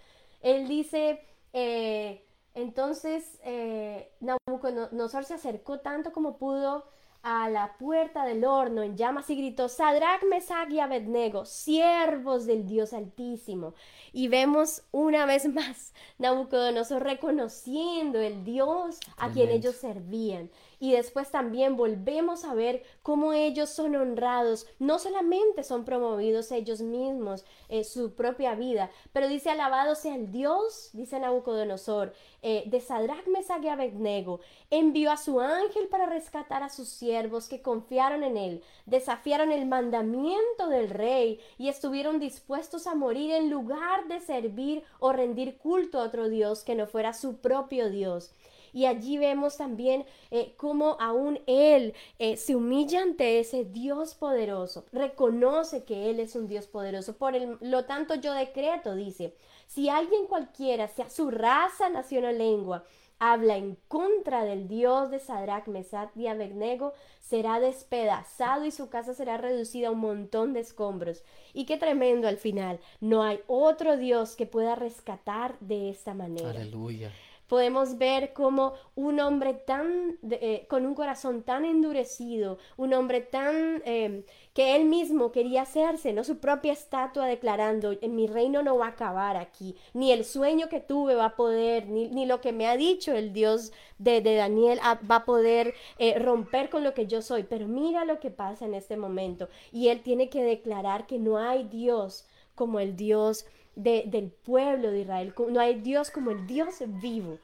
Él 0.40 0.66
dice, 0.66 1.20
eh, 1.52 2.24
entonces 2.54 3.38
eh, 3.44 4.10
Nabucodonosor 4.20 5.24
se 5.24 5.34
acercó 5.34 5.80
tanto 5.80 6.12
como 6.12 6.38
pudo 6.38 6.86
a 7.22 7.50
la 7.50 7.76
puerta 7.78 8.24
del 8.24 8.44
horno 8.44 8.82
en 8.82 8.96
llamas 8.96 9.28
y 9.30 9.36
gritó, 9.36 9.68
Sadrach, 9.68 10.22
Mesach 10.24 10.70
y 10.70 10.80
Abednego, 10.80 11.44
siervos 11.44 12.46
del 12.46 12.66
Dios 12.66 12.92
Altísimo. 12.92 13.74
Y 14.12 14.28
vemos 14.28 14.82
una 14.90 15.26
vez 15.26 15.46
más 15.48 15.92
Nabucodonosor 16.18 17.02
reconociendo 17.02 18.18
el 18.18 18.44
Dios 18.44 18.98
a 19.16 19.30
quien 19.30 19.50
ellos 19.50 19.76
servían. 19.76 20.50
Y 20.80 20.92
después 20.92 21.30
también 21.30 21.76
volvemos 21.76 22.44
a 22.44 22.54
ver 22.54 22.82
cómo 23.02 23.34
ellos 23.34 23.68
son 23.68 23.94
honrados. 23.94 24.66
No 24.78 24.98
solamente 24.98 25.62
son 25.62 25.84
promovidos 25.84 26.50
ellos 26.50 26.80
mismos, 26.80 27.44
eh, 27.68 27.84
su 27.84 28.14
propia 28.14 28.54
vida, 28.54 28.90
pero 29.12 29.28
dice 29.28 29.50
alabado 29.50 29.94
sea 29.94 30.14
el 30.14 30.32
Dios, 30.32 30.90
dice 30.94 31.20
Nabucodonosor, 31.20 32.14
eh, 32.42 32.64
de 32.66 32.80
Sadrach, 32.80 33.26
y 33.62 33.68
Abednego. 33.68 34.40
Envió 34.70 35.10
a 35.10 35.16
su 35.16 35.40
ángel 35.40 35.88
para 35.88 36.06
rescatar 36.06 36.62
a 36.62 36.70
sus 36.70 36.88
siervos 36.88 37.48
que 37.48 37.60
confiaron 37.60 38.24
en 38.24 38.36
él, 38.36 38.62
desafiaron 38.86 39.52
el 39.52 39.66
mandamiento 39.66 40.68
del 40.68 40.88
rey 40.88 41.40
y 41.58 41.68
estuvieron 41.68 42.18
dispuestos 42.18 42.86
a 42.86 42.94
morir 42.94 43.32
en 43.32 43.50
lugar 43.50 44.08
de 44.08 44.20
servir 44.20 44.82
o 44.98 45.12
rendir 45.12 45.58
culto 45.58 46.00
a 46.00 46.04
otro 46.04 46.28
Dios 46.28 46.64
que 46.64 46.74
no 46.74 46.86
fuera 46.86 47.12
su 47.12 47.36
propio 47.38 47.90
Dios. 47.90 48.32
Y 48.72 48.86
allí 48.86 49.18
vemos 49.18 49.56
también 49.56 50.04
eh, 50.30 50.54
cómo 50.56 50.96
aún 51.00 51.40
Él 51.46 51.94
eh, 52.18 52.36
se 52.36 52.54
humilla 52.54 53.02
ante 53.02 53.40
ese 53.40 53.64
Dios 53.64 54.14
poderoso, 54.14 54.84
reconoce 54.92 55.84
que 55.84 56.10
Él 56.10 56.20
es 56.20 56.36
un 56.36 56.48
Dios 56.48 56.66
poderoso. 56.66 57.16
Por 57.16 57.34
lo 57.60 57.84
tanto, 57.84 58.14
yo 58.14 58.32
decreto, 58.34 58.94
dice, 58.94 59.34
si 59.66 59.88
alguien 59.88 60.26
cualquiera, 60.26 60.88
sea 60.88 61.08
su 61.08 61.30
raza, 61.30 61.88
nación 61.88 62.24
o 62.24 62.32
lengua, 62.32 62.84
habla 63.20 63.58
en 63.58 63.76
contra 63.86 64.44
del 64.44 64.66
Dios 64.66 65.10
de 65.10 65.18
Sadrach, 65.18 65.68
Mesach 65.68 66.16
y 66.16 66.26
Abednego, 66.26 66.94
será 67.20 67.60
despedazado 67.60 68.64
y 68.64 68.70
su 68.70 68.88
casa 68.88 69.12
será 69.12 69.36
reducida 69.36 69.88
a 69.88 69.90
un 69.90 70.00
montón 70.00 70.54
de 70.54 70.60
escombros. 70.60 71.22
Y 71.52 71.66
qué 71.66 71.76
tremendo 71.76 72.26
al 72.28 72.38
final. 72.38 72.80
No 73.00 73.22
hay 73.22 73.40
otro 73.46 73.98
Dios 73.98 74.36
que 74.36 74.46
pueda 74.46 74.74
rescatar 74.74 75.58
de 75.60 75.90
esta 75.90 76.14
manera. 76.14 76.50
Aleluya 76.50 77.12
podemos 77.51 77.98
ver 77.98 78.32
como 78.32 78.74
un 78.94 79.18
hombre 79.18 79.55
tan, 79.55 80.18
eh, 80.30 80.66
con 80.70 80.86
un 80.86 80.94
corazón 80.94 81.42
tan 81.42 81.64
endurecido, 81.64 82.59
un 82.76 82.94
hombre 82.94 83.22
tan, 83.22 83.82
em, 83.84 84.22
que 84.55 84.76
él 84.76 84.84
mismo 84.84 85.32
quería 85.32 85.62
hacerse, 85.62 86.12
¿no? 86.12 86.22
Su 86.22 86.38
propia 86.38 86.72
estatua 86.72 87.26
declarando, 87.26 87.96
en 88.01 88.14
mi 88.14 88.28
reino 88.28 88.62
no 88.62 88.78
va 88.78 88.86
a 88.86 88.90
acabar 88.90 89.36
aquí, 89.36 89.74
ni 89.94 90.12
el 90.12 90.24
sueño 90.24 90.68
que 90.68 90.78
tuve 90.78 91.16
va 91.16 91.24
a 91.24 91.36
poder, 91.36 91.88
ni, 91.88 92.24
lo 92.24 92.40
que 92.40 92.53
me 92.53 92.68
ha 92.68 92.76
dicho 92.76 93.12
el 93.14 93.32
Dios 93.32 93.72
de, 93.98 94.20
Daniel 94.20 94.78
va 95.11 95.16
a 95.16 95.24
poder 95.24 95.74
eh, 95.98 96.20
romper 96.20 96.70
con 96.70 96.84
lo 96.84 96.94
que 96.94 97.09
yo 97.09 97.20
soy, 97.20 97.42
pero 97.42 97.66
mira 97.66 98.05
lo 98.05 98.20
que 98.20 98.30
pasa 98.30 98.64
en 98.64 98.74
este 98.74 98.96
momento, 98.96 99.48
y 99.72 99.88
él 99.88 100.03
tiene 100.03 100.28
que 100.28 100.44
declarar 100.44 101.09
que 101.09 101.18
no 101.18 101.36
hay 101.36 101.64
Dios 101.64 102.28
como 102.55 102.78
el 102.78 102.94
Dios 102.94 103.44
del 103.82 104.30
pueblo 104.30 104.90
de 104.90 105.00
Israel. 105.00 105.34
No 105.48 105.60
hay 105.60 105.80
Dios 105.80 106.10
como 106.10 106.30
el 106.30 106.46
Dios 106.46 106.76
vivo. 107.00 107.38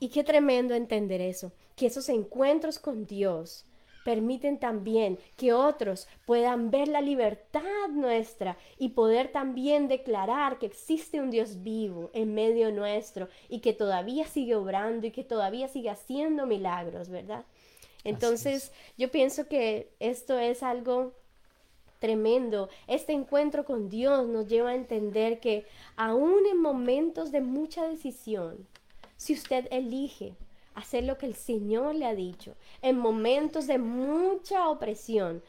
Y 0.00 0.08
qué 0.08 0.24
tremendo 0.24 0.74
entender 0.74 1.20
eso, 1.20 1.52
que 1.76 1.86
esos 1.86 2.08
encuentros 2.08 2.78
con 2.78 3.06
Dios 3.06 3.64
permiten 4.04 4.58
también 4.58 5.18
que 5.36 5.52
otros 5.52 6.06
puedan 6.26 6.70
ver 6.70 6.88
la 6.88 7.00
libertad 7.00 7.88
nuestra 7.90 8.56
y 8.78 8.90
poder 8.90 9.32
también 9.32 9.88
declarar 9.88 10.58
que 10.58 10.66
existe 10.66 11.20
un 11.20 11.30
Dios 11.30 11.62
vivo 11.62 12.10
en 12.12 12.34
medio 12.34 12.70
nuestro 12.70 13.28
y 13.48 13.60
que 13.60 13.72
todavía 13.72 14.26
sigue 14.26 14.54
obrando 14.54 15.06
y 15.06 15.10
que 15.10 15.24
todavía 15.24 15.68
sigue 15.68 15.90
haciendo 15.90 16.46
milagros, 16.46 17.08
¿verdad? 17.08 17.46
Entonces, 18.04 18.70
yo 18.98 19.10
pienso 19.10 19.48
que 19.48 19.94
esto 19.98 20.38
es 20.38 20.62
algo 20.62 21.14
tremendo. 22.04 22.68
Este 22.86 23.14
encuentro 23.14 23.64
con 23.64 23.88
Dios 23.88 24.28
nos 24.28 24.46
lleva 24.46 24.68
a 24.68 24.74
entender 24.74 25.40
que 25.40 25.64
aún 25.96 26.44
en 26.52 26.60
momentos 26.60 27.32
de 27.32 27.40
mucha 27.40 27.88
decisión, 27.88 28.68
si 29.16 29.32
usted 29.32 29.66
elige 29.70 30.34
hacer 30.74 31.04
lo 31.04 31.16
que 31.16 31.24
el 31.24 31.34
Señor 31.34 31.94
le 31.94 32.04
ha 32.04 32.14
dicho, 32.14 32.56
en 32.82 32.98
momentos 32.98 33.66
de 33.66 33.78
mucha 33.78 34.68
opresión, 34.68 35.42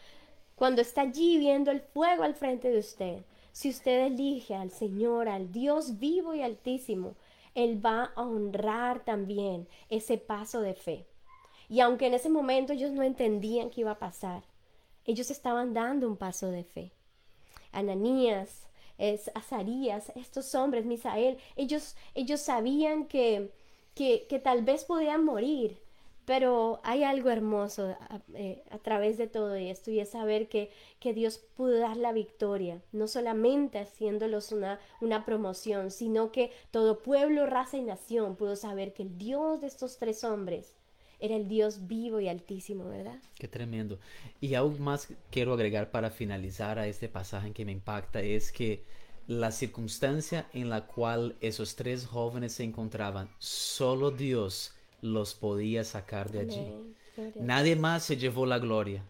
cuando 0.55 0.81
está 0.81 1.01
allí 1.01 1.37
viendo 1.37 1.71
el 1.71 1.81
fuego 1.81 2.23
al 2.23 2.35
frente 2.35 2.71
de 2.71 2.79
usted, 2.79 3.25
si 3.51 3.67
usted 3.67 4.05
elige 4.05 4.55
al 4.55 4.71
Señor, 4.71 5.27
al 5.27 5.51
Dios 5.51 5.99
vivo 5.99 6.35
y 6.35 6.41
altísimo, 6.41 7.15
Él 7.53 7.85
va 7.85 8.13
a 8.15 8.21
honrar 8.21 9.03
también 9.03 9.67
ese 9.89 10.17
paso 10.17 10.61
de 10.61 10.73
fe. 10.73 11.05
Y 11.67 11.81
aunque 11.81 12.07
en 12.07 12.13
ese 12.13 12.29
momento 12.29 12.71
ellos 12.71 12.91
no 12.91 13.03
entendían 13.03 13.71
qué 13.71 13.81
iba 13.81 13.91
a 13.91 13.99
pasar, 13.99 14.43
ellos 15.05 15.31
estaban 15.31 15.73
dando 15.73 16.07
un 16.07 16.17
paso 16.17 16.49
de 16.49 16.63
fe. 16.63 16.91
Ananías, 17.71 18.65
Azarías, 19.33 20.11
estos 20.15 20.55
hombres, 20.55 20.85
Misael, 20.85 21.37
ellos, 21.55 21.95
ellos 22.13 22.41
sabían 22.41 23.07
que, 23.07 23.51
que, 23.93 24.25
que, 24.27 24.39
tal 24.39 24.63
vez 24.63 24.85
podían 24.85 25.23
morir, 25.25 25.77
pero 26.25 26.79
hay 26.83 27.03
algo 27.03 27.29
hermoso 27.29 27.95
eh, 28.33 28.63
a, 28.71 28.77
través 28.79 29.17
de 29.17 29.27
todo 29.27 29.53
esto 29.55 29.91
y 29.91 29.99
es 29.99 30.09
saber 30.09 30.47
que, 30.47 30.71
que, 30.99 31.13
Dios 31.13 31.39
pudo 31.55 31.77
dar 31.77 31.97
la 31.97 32.13
victoria, 32.13 32.81
no 32.93 33.07
solamente 33.07 33.79
haciéndolos 33.79 34.51
una, 34.51 34.79
una 35.01 35.25
promoción, 35.25 35.91
sino 35.91 36.31
que 36.31 36.51
todo 36.71 36.99
pueblo, 36.99 37.45
raza 37.45 37.77
y 37.77 37.81
nación 37.81 38.37
pudo 38.37 38.55
saber 38.55 38.93
que 38.93 39.03
el 39.03 39.17
Dios 39.17 39.61
de 39.61 39.67
estos 39.67 39.97
tres 39.97 40.23
hombres 40.23 40.75
era 41.25 41.35
el 41.35 41.47
Dios 41.47 41.87
vivo 41.87 42.19
y 42.19 42.27
altísimo, 42.27 42.85
¿verdad? 42.89 43.19
Qué 43.37 43.47
tremendo. 43.47 43.99
Y 44.41 44.53
aún 44.55 44.81
más 44.81 45.09
quiero 45.31 45.53
agregar 45.53 45.91
para 45.91 46.09
finalizar 46.09 46.79
a 46.79 46.87
este 46.87 47.09
pasaje 47.09 47.51
que 47.51 47.65
me 47.65 47.71
impacta 47.71 48.21
es 48.21 48.51
que 48.51 48.83
la 49.27 49.51
circunstancia 49.51 50.47
en 50.53 50.69
la 50.69 50.85
cual 50.85 51.35
esos 51.41 51.75
tres 51.75 52.05
jóvenes 52.05 52.53
se 52.53 52.63
encontraban, 52.63 53.29
solo 53.39 54.11
Dios 54.11 54.73
los 55.01 55.33
podía 55.33 55.83
sacar 55.83 56.31
de 56.31 56.39
allí. 56.39 56.73
Nadie 57.39 57.75
más 57.75 58.03
se 58.03 58.17
llevó 58.17 58.45
la 58.45 58.59
gloria. 58.59 59.03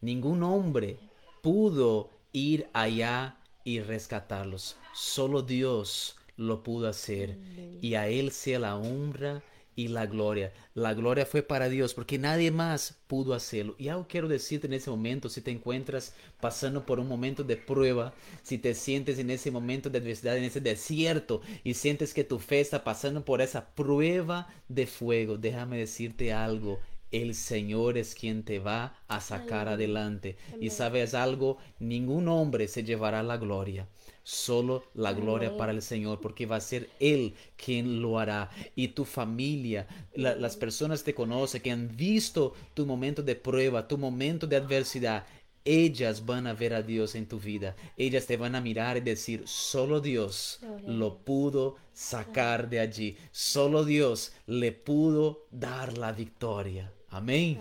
Ningún 0.00 0.42
hombre 0.42 0.98
pudo 1.42 2.10
ir 2.32 2.68
allá 2.72 3.36
y 3.64 3.80
rescatarlos. 3.80 4.76
Solo 4.94 5.42
Dios 5.42 6.16
lo 6.36 6.62
pudo 6.62 6.88
hacer. 6.88 7.36
Y 7.82 7.94
a 7.94 8.08
Él 8.08 8.30
sea 8.30 8.58
la 8.60 8.76
honra 8.76 9.42
y 9.78 9.86
la 9.86 10.06
gloria. 10.06 10.52
La 10.74 10.92
gloria 10.92 11.24
fue 11.24 11.40
para 11.40 11.68
Dios 11.68 11.94
porque 11.94 12.18
nadie 12.18 12.50
más 12.50 12.98
pudo 13.06 13.32
hacerlo. 13.32 13.76
Y 13.78 13.86
algo 13.86 14.08
quiero 14.08 14.26
decirte 14.26 14.66
en 14.66 14.72
ese 14.72 14.90
momento, 14.90 15.28
si 15.28 15.40
te 15.40 15.52
encuentras 15.52 16.16
pasando 16.40 16.84
por 16.84 16.98
un 16.98 17.06
momento 17.06 17.44
de 17.44 17.56
prueba, 17.56 18.12
si 18.42 18.58
te 18.58 18.74
sientes 18.74 19.20
en 19.20 19.30
ese 19.30 19.52
momento 19.52 19.88
de 19.88 19.98
adversidad, 19.98 20.36
en 20.36 20.42
ese 20.42 20.60
desierto 20.60 21.42
y 21.62 21.74
sientes 21.74 22.12
que 22.12 22.24
tu 22.24 22.40
fe 22.40 22.58
está 22.58 22.82
pasando 22.82 23.24
por 23.24 23.40
esa 23.40 23.68
prueba 23.76 24.48
de 24.66 24.88
fuego, 24.88 25.38
déjame 25.38 25.78
decirte 25.78 26.32
algo. 26.32 26.80
El 27.10 27.34
Señor 27.34 27.98
es 27.98 28.14
quien 28.14 28.42
te 28.42 28.58
va 28.58 28.98
a 29.08 29.20
sacar 29.20 29.68
adelante. 29.68 30.36
Y 30.60 30.70
sabes 30.70 31.14
algo, 31.14 31.58
ningún 31.78 32.28
hombre 32.28 32.68
se 32.68 32.84
llevará 32.84 33.22
la 33.22 33.36
gloria 33.36 33.88
solo 34.28 34.84
la 34.92 35.14
gloria 35.14 35.56
para 35.56 35.72
el 35.72 35.80
Señor, 35.80 36.20
porque 36.20 36.44
va 36.44 36.56
a 36.56 36.60
ser 36.60 36.90
Él 37.00 37.34
quien 37.56 38.02
lo 38.02 38.18
hará. 38.18 38.50
Y 38.76 38.88
tu 38.88 39.06
familia, 39.06 39.86
las 40.14 40.54
personas 40.54 41.02
te 41.02 41.14
conocen, 41.14 41.62
que 41.62 41.70
han 41.70 41.96
visto 41.96 42.52
tu 42.74 42.84
momento 42.84 43.22
de 43.22 43.36
prueba, 43.36 43.88
tu 43.88 43.96
momento 43.96 44.46
de 44.46 44.56
adversidad, 44.56 45.24
ellas 45.64 46.26
van 46.26 46.46
a 46.46 46.52
ver 46.52 46.74
a 46.74 46.82
Dios 46.82 47.14
en 47.14 47.26
tu 47.26 47.40
vida. 47.40 47.74
Ellas 47.96 48.26
te 48.26 48.36
van 48.36 48.54
a 48.54 48.60
mirar 48.60 48.98
y 48.98 49.00
decir, 49.00 49.44
solo 49.46 50.00
Dios 50.00 50.60
lo 50.86 51.18
pudo 51.18 51.76
sacar 51.94 52.68
de 52.68 52.80
allí. 52.80 53.16
Solo 53.32 53.86
Dios 53.86 54.32
le 54.46 54.72
pudo 54.72 55.46
dar 55.50 55.96
la 55.96 56.12
victoria. 56.12 56.92
Amén. 57.10 57.58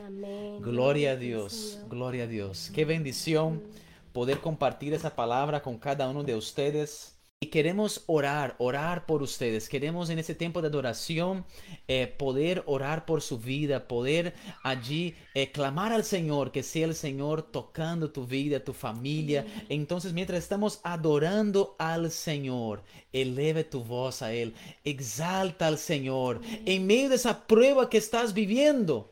Gloria 0.60 1.12
a 1.12 1.16
Dios. 1.16 1.80
Gloria 1.90 2.26
a 2.26 2.28
Dios. 2.28 2.70
Qué 2.74 2.84
bendición 2.84 3.64
poder 4.12 4.40
compartir 4.40 4.94
esa 4.94 5.16
palabra 5.16 5.62
con 5.62 5.78
cada 5.78 6.10
uno 6.10 6.24
de 6.24 6.36
ustedes. 6.36 7.14
Y 7.40 7.48
queremos 7.48 8.04
orar, 8.08 8.56
orar 8.58 9.06
por 9.06 9.22
ustedes. 9.22 9.70
Queremos 9.70 10.10
en 10.10 10.18
ese 10.18 10.34
tiempo 10.34 10.60
de 10.60 10.70
adoración 10.70 11.46
eh, 11.88 12.08
poder 12.08 12.64
orar 12.66 13.06
por 13.06 13.22
su 13.22 13.38
vida, 13.38 13.88
poder 13.88 14.34
allí 14.64 15.14
eh, 15.36 15.52
clamar 15.52 15.94
al 15.94 16.04
Señor, 16.04 16.52
que 16.52 16.64
sea 16.64 16.86
el 16.88 16.96
Señor 16.96 17.44
tocando 17.44 18.10
tu 18.10 18.26
vida, 18.26 18.64
tu 18.64 18.74
familia. 18.74 19.46
Entonces, 19.70 20.14
mientras 20.14 20.40
estamos 20.40 20.80
adorando 20.84 21.76
al 21.78 22.10
Señor, 22.10 22.82
eleve 23.14 23.64
tu 23.64 23.84
voz 23.84 24.24
a 24.24 24.34
Él, 24.34 24.56
exalta 24.84 25.68
al 25.68 25.78
Señor 25.78 26.42
en 26.66 26.88
medio 26.88 27.10
de 27.10 27.16
esa 27.16 27.46
prueba 27.46 27.88
que 27.88 28.00
estás 28.00 28.34
viviendo. 28.34 29.12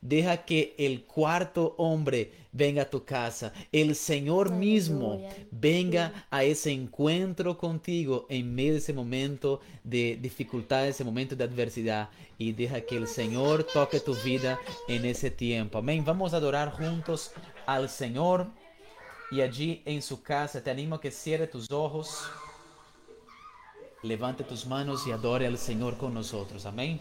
Deja 0.00 0.44
que 0.44 0.74
el 0.78 1.04
cuarto 1.04 1.74
hombre 1.78 2.32
venga 2.52 2.82
a 2.82 2.90
tu 2.90 3.04
casa. 3.04 3.52
El 3.70 3.94
Señor 3.94 4.50
mismo 4.50 5.20
venga 5.50 6.26
a 6.30 6.44
ese 6.44 6.72
encuentro 6.72 7.58
contigo 7.58 8.26
en 8.28 8.54
medio 8.54 8.72
de 8.72 8.78
ese 8.78 8.92
momento 8.92 9.60
de 9.84 10.18
dificultad, 10.20 10.86
ese 10.86 11.04
momento 11.04 11.36
de 11.36 11.44
adversidad. 11.44 12.08
Y 12.38 12.52
deja 12.52 12.80
que 12.80 12.96
el 12.96 13.08
Señor 13.08 13.64
toque 13.64 14.00
tu 14.00 14.14
vida 14.14 14.58
en 14.88 15.04
ese 15.04 15.30
tiempo. 15.30 15.78
Amén. 15.78 16.04
Vamos 16.04 16.34
a 16.34 16.38
adorar 16.38 16.72
juntos 16.72 17.32
al 17.66 17.88
Señor. 17.88 18.46
Y 19.30 19.40
allí 19.40 19.82
en 19.84 20.02
su 20.02 20.22
casa 20.22 20.62
te 20.62 20.70
animo 20.70 20.96
a 20.96 21.00
que 21.00 21.10
cierre 21.10 21.46
tus 21.46 21.70
ojos. 21.70 22.24
Levante 24.02 24.44
tus 24.44 24.66
manos 24.66 25.06
y 25.06 25.10
adore 25.10 25.46
al 25.46 25.58
Señor 25.58 25.96
con 25.96 26.14
nosotros. 26.14 26.64
Amén. 26.64 27.00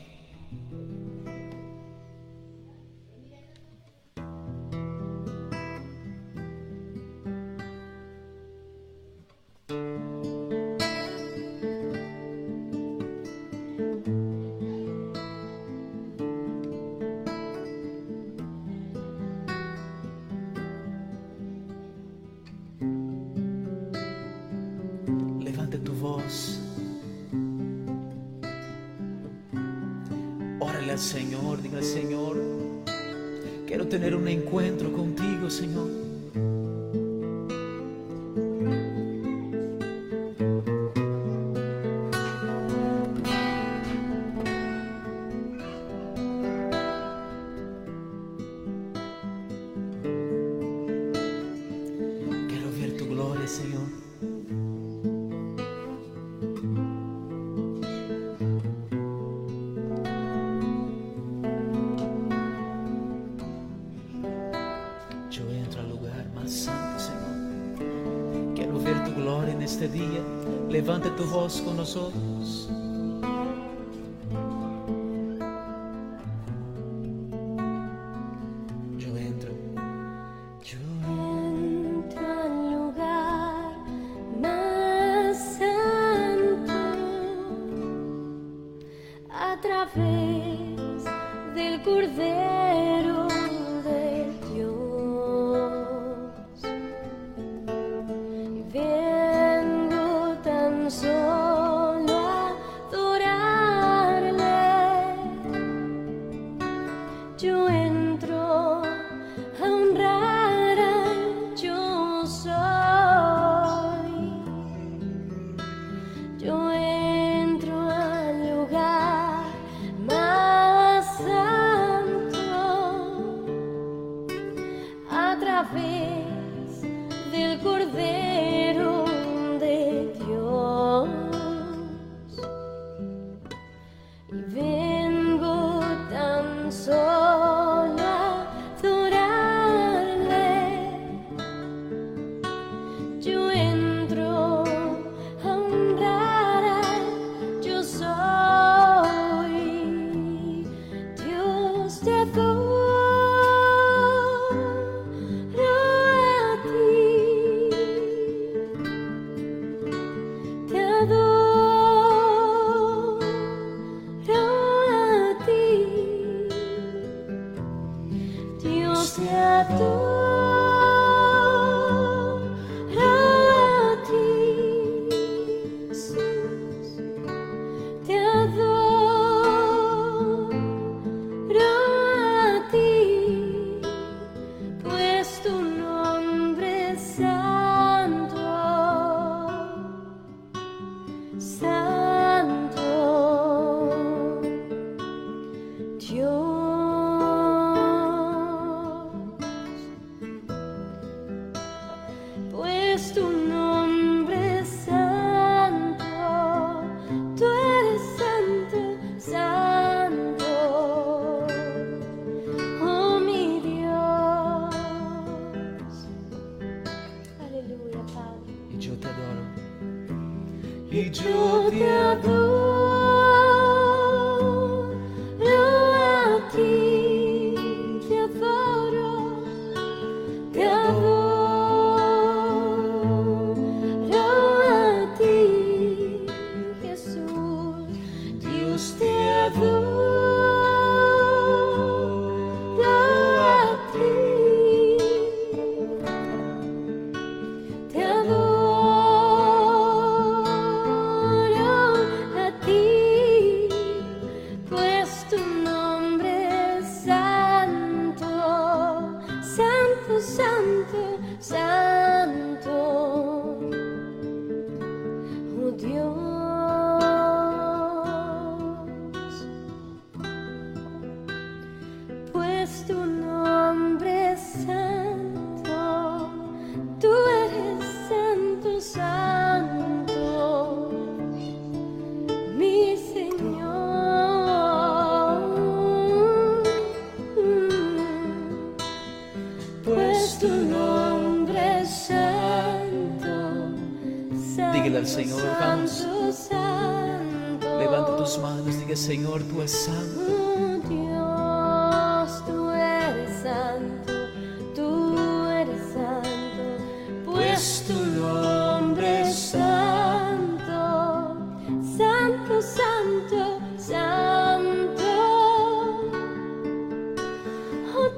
Nosotros. 71.85 72.24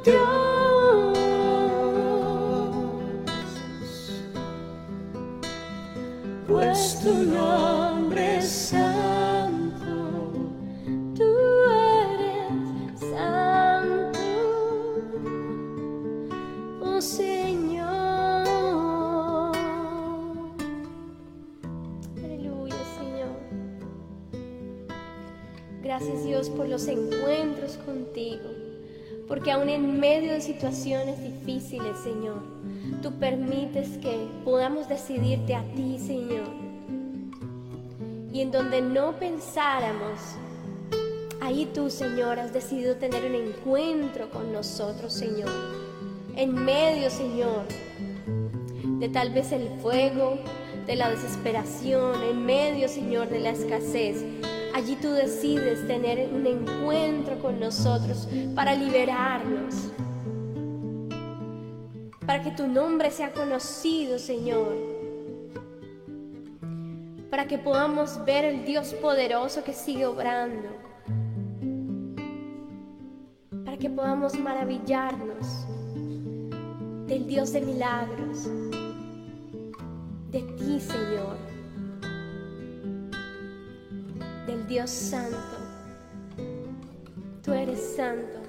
Dios, 0.08 1.18
pues 6.48 7.02
porque 29.48 29.62
aún 29.62 29.70
en 29.70 29.98
medio 29.98 30.34
de 30.34 30.42
situaciones 30.42 31.24
difíciles, 31.24 31.98
Señor, 32.04 32.44
tú 33.02 33.14
permites 33.14 33.98
que 34.00 34.28
podamos 34.44 34.90
decidirte 34.90 35.56
a 35.56 35.64
ti, 35.74 35.98
Señor. 36.00 36.50
Y 38.34 38.42
en 38.42 38.52
donde 38.52 38.82
no 38.82 39.14
pensáramos, 39.14 40.20
ahí 41.40 41.66
tú, 41.74 41.90
Señor, 41.90 42.40
has 42.40 42.52
decidido 42.52 42.98
tener 42.98 43.24
un 43.24 43.36
encuentro 43.36 44.30
con 44.32 44.52
nosotros, 44.52 45.14
Señor. 45.14 45.50
En 46.36 46.54
medio, 46.54 47.10
Señor, 47.10 47.64
de 49.00 49.08
tal 49.08 49.30
vez 49.30 49.54
el 49.54 49.70
fuego, 49.80 50.40
de 50.86 50.98
la 50.98 51.10
desesperación, 51.10 52.22
en 52.22 52.46
medio, 52.46 52.90
Señor, 52.90 53.30
de 53.30 53.40
la 53.40 53.52
escasez. 53.52 54.26
Allí 54.78 54.96
tú 54.96 55.10
decides 55.10 55.88
tener 55.88 56.30
un 56.32 56.46
encuentro 56.46 57.40
con 57.40 57.60
nosotros 57.60 58.30
para 58.54 58.76
liberarnos, 58.76 59.92
para 62.28 62.44
que 62.44 62.52
tu 62.52 62.68
nombre 62.68 63.10
sea 63.10 63.34
conocido, 63.34 64.20
Señor, 64.20 64.76
para 67.32 67.48
que 67.48 67.58
podamos 67.58 68.24
ver 68.24 68.46
el 68.46 68.66
Dios 68.66 68.94
poderoso 68.94 69.64
que 69.64 69.74
sigue 69.74 70.06
obrando, 70.06 70.70
para 73.66 73.78
que 73.78 73.90
podamos 73.90 74.40
maravillarnos 74.40 75.66
del 77.08 77.26
Dios 77.26 77.52
de 77.52 77.62
milagros, 77.62 78.48
de 80.30 80.42
ti, 80.56 80.80
Señor, 80.80 81.47
del 84.48 84.66
Dios 84.66 84.90
Santo. 84.90 85.38
Tú 87.44 87.54
eres 87.54 87.96
santo. 87.96 88.40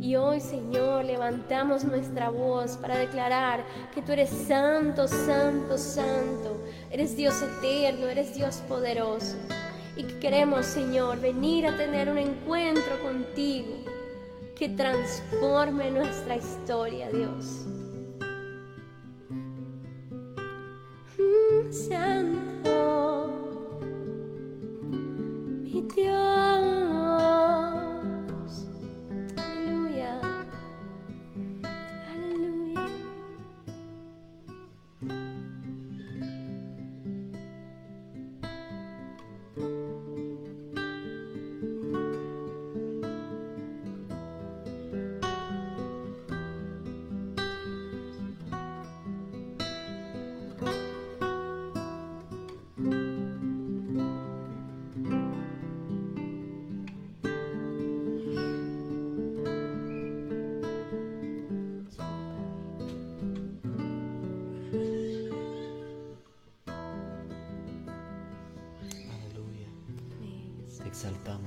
Y 0.00 0.16
hoy, 0.16 0.40
Señor, 0.40 1.04
levantamos 1.04 1.84
nuestra 1.84 2.30
voz 2.30 2.76
para 2.76 2.96
declarar 2.96 3.62
que 3.94 4.00
tú 4.02 4.12
eres 4.12 4.30
santo, 4.30 5.06
santo, 5.06 5.76
santo. 5.76 6.56
Eres 6.90 7.16
Dios 7.16 7.42
eterno, 7.42 8.06
eres 8.06 8.34
Dios 8.34 8.62
poderoso. 8.68 9.36
Y 9.96 10.04
que 10.04 10.18
queremos, 10.18 10.66
Señor, 10.66 11.20
venir 11.20 11.66
a 11.66 11.76
tener 11.76 12.08
un 12.08 12.18
encuentro 12.18 13.00
contigo 13.02 13.84
que 14.56 14.68
transforme 14.70 15.90
nuestra 15.90 16.36
historia, 16.36 17.08
Dios. 17.10 17.66
Mm, 21.18 21.72
Santo, 21.72 22.39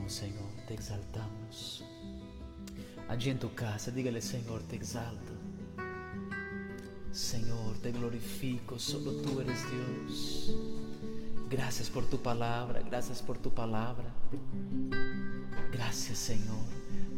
Señor, 0.08 0.49
te 0.68 0.74
exaltamos. 0.74 1.84
Allí 3.10 3.30
en 3.30 3.39
tu 3.39 3.54
casa, 3.54 3.91
dígale, 3.91 4.22
Señor, 4.22 4.64
te 4.64 4.76
exalto. 4.76 5.34
Señor, 7.12 7.78
te 7.78 7.91
glorifico, 7.91 8.80
solo 8.80 9.12
tú 9.22 9.39
eres 9.39 9.60
Dios. 9.70 10.56
Gracias 11.49 11.89
por 11.89 12.06
tu 12.06 12.18
palabra, 12.18 12.82
gracias 12.82 13.22
por 13.22 13.38
tu 13.38 13.54
palabra. 13.54 14.12
Gracias, 15.72 16.18
Señor, 16.18 16.66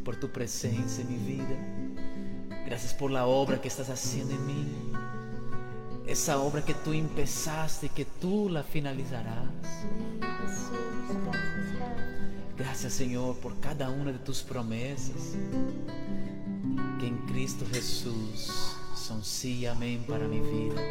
por 0.04 0.16
tu 0.16 0.28
presencia 0.30 1.02
en 1.02 1.08
mi 1.08 1.36
vida. 1.36 2.64
Gracias 2.66 2.92
por 2.92 3.10
la 3.10 3.26
obra 3.26 3.60
que 3.60 3.68
estás 3.68 3.88
haciendo 3.88 4.34
en 4.34 4.46
mí. 4.46 4.92
Esa 6.06 6.38
obra 6.40 6.64
que 6.64 6.74
tú 6.74 6.92
empezaste 6.92 7.86
y 7.86 7.90
que 7.90 8.04
tú 8.04 8.48
la 8.50 8.62
finalizarás. 8.62 9.48
Gracias, 12.76 12.92
Señor 12.92 13.36
por 13.36 13.58
cada 13.58 13.88
una 13.88 14.12
de 14.12 14.18
tus 14.18 14.42
promesas 14.42 15.32
que 17.00 17.06
en 17.06 17.16
Cristo 17.26 17.64
Jesús 17.72 18.50
son 18.94 19.24
sí 19.24 19.60
y 19.60 19.66
amén 19.66 20.04
para 20.06 20.28
mi 20.28 20.40
vida. 20.40 20.82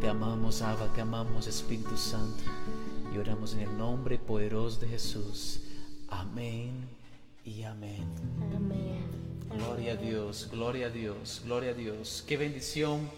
Te 0.00 0.08
amamos 0.08 0.62
Abba, 0.62 0.90
te 0.94 1.02
amamos 1.02 1.46
Espíritu 1.46 1.98
Santo 1.98 2.44
y 3.14 3.18
oramos 3.18 3.52
en 3.52 3.60
el 3.60 3.76
nombre 3.76 4.16
poderoso 4.16 4.80
de 4.80 4.88
Jesús. 4.88 5.60
Amén 6.08 6.88
y 7.44 7.64
amén. 7.64 8.06
Amén. 8.56 9.04
Gloria 9.58 9.92
a 9.92 9.96
Dios, 9.96 10.48
gloria 10.50 10.86
a 10.86 10.90
Dios, 10.90 11.42
gloria 11.44 11.72
a 11.72 11.74
Dios. 11.74 12.24
Qué 12.26 12.38
bendición 12.38 13.10